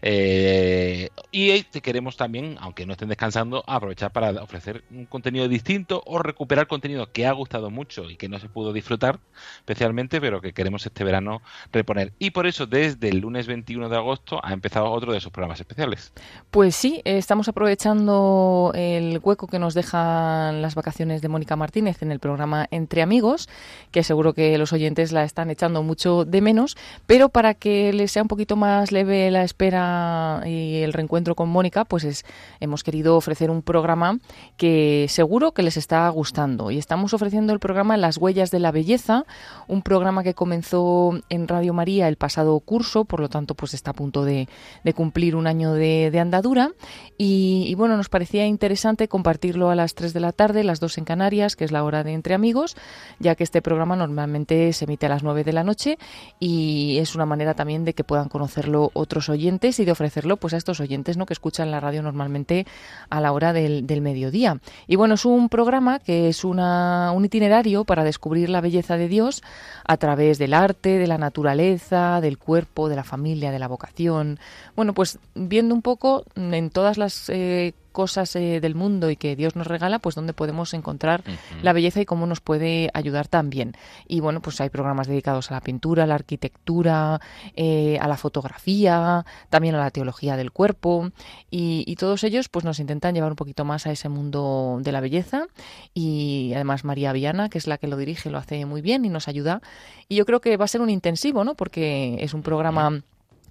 eh, 0.03 1.09
y 1.33 1.63
queremos 1.81 2.17
también, 2.17 2.57
aunque 2.61 2.85
no 2.85 2.93
estén 2.93 3.09
descansando, 3.09 3.65
aprovechar 3.67 4.13
para 4.13 4.31
ofrecer 4.43 4.85
un 4.91 5.07
contenido 5.07 5.49
distinto 5.49 6.03
o 6.05 6.19
recuperar 6.19 6.67
contenido 6.67 7.11
que 7.11 7.27
ha 7.27 7.33
gustado 7.33 7.71
mucho 7.71 8.11
y 8.11 8.17
que 8.17 8.29
no 8.29 8.39
se 8.39 8.49
pudo 8.49 8.73
disfrutar 8.73 9.19
especialmente, 9.57 10.21
pero 10.21 10.41
que 10.41 10.53
queremos 10.53 10.85
este 10.85 11.05
verano 11.05 11.41
reponer. 11.73 12.13
Y 12.19 12.31
por 12.31 12.47
eso 12.47 12.67
desde 12.67 12.98
el 13.01 13.19
lunes 13.19 13.47
21 13.47 13.89
de 13.89 13.97
agosto 13.97 14.41
ha 14.43 14.53
empezado 14.53 14.91
otro 14.91 15.13
de 15.13 15.21
sus 15.21 15.33
programas 15.33 15.61
especiales. 15.61 16.13
Pues 16.51 16.75
sí, 16.75 17.01
estamos 17.05 17.49
aprovechando 17.49 18.73
el 18.75 19.21
hueco 19.23 19.47
que 19.47 19.59
nos 19.59 19.75
dejan 19.75 20.63
las 20.63 20.75
vacaciones 20.75 21.23
de 21.23 21.29
Mónica 21.29 21.57
Martínez 21.57 22.03
en 22.03 22.13
el 22.13 22.19
programa 22.19 22.67
Entre 22.71 23.03
Amigos, 23.03 23.49
que 23.91 24.03
seguro 24.03 24.33
que 24.33 24.57
los 24.59 24.73
oyentes 24.73 25.13
la 25.13 25.25
están 25.25 25.51
echando 25.51 25.83
mucho 25.83 26.25
de 26.25 26.41
menos, 26.41 26.77
pero 27.07 27.29
para 27.29 27.55
que 27.55 27.93
les 27.93 28.13
sea 28.13 28.23
un 28.23 28.29
poquito 28.29 28.57
más 28.57 28.93
leve 28.93 29.31
la 29.31 29.45
espera 29.45 30.43
y 30.47 30.83
el 30.83 30.93
reencuentro 30.93 31.35
con 31.35 31.49
Mónica, 31.49 31.85
pues 31.85 32.05
es, 32.05 32.25
hemos 32.61 32.83
querido 32.83 33.17
ofrecer 33.17 33.51
un 33.51 33.63
programa 33.63 34.19
que 34.57 35.07
seguro 35.09 35.53
que 35.53 35.63
les 35.63 35.77
está 35.77 36.09
gustando. 36.09 36.71
Y 36.71 36.79
estamos 36.79 37.15
ofreciendo 37.15 37.53
el 37.53 37.59
programa 37.59 37.97
Las 37.97 38.19
Huellas 38.19 38.51
de 38.51 38.59
la 38.59 38.73
Belleza, 38.73 39.25
un 39.67 39.83
programa 39.83 40.23
que 40.23 40.35
comenzó 40.35 41.19
en 41.29 41.49
Radio 41.49 41.75
María 41.75 42.09
el 42.09 42.17
pasado 42.17 42.59
curso, 42.61 42.88
por 43.05 43.21
lo 43.21 43.29
tanto, 43.29 43.55
pues 43.55 43.75
está 43.75 43.91
a 43.91 43.95
punto 43.95 44.25
de, 44.25 44.49
cumplir 44.95 45.37
un 45.37 45.47
año 45.47 45.75
de, 45.75 46.19
andadura. 46.19 46.73
Y, 47.17 47.75
bueno, 47.75 47.97
nos 47.97 48.09
parecía 48.09 48.47
interesante 48.47 49.09
compartirlo 49.09 49.71
a 49.71 49.75
las 49.75 49.95
3 49.95 50.13
de 50.13 50.21
la 50.21 50.33
tarde, 50.33 50.65
las 50.65 50.81
2 50.81 50.99
en 50.99 51.05
Canarias, 51.05 51.57
que 51.57 51.65
es 51.65 51.73
la 51.73 51.85
hora 51.85 52.05
de 52.05 52.13
Entre 52.13 52.35
Amigos, 52.35 52.77
ya 53.19 53.35
que 53.35 53.45
este 53.45 53.63
programa 53.63 53.97
normalmente 53.97 54.73
se 54.73 54.85
emite 54.85 55.07
a 55.07 55.09
las 55.09 55.23
9 55.23 55.45
de 55.45 55.53
la 55.53 55.65
noche 55.65 55.99
y 56.41 56.99
es 56.99 57.15
una 57.15 57.27
manera 57.27 57.55
también 57.55 57.85
de 57.85 57.95
que 57.95 58.05
puedan 58.05 58.29
conocerlo 58.29 58.91
otros 58.95 59.29
oyentes 59.29 59.81
y 59.81 59.85
de 59.85 59.93
ofrecerlo 59.93 60.37
pues 60.37 60.55
a 60.55 60.57
estos 60.57 60.81
oyentes 60.81 61.17
¿no? 61.17 61.27
que 61.27 61.35
escuchan 61.35 61.71
la 61.71 61.81
radio 61.81 62.03
normalmente 62.03 62.67
a 63.11 63.21
la 63.21 63.33
hora 63.33 63.53
del, 63.53 63.85
mediodía. 63.99 64.61
Y 64.87 64.95
bueno, 64.95 65.15
es 65.15 65.25
un 65.25 65.49
programa 65.49 65.99
que 65.99 66.29
es 66.29 66.45
una, 66.45 67.11
un 67.13 67.25
itinerario 67.25 67.85
para 67.85 68.05
descubrir 68.05 68.49
la 68.49 68.61
belleza 68.61 68.97
de 68.97 69.09
Dios 69.09 69.43
a 69.85 69.97
través 69.97 70.39
del 70.39 70.55
arte, 70.55 70.99
de 70.99 71.07
la 71.07 71.19
naturaleza, 71.19 72.21
del 72.21 72.39
cuerpo, 72.39 72.78
de 72.87 72.95
la 72.95 73.03
familia, 73.03 73.51
de 73.51 73.59
la 73.59 73.67
vocación. 73.67 74.39
Bueno, 74.77 74.95
pues 74.95 75.19
viendo 75.35 75.75
un 75.75 75.83
poco 75.83 76.25
en 76.37 76.71
todas 76.71 76.99
las 76.99 77.29
eh, 77.31 77.75
cosas 77.93 78.35
eh, 78.37 78.61
del 78.61 78.75
mundo 78.75 79.11
y 79.11 79.17
que 79.17 79.37
Dios 79.37 79.57
nos 79.57 79.67
regala, 79.67 79.99
pues 79.99 80.15
dónde 80.15 80.33
podemos 80.33 80.75
encontrar 80.75 81.23
la 81.63 81.73
belleza 81.73 82.01
y 82.01 82.05
cómo 82.05 82.27
nos 82.27 82.41
puede 82.41 82.91
ayudar 82.95 83.29
también. 83.29 83.75
Y 84.07 84.21
bueno, 84.21 84.41
pues 84.41 84.61
hay 84.61 84.71
programas 84.71 85.07
dedicados 85.07 85.51
a 85.51 85.55
la 85.55 85.61
pintura, 85.61 86.05
a 86.05 86.07
la 86.07 86.15
arquitectura, 86.15 87.21
eh, 87.57 87.99
a 88.01 88.09
la 88.09 88.17
fotografía, 88.17 89.25
también 89.51 89.75
a 89.75 89.79
la 89.79 89.91
teología 89.91 90.37
del 90.37 90.53
cuerpo 90.53 91.11
y, 91.51 91.97
todos 91.99 92.23
ellos 92.23 92.49
pues 92.49 92.65
nos 92.65 92.79
intentan 92.79 93.13
llevar 93.13 93.33
un 93.33 93.37
poquito 93.37 93.65
más 93.65 93.89
a 93.89 93.91
ese 93.91 94.09
mundo 94.09 94.79
de 94.81 94.93
la 94.93 95.01
belleza 95.01 95.49
y 95.95 96.53
además 96.55 96.85
María 96.85 97.13
Viana, 97.13 97.49
que 97.49 97.59
es 97.59 97.67
la 97.67 97.77
que 97.77 97.89
lo 97.89 97.97
dirige, 97.97 98.31
lo 98.31 98.39
hace 98.39 98.65
muy 98.67 98.83
bien 98.83 99.05
y 99.05 99.09
nos 99.09 99.27
ayuda. 99.27 99.61
Y 100.09 100.15
yo 100.15 100.25
creo 100.25 100.41
que 100.41 100.57
va 100.57 100.67
a 100.67 100.69
ser 100.69 100.81
un 100.81 100.91
intensivo, 100.91 101.43
¿no? 101.43 101.57
Porque 101.57 102.19
es 102.21 102.35
un 102.35 102.43
programa 102.43 103.03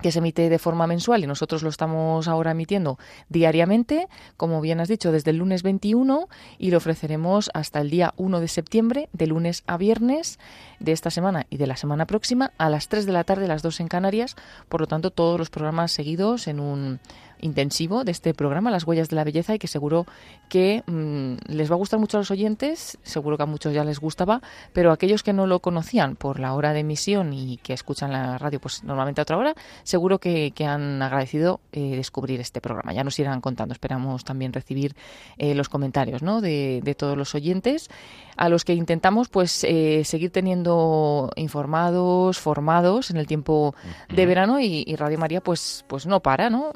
que 0.01 0.11
se 0.11 0.19
emite 0.19 0.49
de 0.49 0.59
forma 0.59 0.87
mensual 0.87 1.23
y 1.23 1.27
nosotros 1.27 1.63
lo 1.63 1.69
estamos 1.69 2.27
ahora 2.27 2.51
emitiendo 2.51 2.97
diariamente, 3.29 4.07
como 4.35 4.61
bien 4.61 4.79
has 4.79 4.87
dicho, 4.87 5.11
desde 5.11 5.31
el 5.31 5.37
lunes 5.37 5.63
21 5.63 6.27
y 6.57 6.71
lo 6.71 6.77
ofreceremos 6.77 7.49
hasta 7.53 7.81
el 7.81 7.89
día 7.89 8.13
1 8.17 8.39
de 8.39 8.47
septiembre, 8.47 9.09
de 9.13 9.27
lunes 9.27 9.63
a 9.67 9.77
viernes 9.77 10.39
de 10.79 10.91
esta 10.91 11.09
semana 11.09 11.47
y 11.49 11.57
de 11.57 11.67
la 11.67 11.77
semana 11.77 12.05
próxima, 12.05 12.51
a 12.57 12.69
las 12.69 12.87
3 12.87 13.05
de 13.05 13.11
la 13.11 13.23
tarde, 13.23 13.47
las 13.47 13.61
2 13.61 13.79
en 13.81 13.87
Canarias. 13.87 14.35
Por 14.69 14.81
lo 14.81 14.87
tanto, 14.87 15.11
todos 15.11 15.39
los 15.39 15.49
programas 15.49 15.91
seguidos 15.91 16.47
en 16.47 16.59
un 16.59 16.99
intensivo 17.41 18.03
de 18.03 18.11
este 18.11 18.33
programa, 18.33 18.71
Las 18.71 18.85
Huellas 18.85 19.09
de 19.09 19.15
la 19.15 19.23
Belleza, 19.23 19.55
y 19.55 19.59
que 19.59 19.67
seguro 19.67 20.05
que 20.49 20.83
mm, 20.85 21.51
les 21.53 21.69
va 21.69 21.75
a 21.75 21.77
gustar 21.77 21.99
mucho 21.99 22.17
a 22.17 22.21
los 22.21 22.31
oyentes, 22.31 22.97
seguro 23.03 23.37
que 23.37 23.43
a 23.43 23.45
muchos 23.45 23.73
ya 23.73 23.83
les 23.83 23.99
gustaba, 23.99 24.41
pero 24.73 24.91
aquellos 24.91 25.23
que 25.23 25.33
no 25.33 25.47
lo 25.47 25.59
conocían 25.59 26.15
por 26.15 26.39
la 26.39 26.53
hora 26.53 26.73
de 26.73 26.79
emisión 26.79 27.33
y 27.33 27.57
que 27.57 27.73
escuchan 27.73 28.11
la 28.11 28.37
radio 28.37 28.59
pues 28.59 28.83
normalmente 28.83 29.21
a 29.21 29.23
otra 29.23 29.37
hora, 29.37 29.53
seguro 29.83 30.19
que, 30.19 30.53
han 30.67 31.01
agradecido 31.01 31.61
eh, 31.71 31.95
descubrir 31.95 32.41
este 32.41 32.61
programa. 32.61 32.91
Ya 32.91 33.03
nos 33.03 33.17
irán 33.19 33.41
contando, 33.41 33.73
esperamos 33.73 34.25
también 34.25 34.51
recibir 34.51 34.95
eh, 35.37 35.55
los 35.55 35.69
comentarios 35.69 36.23
¿no? 36.23 36.41
de, 36.41 36.81
de, 36.83 36.95
todos 36.95 37.15
los 37.15 37.35
oyentes, 37.35 37.89
a 38.35 38.49
los 38.49 38.65
que 38.65 38.73
intentamos 38.73 39.29
pues 39.29 39.63
eh, 39.63 40.03
seguir 40.03 40.31
teniendo 40.31 41.31
informados, 41.35 42.39
formados 42.39 43.11
en 43.11 43.17
el 43.17 43.27
tiempo 43.27 43.75
de 44.09 44.25
verano 44.25 44.59
y, 44.59 44.95
Radio 44.95 45.17
María 45.19 45.41
pues, 45.41 45.85
pues 45.87 46.05
no 46.05 46.21
para, 46.21 46.49
¿no? 46.49 46.71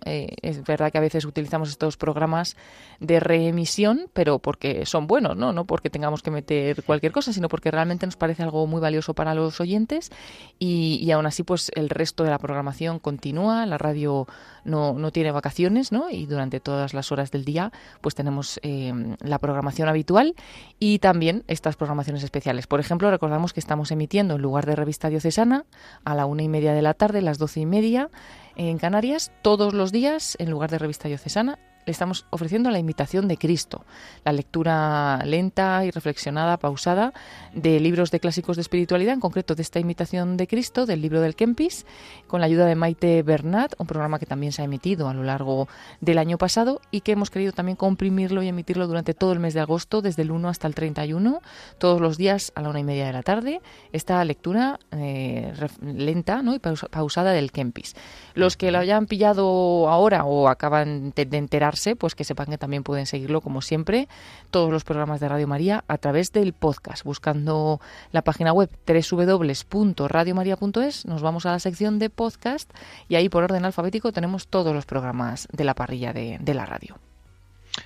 Es 0.57 0.63
verdad 0.63 0.91
que 0.91 0.97
a 0.97 1.01
veces 1.01 1.25
utilizamos 1.25 1.69
estos 1.69 1.97
programas 1.97 2.55
de 2.99 3.19
reemisión, 3.19 4.09
pero 4.13 4.39
porque 4.39 4.85
son 4.85 5.07
buenos, 5.07 5.35
¿no? 5.37 5.53
No 5.53 5.65
porque 5.65 5.89
tengamos 5.89 6.21
que 6.21 6.31
meter 6.31 6.83
cualquier 6.83 7.11
cosa, 7.11 7.33
sino 7.33 7.47
porque 7.47 7.71
realmente 7.71 8.05
nos 8.05 8.15
parece 8.15 8.43
algo 8.43 8.67
muy 8.67 8.79
valioso 8.79 9.13
para 9.13 9.33
los 9.33 9.59
oyentes 9.59 10.11
y, 10.59 11.09
aún 11.11 11.25
así 11.25 11.43
pues 11.43 11.71
el 11.75 11.89
resto 11.89 12.23
de 12.23 12.29
la 12.29 12.39
programación 12.39 12.99
continúa, 12.99 13.65
la 13.65 13.77
radio 13.77 14.27
no, 14.63 14.93
no 14.93 15.11
tiene 15.11 15.31
vacaciones, 15.31 15.91
¿no? 15.91 16.09
Y 16.09 16.25
durante 16.25 16.59
todas 16.59 16.93
las 16.93 17.11
horas 17.11 17.31
del 17.31 17.43
día 17.43 17.71
pues 18.01 18.15
tenemos 18.15 18.59
eh, 18.63 18.93
la 19.19 19.39
programación 19.39 19.89
habitual 19.89 20.35
y 20.79 20.99
también 20.99 21.43
estas 21.47 21.75
programaciones 21.75 22.23
especiales. 22.23 22.67
Por 22.67 22.79
ejemplo, 22.79 23.09
recordamos 23.11 23.53
que 23.53 23.59
estamos 23.59 23.91
emitiendo 23.91 24.35
en 24.35 24.41
lugar 24.41 24.65
de 24.65 24.75
revista 24.75 25.09
diocesana 25.09 25.65
a 26.05 26.15
la 26.15 26.25
una 26.25 26.43
y 26.43 26.47
media 26.47 26.73
de 26.73 26.81
la 26.81 26.93
tarde, 26.93 27.21
las 27.21 27.37
doce 27.37 27.61
y 27.61 27.65
media, 27.65 28.09
en 28.55 28.77
Canarias 28.77 29.31
todos 29.41 29.73
los 29.73 29.91
días 29.91 30.35
en 30.39 30.49
lugar 30.49 30.69
de 30.69 30.79
revista 30.79 31.07
diocesana 31.07 31.59
estamos 31.85 32.25
ofreciendo 32.29 32.69
la 32.69 32.79
imitación 32.79 33.27
de 33.27 33.37
Cristo, 33.37 33.85
la 34.23 34.31
lectura 34.31 35.23
lenta 35.25 35.83
y 35.85 35.91
reflexionada, 35.91 36.57
pausada, 36.57 37.13
de 37.53 37.79
libros 37.79 38.11
de 38.11 38.19
clásicos 38.19 38.57
de 38.57 38.61
espiritualidad, 38.61 39.13
en 39.13 39.19
concreto 39.19 39.55
de 39.55 39.61
esta 39.61 39.79
imitación 39.79 40.37
de 40.37 40.47
Cristo, 40.47 40.85
del 40.85 41.01
libro 41.01 41.21
del 41.21 41.35
Kempis, 41.35 41.85
con 42.27 42.41
la 42.41 42.47
ayuda 42.47 42.65
de 42.65 42.75
Maite 42.75 43.23
Bernat, 43.23 43.73
un 43.77 43.87
programa 43.87 44.19
que 44.19 44.25
también 44.25 44.51
se 44.51 44.61
ha 44.61 44.65
emitido 44.65 45.09
a 45.09 45.13
lo 45.13 45.23
largo 45.23 45.67
del 45.99 46.17
año 46.17 46.37
pasado 46.37 46.81
y 46.91 47.01
que 47.01 47.13
hemos 47.13 47.29
querido 47.29 47.51
también 47.51 47.75
comprimirlo 47.75 48.43
y 48.43 48.47
emitirlo 48.47 48.87
durante 48.87 49.13
todo 49.13 49.33
el 49.33 49.39
mes 49.39 49.53
de 49.53 49.61
agosto, 49.61 50.01
desde 50.01 50.21
el 50.21 50.31
1 50.31 50.49
hasta 50.49 50.67
el 50.67 50.75
31, 50.75 51.41
todos 51.77 52.01
los 52.01 52.17
días 52.17 52.51
a 52.55 52.61
la 52.61 52.69
una 52.69 52.79
y 52.79 52.83
media 52.83 53.05
de 53.05 53.13
la 53.13 53.23
tarde, 53.23 53.61
esta 53.91 54.23
lectura 54.23 54.79
eh, 54.91 55.53
lenta 55.81 56.41
y 56.43 56.59
pausada 56.59 57.31
del 57.31 57.51
Kempis. 57.51 57.95
Los 58.33 58.57
que 58.57 58.71
lo 58.71 58.79
hayan 58.79 59.05
pillado 59.05 59.89
ahora 59.89 60.25
o 60.25 60.47
acaban 60.47 61.11
de 61.15 61.37
enterar 61.37 61.70
pues 61.97 62.15
que 62.15 62.23
sepan 62.23 62.47
que 62.47 62.57
también 62.57 62.83
pueden 62.83 63.05
seguirlo, 63.05 63.41
como 63.41 63.61
siempre, 63.61 64.07
todos 64.49 64.71
los 64.71 64.83
programas 64.83 65.19
de 65.19 65.29
Radio 65.29 65.47
María 65.47 65.83
a 65.87 65.97
través 65.97 66.31
del 66.31 66.53
podcast, 66.53 67.03
buscando 67.03 67.79
la 68.11 68.23
página 68.23 68.53
web 68.53 68.69
www.radiomaria.es, 68.85 71.05
nos 71.05 71.21
vamos 71.21 71.45
a 71.45 71.51
la 71.51 71.59
sección 71.59 71.99
de 71.99 72.09
podcast 72.09 72.71
y 73.07 73.15
ahí 73.15 73.29
por 73.29 73.43
orden 73.43 73.65
alfabético 73.65 74.11
tenemos 74.11 74.47
todos 74.47 74.73
los 74.73 74.85
programas 74.85 75.47
de 75.51 75.63
la 75.63 75.75
parrilla 75.75 76.13
de, 76.13 76.53
la 76.53 76.65
radio 76.65 76.97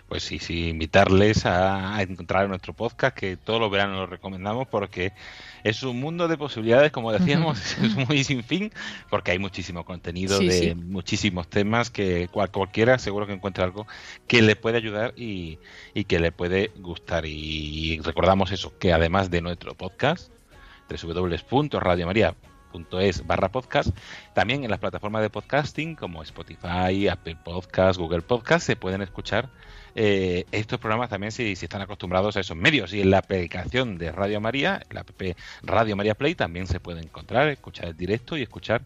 pues 0.08 0.24
sí, 0.24 0.40
sí, 0.40 0.70
invitarles 0.70 1.46
a, 1.46 1.96
a, 1.96 2.02
encontrar 2.02 2.48
nuestro 2.48 2.74
podcast, 2.74 3.16
que 3.16 3.38
todos 3.38 3.60
los 3.60 3.72
veranos 3.72 3.98
lo 3.98 4.06
recomendamos 4.08 4.68
porque 4.68 5.14
es 5.66 5.82
un 5.82 6.00
mundo 6.00 6.28
de 6.28 6.38
posibilidades, 6.38 6.92
como 6.92 7.12
decíamos, 7.12 7.76
es 7.82 7.96
muy 7.96 8.24
sin 8.24 8.44
fin, 8.44 8.72
porque 9.10 9.32
hay 9.32 9.40
muchísimo 9.40 9.84
contenido 9.84 10.38
de 10.38 10.76
muchísimos 10.76 11.48
temas 11.48 11.90
que 11.90 12.30
cualquiera 12.32 13.00
seguro 13.00 13.26
que 13.26 13.34
encuentre 13.34 13.64
algo 13.64 13.88
que 14.28 14.44
le 14.44 14.56
puede 14.56 14.78
ayudar 14.78 15.16
y, 15.18 15.58
que 16.08 16.20
le 16.20 16.32
puede 16.32 16.72
gustar. 16.78 17.26
Y 17.26 18.00
recordamos 18.04 18.52
eso, 18.52 18.78
que 18.78 18.94
además 18.94 19.32
de 19.32 19.42
nuestro 19.42 19.74
podcast, 19.74 20.32
www.radiomaria.es 20.88 23.26
barra 23.26 23.52
podcast, 23.52 23.90
también 24.36 24.64
en 24.64 24.70
las 24.70 24.80
plataformas 24.80 25.24
de 25.24 25.32
podcasting 25.32 25.96
como 25.96 26.22
Spotify, 26.22 27.08
Apple 27.08 27.38
Podcast, 27.44 27.98
Google 27.98 28.22
Podcast, 28.22 28.68
se 28.68 28.76
pueden 28.76 29.02
escuchar 29.02 29.50
eh, 29.98 30.46
estos 30.52 30.78
programas 30.78 31.10
también 31.10 31.32
si, 31.32 31.54
están 31.54 31.82
acostumbrados 31.82 32.36
a 32.36 32.42
esos 32.42 32.58
medios. 32.58 32.94
Y 32.94 33.02
en 33.02 33.12
la 33.12 33.20
aplicación 33.20 33.98
de 33.98 34.12
Radio 34.12 34.42
María, 34.42 34.82
la 34.92 35.02
app 35.02 35.10
Radio 35.64 35.96
María 35.96 36.16
Play, 36.16 36.36
también 36.36 36.68
se 36.68 36.82
puede 36.82 37.00
encontrar, 37.02 37.48
escuchar 37.48 37.86
el 37.86 37.98
directo 37.98 38.36
y 38.38 38.42
escuchar 38.42 38.82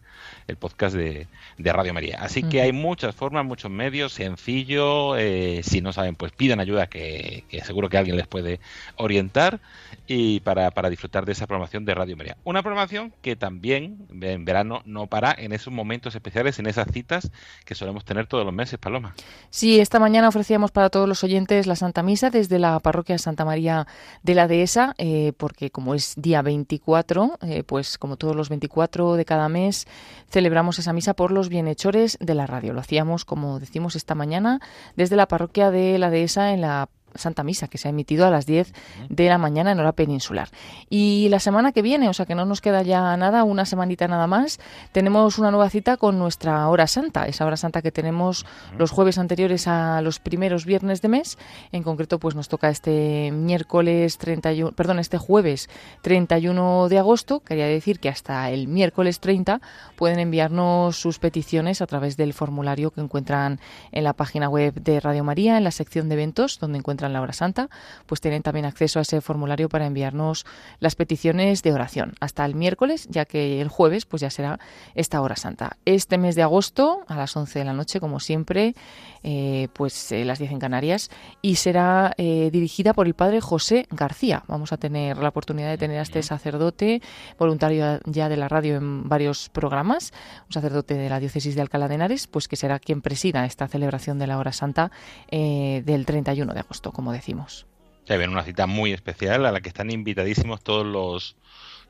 el 0.46 0.56
podcast 0.56 0.94
de, 0.94 1.26
Radio 1.58 1.92
María. 1.92 2.18
Así 2.20 2.42
que 2.42 2.62
hay 2.62 2.72
muchas 2.72 3.14
formas, 3.14 3.44
muchos 3.44 3.70
medios, 3.70 4.12
sencillo. 4.12 5.16
Eh, 5.16 5.62
si 5.64 5.80
no 5.80 5.92
saben, 5.92 6.14
pues 6.14 6.32
pidan 6.32 6.60
ayuda, 6.60 6.86
que, 6.86 7.44
seguro 7.64 7.88
que 7.88 7.98
alguien 7.98 8.16
les 8.16 8.26
puede 8.26 8.60
orientar 8.96 9.60
y 10.06 10.40
para, 10.40 10.70
para 10.70 10.90
disfrutar 10.90 11.26
de 11.26 11.32
esa 11.32 11.46
programación 11.46 11.84
de 11.84 11.94
Radio 11.94 12.16
María. 12.16 12.36
Una 12.44 12.62
programación 12.62 13.12
que 13.22 13.36
también 13.36 13.98
en 14.20 14.44
verano 14.44 14.82
no 14.84 15.06
para 15.06 15.34
en 15.36 15.52
esos 15.52 15.72
momentos 15.72 16.14
especiales, 16.14 16.58
en 16.58 16.66
esas 16.66 16.88
citas 16.92 17.30
que 17.64 17.74
solemos 17.74 18.04
tener 18.04 18.26
todos 18.26 18.44
los 18.44 18.54
meses, 18.54 18.78
Paloma. 18.78 19.14
Sí, 19.50 19.80
esta 19.80 19.98
mañana 19.98 20.28
ofrecíamos 20.28 20.70
para 20.70 20.90
todos 20.90 20.99
todos 21.00 21.08
los 21.08 21.24
oyentes 21.24 21.66
la 21.66 21.76
Santa 21.76 22.02
Misa 22.02 22.28
desde 22.28 22.58
la 22.58 22.78
parroquia 22.78 23.16
Santa 23.16 23.46
María 23.46 23.86
de 24.22 24.34
la 24.34 24.46
Dehesa, 24.46 24.94
eh, 24.98 25.32
porque 25.38 25.70
como 25.70 25.94
es 25.94 26.12
día 26.18 26.42
24, 26.42 27.38
eh, 27.40 27.62
pues 27.62 27.96
como 27.96 28.18
todos 28.18 28.36
los 28.36 28.50
24 28.50 29.14
de 29.14 29.24
cada 29.24 29.48
mes, 29.48 29.86
celebramos 30.28 30.78
esa 30.78 30.92
misa 30.92 31.14
por 31.14 31.30
los 31.32 31.48
bienhechores 31.48 32.18
de 32.20 32.34
la 32.34 32.46
radio. 32.46 32.74
Lo 32.74 32.80
hacíamos, 32.80 33.24
como 33.24 33.60
decimos 33.60 33.96
esta 33.96 34.14
mañana, 34.14 34.60
desde 34.94 35.16
la 35.16 35.26
parroquia 35.26 35.70
de 35.70 35.98
la 35.98 36.10
Dehesa 36.10 36.52
en 36.52 36.60
la 36.60 36.90
Santa 37.14 37.42
Misa, 37.42 37.68
que 37.68 37.78
se 37.78 37.88
ha 37.88 37.90
emitido 37.90 38.26
a 38.26 38.30
las 38.30 38.46
10 38.46 38.72
de 39.08 39.28
la 39.28 39.38
mañana 39.38 39.72
en 39.72 39.80
hora 39.80 39.92
peninsular. 39.92 40.48
Y 40.88 41.28
la 41.30 41.40
semana 41.40 41.72
que 41.72 41.82
viene, 41.82 42.08
o 42.08 42.12
sea 42.12 42.26
que 42.26 42.34
no 42.34 42.44
nos 42.44 42.60
queda 42.60 42.82
ya 42.82 43.16
nada, 43.16 43.44
una 43.44 43.64
semanita 43.64 44.08
nada 44.08 44.26
más, 44.26 44.60
tenemos 44.92 45.38
una 45.38 45.50
nueva 45.50 45.70
cita 45.70 45.96
con 45.96 46.18
nuestra 46.18 46.68
hora 46.68 46.86
santa, 46.86 47.26
esa 47.26 47.46
hora 47.46 47.56
santa 47.56 47.82
que 47.82 47.92
tenemos 47.92 48.46
los 48.78 48.90
jueves 48.90 49.18
anteriores 49.18 49.66
a 49.66 50.00
los 50.02 50.18
primeros 50.18 50.64
viernes 50.64 51.02
de 51.02 51.08
mes. 51.08 51.38
En 51.72 51.82
concreto, 51.82 52.18
pues 52.18 52.34
nos 52.34 52.48
toca 52.48 52.68
este 52.68 53.30
miércoles 53.32 54.18
31, 54.18 54.72
perdón, 54.72 54.98
este 54.98 55.18
jueves 55.18 55.68
31 56.02 56.88
de 56.88 56.98
agosto. 56.98 57.40
Quería 57.40 57.66
decir 57.66 58.00
que 58.00 58.08
hasta 58.08 58.50
el 58.50 58.68
miércoles 58.68 59.20
30 59.20 59.60
pueden 59.96 60.18
enviarnos 60.18 60.96
sus 60.96 61.18
peticiones 61.18 61.82
a 61.82 61.86
través 61.86 62.16
del 62.16 62.32
formulario 62.32 62.90
que 62.90 63.00
encuentran 63.00 63.60
en 63.92 64.04
la 64.04 64.12
página 64.12 64.48
web 64.48 64.74
de 64.74 65.00
Radio 65.00 65.24
María, 65.24 65.56
en 65.56 65.64
la 65.64 65.70
sección 65.70 66.08
de 66.08 66.14
eventos, 66.14 66.58
donde 66.58 66.78
encuentran 66.78 67.09
la 67.12 67.20
hora 67.20 67.32
santa, 67.32 67.68
pues 68.06 68.20
tienen 68.20 68.42
también 68.42 68.66
acceso 68.66 68.98
a 68.98 69.02
ese 69.02 69.20
formulario 69.20 69.68
para 69.68 69.86
enviarnos 69.86 70.46
las 70.78 70.94
peticiones 70.94 71.62
de 71.62 71.72
oración 71.72 72.14
hasta 72.20 72.44
el 72.44 72.54
miércoles, 72.54 73.06
ya 73.10 73.24
que 73.24 73.60
el 73.60 73.68
jueves 73.68 74.06
pues 74.06 74.20
ya 74.20 74.30
será 74.30 74.58
esta 74.94 75.20
hora 75.20 75.36
santa. 75.36 75.76
Este 75.84 76.18
mes 76.18 76.34
de 76.34 76.42
agosto 76.42 77.04
a 77.08 77.16
las 77.16 77.36
11 77.36 77.58
de 77.58 77.64
la 77.64 77.72
noche, 77.72 78.00
como 78.00 78.20
siempre, 78.20 78.74
eh, 79.22 79.68
pues 79.72 80.12
eh, 80.12 80.24
las 80.24 80.38
10 80.38 80.52
en 80.52 80.58
Canarias, 80.58 81.10
y 81.42 81.56
será 81.56 82.12
eh, 82.16 82.50
dirigida 82.52 82.94
por 82.94 83.06
el 83.06 83.14
padre 83.14 83.40
José 83.40 83.86
García. 83.90 84.44
Vamos 84.46 84.72
a 84.72 84.76
tener 84.76 85.18
la 85.18 85.28
oportunidad 85.28 85.70
de 85.70 85.78
tener 85.78 85.98
a 85.98 86.02
este 86.02 86.22
sacerdote, 86.22 87.02
voluntario 87.38 88.00
ya 88.06 88.28
de 88.28 88.36
la 88.36 88.48
radio 88.48 88.76
en 88.76 89.08
varios 89.08 89.48
programas, 89.48 90.12
un 90.46 90.52
sacerdote 90.52 90.94
de 90.94 91.08
la 91.08 91.20
diócesis 91.20 91.54
de 91.54 91.60
Alcalá 91.60 91.88
de 91.88 91.96
Henares, 91.96 92.26
pues 92.26 92.48
que 92.48 92.56
será 92.56 92.78
quien 92.78 93.02
presida 93.02 93.44
esta 93.44 93.68
celebración 93.68 94.18
de 94.18 94.26
la 94.26 94.38
hora 94.38 94.52
santa 94.52 94.90
del 95.30 96.06
31 96.06 96.52
de 96.52 96.60
agosto 96.60 96.92
como 96.92 97.12
decimos. 97.12 97.66
Ya 98.06 98.16
ven, 98.16 98.30
una 98.30 98.42
cita 98.42 98.66
muy 98.66 98.92
especial 98.92 99.46
a 99.46 99.52
la 99.52 99.60
que 99.60 99.68
están 99.68 99.90
invitadísimos 99.90 100.62
todos 100.62 100.86
los 100.86 101.36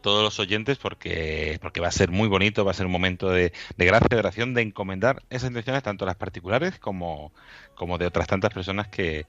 todos 0.01 0.23
los 0.23 0.39
oyentes 0.39 0.79
porque, 0.79 1.59
porque 1.61 1.81
va 1.81 1.89
a 1.89 1.93
ser 1.93 2.11
muy 2.11 2.29
bonito, 2.29 2.65
va 2.65 2.71
a 2.71 2.75
ser 2.75 2.87
un 2.87 2.93
momento 2.93 3.31
de, 3.31 3.53
de 3.77 3.85
gracia, 3.85 4.09
de 4.11 4.17
oración, 4.17 4.55
de 4.55 4.63
encomendar 4.63 5.23
esas 5.31 5.51
intenciones, 5.51 5.83
tanto 5.83 6.07
las 6.07 6.17
particulares 6.17 6.79
como, 6.79 7.33
como 7.75 7.99
de 7.99 8.07
otras 8.07 8.27
tantas 8.27 8.53
personas 8.53 8.89
que, 8.89 9.27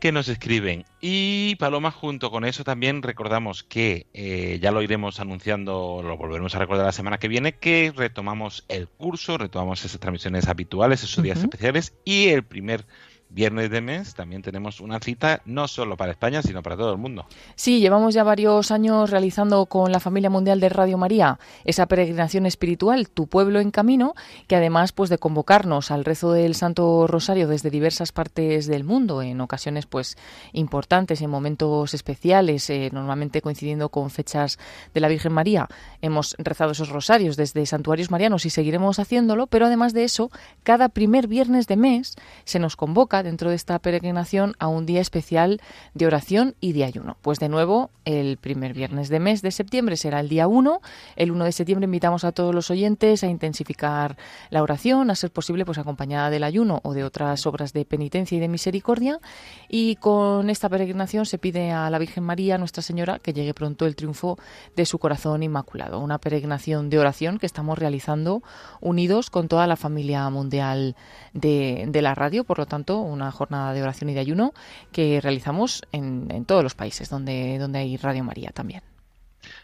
que 0.00 0.12
nos 0.12 0.28
escriben. 0.28 0.84
Y 1.00 1.54
Paloma, 1.56 1.90
junto 1.90 2.30
con 2.30 2.44
eso 2.44 2.64
también 2.64 3.02
recordamos 3.02 3.62
que 3.62 4.06
eh, 4.14 4.58
ya 4.60 4.72
lo 4.72 4.82
iremos 4.82 5.20
anunciando, 5.20 6.00
lo 6.02 6.16
volveremos 6.16 6.54
a 6.54 6.58
recordar 6.58 6.86
la 6.86 6.92
semana 6.92 7.18
que 7.18 7.28
viene, 7.28 7.52
que 7.52 7.92
retomamos 7.94 8.64
el 8.68 8.88
curso, 8.88 9.38
retomamos 9.38 9.84
esas 9.84 10.00
transmisiones 10.00 10.48
habituales, 10.48 11.04
esos 11.04 11.22
días 11.22 11.38
especiales 11.38 11.94
y 12.04 12.28
el 12.28 12.42
primer 12.44 12.86
viernes 13.30 13.70
de 13.70 13.80
mes 13.80 14.14
también 14.14 14.42
tenemos 14.42 14.80
una 14.80 14.98
cita 14.98 15.40
no 15.44 15.68
solo 15.68 15.96
para 15.96 16.12
España, 16.12 16.42
sino 16.42 16.62
para 16.62 16.76
todo 16.76 16.92
el 16.92 16.98
mundo. 16.98 17.26
Sí, 17.54 17.80
llevamos 17.80 18.14
ya 18.14 18.24
varios 18.24 18.70
años 18.70 19.10
realizando 19.10 19.66
con 19.66 19.92
la 19.92 20.00
familia 20.00 20.30
mundial 20.30 20.60
de 20.60 20.68
Radio 20.68 20.98
María 20.98 21.38
esa 21.64 21.86
peregrinación 21.86 22.46
espiritual, 22.46 23.08
Tu 23.08 23.26
pueblo 23.26 23.60
en 23.60 23.70
camino, 23.70 24.14
que 24.46 24.56
además 24.56 24.92
pues 24.92 25.10
de 25.10 25.18
convocarnos 25.18 25.90
al 25.90 26.04
rezo 26.04 26.32
del 26.32 26.54
Santo 26.54 27.06
Rosario 27.06 27.48
desde 27.48 27.70
diversas 27.70 28.12
partes 28.12 28.66
del 28.66 28.84
mundo, 28.84 29.22
en 29.22 29.40
ocasiones 29.40 29.86
pues 29.86 30.16
importantes, 30.52 31.22
en 31.22 31.30
momentos 31.30 31.94
especiales, 31.94 32.68
eh, 32.70 32.90
normalmente 32.92 33.42
coincidiendo 33.42 33.88
con 33.90 34.10
fechas 34.10 34.58
de 34.92 35.00
la 35.00 35.08
Virgen 35.08 35.32
María, 35.32 35.68
hemos 36.02 36.34
rezado 36.38 36.72
esos 36.72 36.88
rosarios 36.88 37.36
desde 37.36 37.64
santuarios 37.66 38.10
marianos 38.10 38.46
y 38.46 38.50
seguiremos 38.50 38.98
haciéndolo, 38.98 39.46
pero 39.46 39.66
además 39.66 39.92
de 39.92 40.04
eso, 40.04 40.30
cada 40.62 40.88
primer 40.88 41.28
viernes 41.28 41.66
de 41.66 41.76
mes 41.76 42.16
se 42.44 42.58
nos 42.58 42.76
convoca 42.76 43.19
dentro 43.22 43.50
de 43.50 43.56
esta 43.56 43.78
peregrinación 43.78 44.54
a 44.58 44.68
un 44.68 44.86
día 44.86 45.00
especial 45.00 45.60
de 45.94 46.06
oración 46.06 46.54
y 46.60 46.72
de 46.72 46.84
ayuno. 46.84 47.16
Pues 47.22 47.38
de 47.38 47.48
nuevo, 47.48 47.90
el 48.04 48.36
primer 48.36 48.72
viernes 48.72 49.08
de 49.08 49.20
mes 49.20 49.42
de 49.42 49.50
septiembre 49.50 49.96
será 49.96 50.20
el 50.20 50.28
día 50.28 50.48
1. 50.48 50.80
El 51.16 51.30
1 51.30 51.44
de 51.44 51.52
septiembre 51.52 51.84
invitamos 51.84 52.24
a 52.24 52.32
todos 52.32 52.54
los 52.54 52.70
oyentes 52.70 53.22
a 53.22 53.28
intensificar 53.28 54.16
la 54.50 54.62
oración, 54.62 55.10
a 55.10 55.14
ser 55.14 55.30
posible 55.30 55.64
pues 55.64 55.78
acompañada 55.78 56.30
del 56.30 56.44
ayuno 56.44 56.80
o 56.82 56.94
de 56.94 57.04
otras 57.04 57.46
obras 57.46 57.72
de 57.72 57.84
penitencia 57.84 58.36
y 58.36 58.40
de 58.40 58.48
misericordia. 58.48 59.20
Y 59.68 59.96
con 59.96 60.50
esta 60.50 60.68
peregrinación 60.68 61.26
se 61.26 61.38
pide 61.38 61.70
a 61.70 61.90
la 61.90 61.98
Virgen 61.98 62.24
María, 62.24 62.58
Nuestra 62.58 62.82
Señora, 62.82 63.18
que 63.18 63.32
llegue 63.32 63.54
pronto 63.54 63.86
el 63.86 63.96
triunfo 63.96 64.38
de 64.76 64.86
su 64.86 64.98
corazón 64.98 65.42
inmaculado. 65.42 66.00
Una 66.00 66.18
peregrinación 66.18 66.90
de 66.90 66.98
oración 66.98 67.38
que 67.38 67.46
estamos 67.46 67.78
realizando 67.78 68.42
unidos 68.80 69.30
con 69.30 69.48
toda 69.48 69.66
la 69.66 69.76
familia 69.76 70.28
mundial 70.30 70.96
de, 71.32 71.84
de 71.88 72.02
la 72.02 72.14
radio, 72.14 72.44
por 72.44 72.58
lo 72.58 72.66
tanto, 72.66 72.98
una 73.10 73.30
jornada 73.30 73.72
de 73.72 73.82
oración 73.82 74.10
y 74.10 74.14
de 74.14 74.20
ayuno 74.20 74.52
que 74.92 75.20
realizamos 75.20 75.82
en, 75.92 76.44
todos 76.44 76.62
los 76.62 76.74
países 76.74 77.08
donde, 77.08 77.58
donde 77.58 77.80
hay 77.80 77.96
Radio 77.96 78.24
María 78.24 78.50
también. 78.50 78.82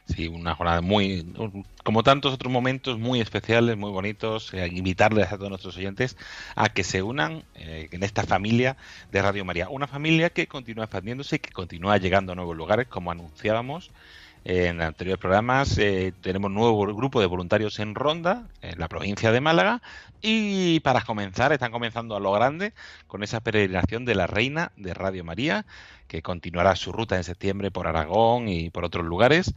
Sí, 0.07 0.28
una 0.28 0.55
jornada 0.55 0.80
muy, 0.80 1.26
como 1.84 2.03
tantos 2.03 2.32
otros 2.32 2.53
momentos 2.53 2.99
muy 2.99 3.20
especiales, 3.20 3.76
muy 3.76 3.90
bonitos. 3.90 4.55
Eh, 4.55 4.68
invitarles 4.72 5.32
a 5.32 5.36
todos 5.36 5.51
nuestros 5.51 5.76
oyentes 5.76 6.16
a 6.55 6.68
que 6.68 6.84
se 6.84 7.03
unan 7.03 7.44
eh, 7.57 7.88
en 7.90 8.03
esta 8.03 8.22
familia 8.22 8.76
de 9.11 9.22
Radio 9.22 9.44
María. 9.44 9.68
Una 9.68 9.86
familia 9.86 10.30
que 10.30 10.47
continúa 10.47 10.84
expandiéndose 10.84 11.36
y 11.36 11.38
que 11.40 11.51
continúa 11.51 11.99
llegando 11.99 12.32
a 12.32 12.34
nuevos 12.36 12.57
lugares, 12.57 12.86
como 12.86 13.11
anunciábamos 13.11 13.90
en 14.49 14.80
anteriores 14.80 15.20
programas. 15.20 15.76
Eh, 15.76 16.12
tenemos 16.20 16.53
nuevo 16.53 16.86
grupo 16.94 17.20
de 17.20 17.26
voluntarios 17.26 17.80
en 17.80 17.97
Ronda, 17.97 18.47
en 18.62 18.78
la 18.78 18.88
provincia 18.88 19.32
de 19.32 19.40
Málaga. 19.40 19.82
Y 20.22 20.78
para 20.80 21.03
comenzar, 21.03 21.53
están 21.53 21.72
comenzando 21.72 22.14
a 22.14 22.20
lo 22.20 22.30
grande 22.30 22.72
con 23.09 23.24
esa 23.24 23.40
peregrinación 23.40 24.05
de 24.05 24.14
la 24.14 24.28
Reina 24.28 24.70
de 24.76 24.94
Radio 24.94 25.24
María 25.24 25.66
que 26.07 26.22
continuará 26.22 26.76
su 26.76 26.92
ruta 26.92 27.16
en 27.16 27.24
septiembre 27.24 27.70
por 27.70 27.86
Aragón 27.86 28.49
y 28.49 28.70
por 28.70 28.84
otros 28.84 29.05
lugares, 29.05 29.55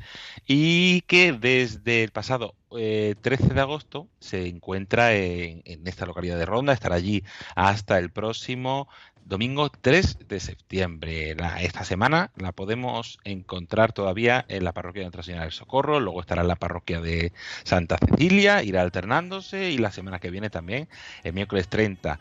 y 0.48 1.02
que 1.02 1.34
desde 1.34 2.04
el 2.04 2.12
pasado 2.12 2.56
13 2.70 3.18
eh, 3.22 3.54
de 3.54 3.62
agosto 3.62 4.08
se 4.20 4.48
encuentra 4.48 5.14
en, 5.14 5.64
esta 5.86 6.06
localidad 6.06 6.38
de 6.38 6.46
Ronda, 6.46 6.74
estará 6.74 6.96
allí 6.96 7.24
hasta 7.56 7.98
el 7.98 8.12
próximo 8.12 8.88
domingo 9.30 9.70
3 9.70 10.28
de 10.28 10.40
septiembre. 10.40 11.38
esta 11.60 11.84
semana 11.84 12.32
la 12.36 12.52
podemos 12.52 13.20
encontrar 13.24 13.94
todavía 13.94 14.44
en 14.48 14.64
la 14.64 14.74
parroquia 14.74 15.02
de 15.02 15.06
Nuestra 15.06 15.22
Señora 15.22 15.44
del 15.44 15.52
Socorro, 15.52 16.00
luego 16.00 16.20
estará 16.20 16.42
en 16.42 16.48
la 16.48 16.56
parroquia 16.56 17.00
de 17.00 17.32
Santa 17.64 17.98
Cecilia, 18.00 18.64
irá 18.64 18.82
alternándose 18.82 19.70
y 19.70 19.78
la 19.78 19.92
semana 19.92 20.20
que 20.20 20.32
viene 20.32 20.50
también, 20.50 20.90
el 21.24 21.34
miércoles 21.34 21.68
30 21.70 22.20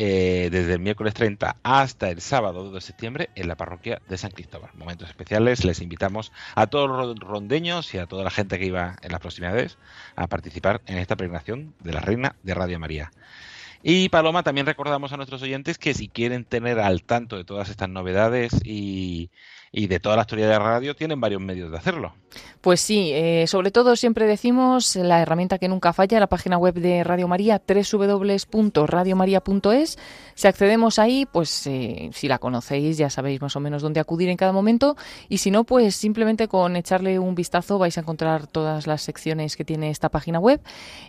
eh, 0.00 0.48
desde 0.50 0.74
el 0.74 0.80
miércoles 0.80 1.14
30 1.14 1.56
hasta 1.62 2.10
el 2.10 2.20
sábado 2.20 2.64
2 2.64 2.74
de 2.74 2.80
septiembre 2.80 3.30
en 3.36 3.46
la 3.46 3.56
parroquia 3.56 4.02
de 4.08 4.18
San 4.18 4.32
Cristóbal. 4.32 4.70
Momentos 4.74 5.08
especiales, 5.08 5.64
les 5.64 5.80
invitamos 5.80 6.32
a 6.56 6.66
todos 6.66 6.88
los 6.88 7.18
rondeños 7.20 7.94
y 7.94 7.98
a 7.98 8.06
toda 8.06 8.24
la 8.24 8.30
gente 8.30 8.58
que 8.58 8.66
iba 8.66 8.96
en 9.02 9.12
las 9.12 9.20
proximidades 9.20 9.78
a 10.16 10.26
participar 10.26 10.82
en 10.86 10.98
esta 10.98 11.16
peregrinación 11.16 11.74
de 11.80 11.92
la 11.92 12.00
Reina 12.00 12.34
de 12.42 12.54
Radio 12.54 12.80
María. 12.80 13.12
Y 13.82 14.08
Paloma, 14.08 14.42
también 14.42 14.66
recordamos 14.66 15.12
a 15.12 15.16
nuestros 15.16 15.42
oyentes 15.42 15.78
que 15.78 15.94
si 15.94 16.08
quieren 16.08 16.44
tener 16.44 16.80
al 16.80 17.04
tanto 17.04 17.36
de 17.36 17.44
todas 17.44 17.70
estas 17.70 17.88
novedades 17.88 18.52
y, 18.64 19.30
de 19.72 20.00
toda 20.00 20.16
la 20.16 20.22
historia 20.22 20.48
de 20.48 20.58
radio 20.58 20.96
tienen 20.96 21.20
varios 21.20 21.40
medios 21.40 21.70
de 21.70 21.76
hacerlo. 21.76 22.12
Pues 22.60 22.80
sí, 22.80 23.12
eh, 23.14 23.46
sobre 23.46 23.70
todo 23.70 23.94
siempre 23.94 24.26
decimos 24.26 24.96
la 24.96 25.22
herramienta 25.22 25.58
que 25.58 25.68
nunca 25.68 25.92
falla, 25.92 26.18
la 26.18 26.26
página 26.26 26.58
web 26.58 26.74
de 26.74 27.04
Radio 27.04 27.28
María, 27.28 27.62
www.radiomaria.es. 27.66 29.98
Si 30.34 30.48
accedemos 30.48 30.98
ahí, 30.98 31.26
pues 31.30 31.66
eh, 31.66 32.10
si 32.12 32.28
la 32.28 32.38
conocéis 32.38 32.98
ya 32.98 33.08
sabéis 33.10 33.40
más 33.40 33.54
o 33.56 33.60
menos 33.60 33.82
dónde 33.82 34.00
acudir 34.00 34.28
en 34.28 34.36
cada 34.36 34.50
momento 34.52 34.96
y 35.28 35.38
si 35.38 35.52
no, 35.52 35.64
pues 35.64 35.94
simplemente 35.94 36.48
con 36.48 36.74
echarle 36.76 37.18
un 37.18 37.34
vistazo 37.34 37.78
vais 37.78 37.96
a 37.96 38.00
encontrar 38.00 38.46
todas 38.46 38.86
las 38.86 39.02
secciones 39.02 39.56
que 39.56 39.64
tiene 39.64 39.90
esta 39.90 40.08
página 40.08 40.40
web. 40.40 40.60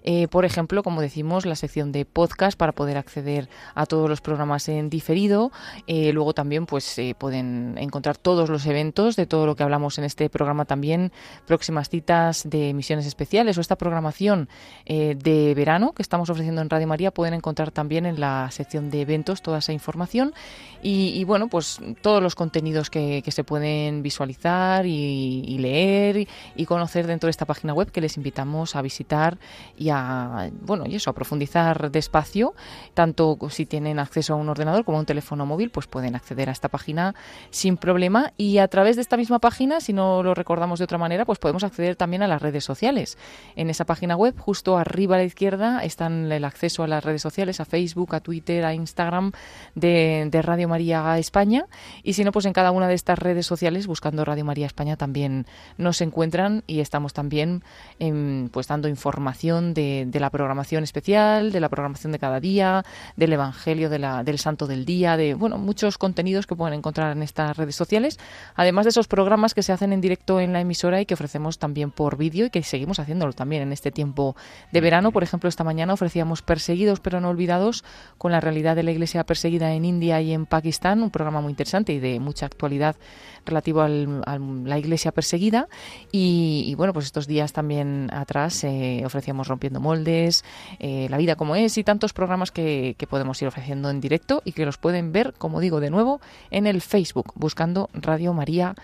Eh, 0.03 0.27
por 0.27 0.45
ejemplo, 0.45 0.83
como 0.83 1.01
decimos, 1.01 1.45
la 1.45 1.55
sección 1.55 1.91
de 1.91 2.05
podcast 2.05 2.58
para 2.59 2.73
poder 2.73 2.97
acceder 2.97 3.49
a 3.73 3.87
todos 3.87 4.07
los 4.07 4.21
programas 4.21 4.69
en 4.69 4.91
diferido. 4.91 5.51
luego 5.87 6.33
también 6.33 6.67
pues 6.67 6.99
pueden 7.17 7.77
encontrar 7.79 8.17
todos 8.17 8.49
los 8.49 8.67
eventos, 8.67 9.15
de 9.15 9.25
todo 9.25 9.47
lo 9.47 9.55
que 9.55 9.63
hablamos 9.63 9.97
en 9.97 10.03
este 10.03 10.29
programa 10.29 10.65
también, 10.65 11.11
próximas 11.47 11.89
citas 11.89 12.43
de 12.45 12.69
emisiones 12.69 13.05
especiales 13.07 13.57
o 13.57 13.61
esta 13.61 13.77
programación 13.77 14.49
eh, 14.85 15.15
de 15.15 15.53
verano 15.55 15.93
que 15.93 16.01
estamos 16.01 16.29
ofreciendo 16.29 16.61
en 16.61 16.69
Radio 16.69 16.87
María 16.87 17.11
pueden 17.11 17.33
encontrar 17.33 17.71
también 17.71 18.05
en 18.05 18.19
la 18.19 18.49
sección 18.51 18.89
de 18.89 19.01
eventos 19.01 19.41
toda 19.41 19.59
esa 19.59 19.73
información 19.73 20.33
y, 20.81 21.23
bueno, 21.25 21.49
pues 21.49 21.79
todos 22.01 22.23
los 22.23 22.35
contenidos 22.35 22.89
que, 22.89 23.23
se 23.29 23.43
pueden 23.43 24.01
visualizar 24.01 24.85
y, 24.85 25.57
leer 25.59 26.27
y, 26.55 26.65
conocer 26.65 27.05
dentro 27.05 27.27
de 27.27 27.31
esta 27.31 27.45
página 27.45 27.73
web 27.73 27.91
que 27.91 28.01
les 28.01 28.17
invitamos 28.17 28.75
a 28.75 28.81
visitar 28.81 29.37
y 29.77 29.89
a, 29.89 30.49
bueno, 30.61 30.85
y 30.87 30.95
eso, 30.95 31.09
a 31.09 31.13
profundizar 31.13 31.91
despacio, 31.91 32.48
tanto 32.93 33.37
si 33.49 33.65
tienen 33.65 33.99
acceso 33.99 34.33
a 34.33 34.35
un 34.37 34.49
ordenador 34.49 34.85
como 34.85 34.97
a 34.97 35.01
un 35.01 35.05
teléfono 35.05 35.45
móvil, 35.45 35.69
pues 35.69 35.87
pueden 35.87 36.15
acceder 36.15 36.49
a 36.49 36.51
esta 36.51 36.69
página 36.69 37.15
sin 37.49 37.77
problema 37.77 38.33
y 38.37 38.57
a 38.57 38.67
través 38.67 38.95
de 38.95 39.01
esta 39.01 39.17
misma 39.17 39.39
página, 39.39 39.79
si 39.79 39.93
no 39.93 40.23
lo 40.23 40.33
recordamos 40.33 40.79
de 40.79 40.85
otra 40.85 40.97
manera, 40.97 41.25
pues 41.25 41.39
podemos 41.39 41.63
acceder 41.63 41.95
también 41.95 42.23
a 42.23 42.27
las 42.27 42.41
redes 42.41 42.63
sociales. 42.63 43.17
En 43.55 43.69
esa 43.69 43.85
página 43.85 44.15
web, 44.15 44.37
justo 44.37 44.77
arriba 44.77 45.15
a 45.15 45.19
la 45.19 45.25
izquierda, 45.25 45.83
están 45.83 46.31
el 46.31 46.45
acceso 46.45 46.83
a 46.83 46.87
las 46.87 47.03
redes 47.03 47.21
sociales, 47.21 47.59
a 47.59 47.65
Facebook, 47.65 48.15
a 48.15 48.19
Twitter, 48.19 48.65
a 48.65 48.73
Instagram 48.73 49.31
de, 49.75 50.29
Radio 50.41 50.67
María 50.67 51.17
España. 51.17 51.65
Y 52.03 52.13
si 52.13 52.23
no, 52.23 52.31
pues 52.31 52.45
en 52.45 52.53
cada 52.53 52.71
una 52.71 52.87
de 52.87 52.93
estas 52.93 53.19
redes 53.19 53.45
sociales, 53.45 53.87
buscando 53.87 54.25
Radio 54.25 54.45
María 54.45 54.65
España, 54.65 54.95
también 54.95 55.45
nos 55.77 56.01
encuentran 56.01 56.63
y 56.65 56.79
estamos 56.79 57.13
también 57.13 57.63
em, 57.99 58.49
pues 58.49 58.67
dando 58.67 58.87
información 58.87 59.73
de, 59.73 60.09
la 60.19 60.29
programación 60.29 60.83
especial, 60.83 61.51
de 61.51 61.59
la 61.59 61.69
programación 61.69 62.11
de 62.11 62.19
cada 62.19 62.38
día, 62.39 62.83
del 63.15 63.33
Evangelio 63.33 63.89
de 63.89 63.99
la, 63.99 64.23
del 64.23 64.39
Santo 64.39 64.67
del 64.67 64.85
Día, 64.85 65.17
de 65.17 65.33
bueno, 65.33 65.57
muchos 65.57 65.97
contenidos 65.97 66.47
que 66.47 66.55
pueden 66.55 66.73
encontrar 66.73 67.15
en 67.15 67.23
estas 67.23 67.57
redes 67.57 67.75
sociales 67.75 68.19
además 68.55 68.85
de 68.85 68.89
esos 68.89 69.07
programas 69.07 69.53
que 69.53 69.63
se 69.63 69.71
hacen 69.71 69.93
en 69.93 70.01
directo 70.01 70.39
en 70.39 70.53
la 70.53 70.61
emisora 70.61 71.01
y 71.01 71.05
que 71.05 71.13
ofrecemos 71.13 71.59
también 71.59 71.91
por 71.91 72.17
vídeo 72.17 72.45
y 72.45 72.49
que 72.49 72.63
seguimos 72.63 72.99
haciéndolo 72.99 73.33
también 73.33 73.63
en 73.63 73.71
este 73.71 73.91
tiempo 73.91 74.35
de 74.71 74.81
verano. 74.81 75.11
Por 75.11 75.23
ejemplo, 75.23 75.49
esta 75.49 75.63
mañana 75.63 75.93
ofrecíamos 75.93 76.41
Perseguidos 76.41 76.99
pero 76.99 77.21
no 77.21 77.29
olvidados 77.29 77.83
con 78.17 78.31
la 78.31 78.39
realidad 78.39 78.75
de 78.75 78.83
la 78.83 78.91
iglesia 78.91 79.23
perseguida 79.23 79.73
en 79.73 79.85
India 79.85 80.21
y 80.21 80.33
en 80.33 80.45
Pakistán, 80.45 81.01
un 81.03 81.09
programa 81.09 81.41
muy 81.41 81.51
interesante 81.51 81.93
y 81.93 81.99
de 81.99 82.19
mucha 82.19 82.45
actualidad 82.45 82.95
relativo 83.45 83.81
a 83.81 83.89
la 83.89 84.77
iglesia 84.77 85.11
perseguida. 85.11 85.67
Y, 86.11 86.73
bueno, 86.75 86.93
pues 86.93 87.05
estos 87.05 87.27
días 87.27 87.53
también 87.53 88.09
atrás 88.13 88.63
eh, 88.63 89.01
ofrecíamos 89.05 89.47
Rompiendo 89.47 89.79
Moldes, 89.79 90.43
eh, 90.79 91.07
La 91.09 91.17
vida 91.17 91.35
como 91.35 91.55
es 91.55 91.77
y 91.77 91.83
tantos 91.83 92.13
programas 92.13 92.28
que, 92.53 92.95
que 92.97 93.07
podemos 93.07 93.41
ir 93.41 93.47
ofreciendo 93.47 93.89
en 93.89 94.01
directo 94.01 94.41
y 94.45 94.53
que 94.53 94.65
los 94.65 94.77
pueden 94.77 95.11
ver, 95.11 95.33
como 95.37 95.59
digo 95.59 95.79
de 95.79 95.89
nuevo, 95.89 96.21
en 96.51 96.67
el 96.67 96.81
Facebook, 96.81 97.33
buscando 97.35 97.89
Radio 97.93 98.33
María 98.33 98.75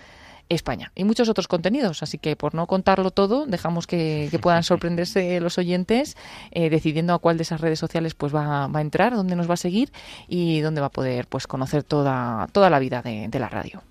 España 0.49 0.91
y 0.95 1.03
muchos 1.03 1.29
otros 1.29 1.47
contenidos. 1.47 2.03
Así 2.03 2.17
que 2.17 2.35
por 2.35 2.53
no 2.53 2.67
contarlo 2.67 3.11
todo, 3.11 3.45
dejamos 3.45 3.87
que, 3.87 4.29
puedan 4.41 4.63
sorprenderse 4.63 5.39
los 5.39 5.57
oyentes 5.57 6.15
eh, 6.51 6.69
decidiendo 6.69 7.13
a 7.13 7.19
cuál 7.19 7.37
de 7.37 7.43
esas 7.43 7.61
redes 7.61 7.79
sociales 7.79 8.13
pues 8.13 8.33
va, 8.33 8.67
va, 8.67 8.79
a 8.79 8.81
entrar, 8.81 9.15
dónde 9.15 9.35
nos 9.35 9.49
va 9.49 9.55
a 9.55 9.57
seguir 9.57 9.91
y 10.27 10.61
dónde 10.61 10.81
va 10.81 10.87
a 10.87 10.91
poder 10.91 11.27
pues 11.27 11.47
conocer 11.47 11.83
toda, 11.83 12.47
toda 12.51 12.69
la 12.69 12.79
vida 12.79 13.01
de, 13.01 13.29
la 13.35 13.49
radio 13.49 13.81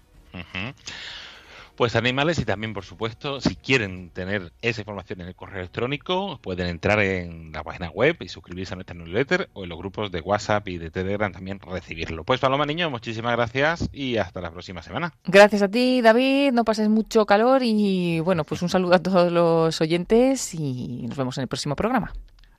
pues 1.76 1.96
animales 1.96 2.38
y 2.38 2.44
también, 2.44 2.74
por 2.74 2.84
supuesto, 2.84 3.40
si 3.40 3.56
quieren 3.56 4.10
tener 4.10 4.52
esa 4.62 4.80
información 4.80 5.20
en 5.20 5.28
el 5.28 5.34
correo 5.34 5.60
electrónico, 5.60 6.38
pueden 6.42 6.68
entrar 6.68 7.00
en 7.00 7.52
la 7.52 7.62
página 7.62 7.90
web 7.90 8.16
y 8.20 8.28
suscribirse 8.28 8.74
a 8.74 8.76
nuestra 8.76 8.94
newsletter 8.94 9.48
o 9.52 9.64
en 9.64 9.70
los 9.70 9.78
grupos 9.78 10.12
de 10.12 10.20
WhatsApp 10.20 10.68
y 10.68 10.78
de 10.78 10.90
Telegram 10.90 11.32
también 11.32 11.58
recibirlo. 11.60 12.24
Pues 12.24 12.40
Paloma 12.40 12.66
Niño, 12.66 12.90
muchísimas 12.90 13.32
gracias 13.32 13.88
y 13.92 14.16
hasta 14.16 14.40
la 14.40 14.50
próxima 14.50 14.82
semana. 14.82 15.12
Gracias 15.24 15.62
a 15.62 15.68
ti, 15.68 16.00
David. 16.00 16.52
No 16.52 16.64
pases 16.64 16.88
mucho 16.88 17.26
calor 17.26 17.62
y 17.62 18.20
bueno, 18.20 18.44
pues 18.44 18.62
un 18.62 18.68
saludo 18.68 18.94
a 18.94 18.98
todos 19.00 19.32
los 19.32 19.80
oyentes 19.80 20.54
y 20.54 21.06
nos 21.08 21.16
vemos 21.16 21.38
en 21.38 21.42
el 21.42 21.48
próximo 21.48 21.76
programa. 21.76 22.12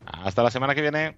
Hasta 0.06 0.44
la 0.44 0.52
semana 0.52 0.76
que 0.76 0.82
viene. 0.82 1.16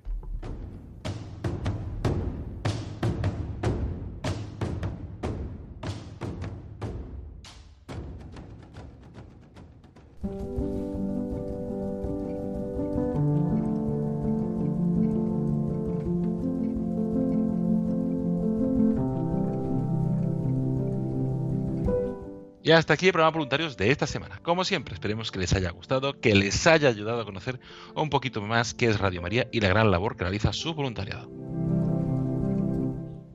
Y 22.68 22.72
hasta 22.72 22.96
aquí 22.96 23.06
el 23.06 23.14
programa 23.14 23.32
voluntarios 23.32 23.78
de 23.78 23.92
esta 23.92 24.06
semana. 24.06 24.42
Como 24.44 24.66
siempre, 24.66 24.94
esperemos 24.94 25.32
que 25.32 25.40
les 25.40 25.54
haya 25.54 25.72
gustado, 25.72 26.20
que 26.20 26.36
les 26.36 26.68
haya 26.68 26.90
ayudado 26.90 27.22
a 27.22 27.24
conocer 27.24 27.62
un 27.96 28.10
poquito 28.10 28.42
más 28.42 28.74
qué 28.74 28.88
es 28.88 29.00
Radio 29.00 29.22
María 29.22 29.48
y 29.54 29.62
la 29.62 29.70
gran 29.70 29.90
labor 29.90 30.18
que 30.18 30.26
realiza 30.26 30.52
su 30.52 30.74
voluntariado. 30.74 31.30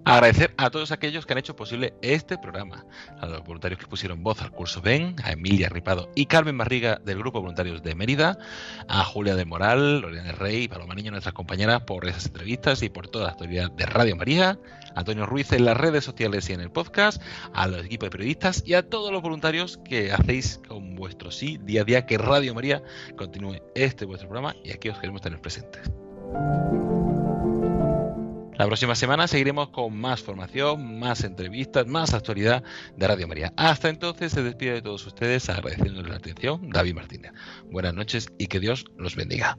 Agradecer 0.05 0.53
a 0.57 0.69
todos 0.71 0.91
aquellos 0.91 1.27
que 1.27 1.33
han 1.33 1.39
hecho 1.39 1.55
posible 1.55 1.95
este 2.03 2.37
programa, 2.37 2.85
a 3.21 3.27
los 3.27 3.45
voluntarios 3.45 3.79
que 3.79 3.87
pusieron 3.87 4.25
voz 4.25 4.43
al 4.43 4.51
curso 4.51 4.81
Ben, 4.81 5.15
a 5.23 5.31
Emilia 5.31 5.69
Ripado 5.69 6.11
y 6.17 6.27
Carmen 6.27 6.59
Barriga 6.59 7.01
del 7.05 7.19
Grupo 7.19 7.41
Voluntarios 7.41 7.85
de 7.85 7.95
Mérida, 7.95 8.37
a 8.89 9.05
Julia 9.05 9.37
de 9.37 9.45
Moral, 9.45 10.01
Lorena 10.01 10.33
Rey 10.33 10.65
y 10.65 10.69
Paloma 10.69 10.97
Niño, 10.97 11.13
nuestras 11.13 11.35
compañeras, 11.35 11.83
por 11.83 12.09
esas 12.09 12.27
entrevistas 12.27 12.83
y 12.83 12.89
por 12.89 13.07
toda 13.07 13.27
la 13.27 13.31
actualidad 13.31 13.71
de 13.71 13.87
Radio 13.87 14.17
María, 14.17 14.59
a 14.95 15.01
Antonio 15.01 15.25
Ruiz 15.25 15.53
en 15.53 15.65
las 15.65 15.77
redes 15.77 16.05
sociales 16.05 16.51
y 16.51 16.53
en 16.53 16.61
el 16.61 16.73
podcast, 16.73 17.23
a 17.55 17.69
los 17.69 17.85
equipos 17.87 18.07
de 18.07 18.11
periodistas 18.11 18.65
y 18.67 18.75
a 18.75 18.89
todos 18.89 19.13
los 19.13 19.23
voluntarios 19.23 19.79
que 19.85 20.11
hacéis 20.11 20.61
con 20.67 20.97
vuestro 20.97 21.31
sí 21.31 21.61
día 21.63 21.83
a 21.83 21.85
día 21.85 22.07
que 22.07 22.19
Radio 22.19 22.55
María 22.57 22.83
continúe 23.17 23.63
este 23.77 24.05
vuestro 24.05 24.29
programa 24.29 24.57
y 24.65 24.73
aquí 24.73 24.89
os 24.89 24.99
queremos 24.99 25.23
tener 25.23 25.41
presentes. 25.41 25.93
La 28.63 28.69
próxima 28.69 28.95
semana 28.95 29.27
seguiremos 29.27 29.71
con 29.71 29.97
más 29.97 30.23
formación, 30.23 31.01
más 31.01 31.25
entrevistas, 31.25 31.85
más 31.89 32.15
actualidad 32.15 32.63
de 32.97 33.09
Radio 33.09 33.27
María. 33.27 33.53
Hasta 33.57 33.89
entonces 33.89 34.31
se 34.31 34.45
despide 34.45 34.75
de 34.75 34.83
todos 34.83 35.05
ustedes 35.05 35.51
agradeciéndoles 35.51 36.09
la 36.09 36.19
atención 36.19 36.71
David 36.71 36.95
Martínez. 36.95 37.33
Buenas 37.73 37.93
noches 37.93 38.29
y 38.39 38.47
que 38.47 38.61
Dios 38.61 38.85
los 38.97 39.17
bendiga. 39.17 39.59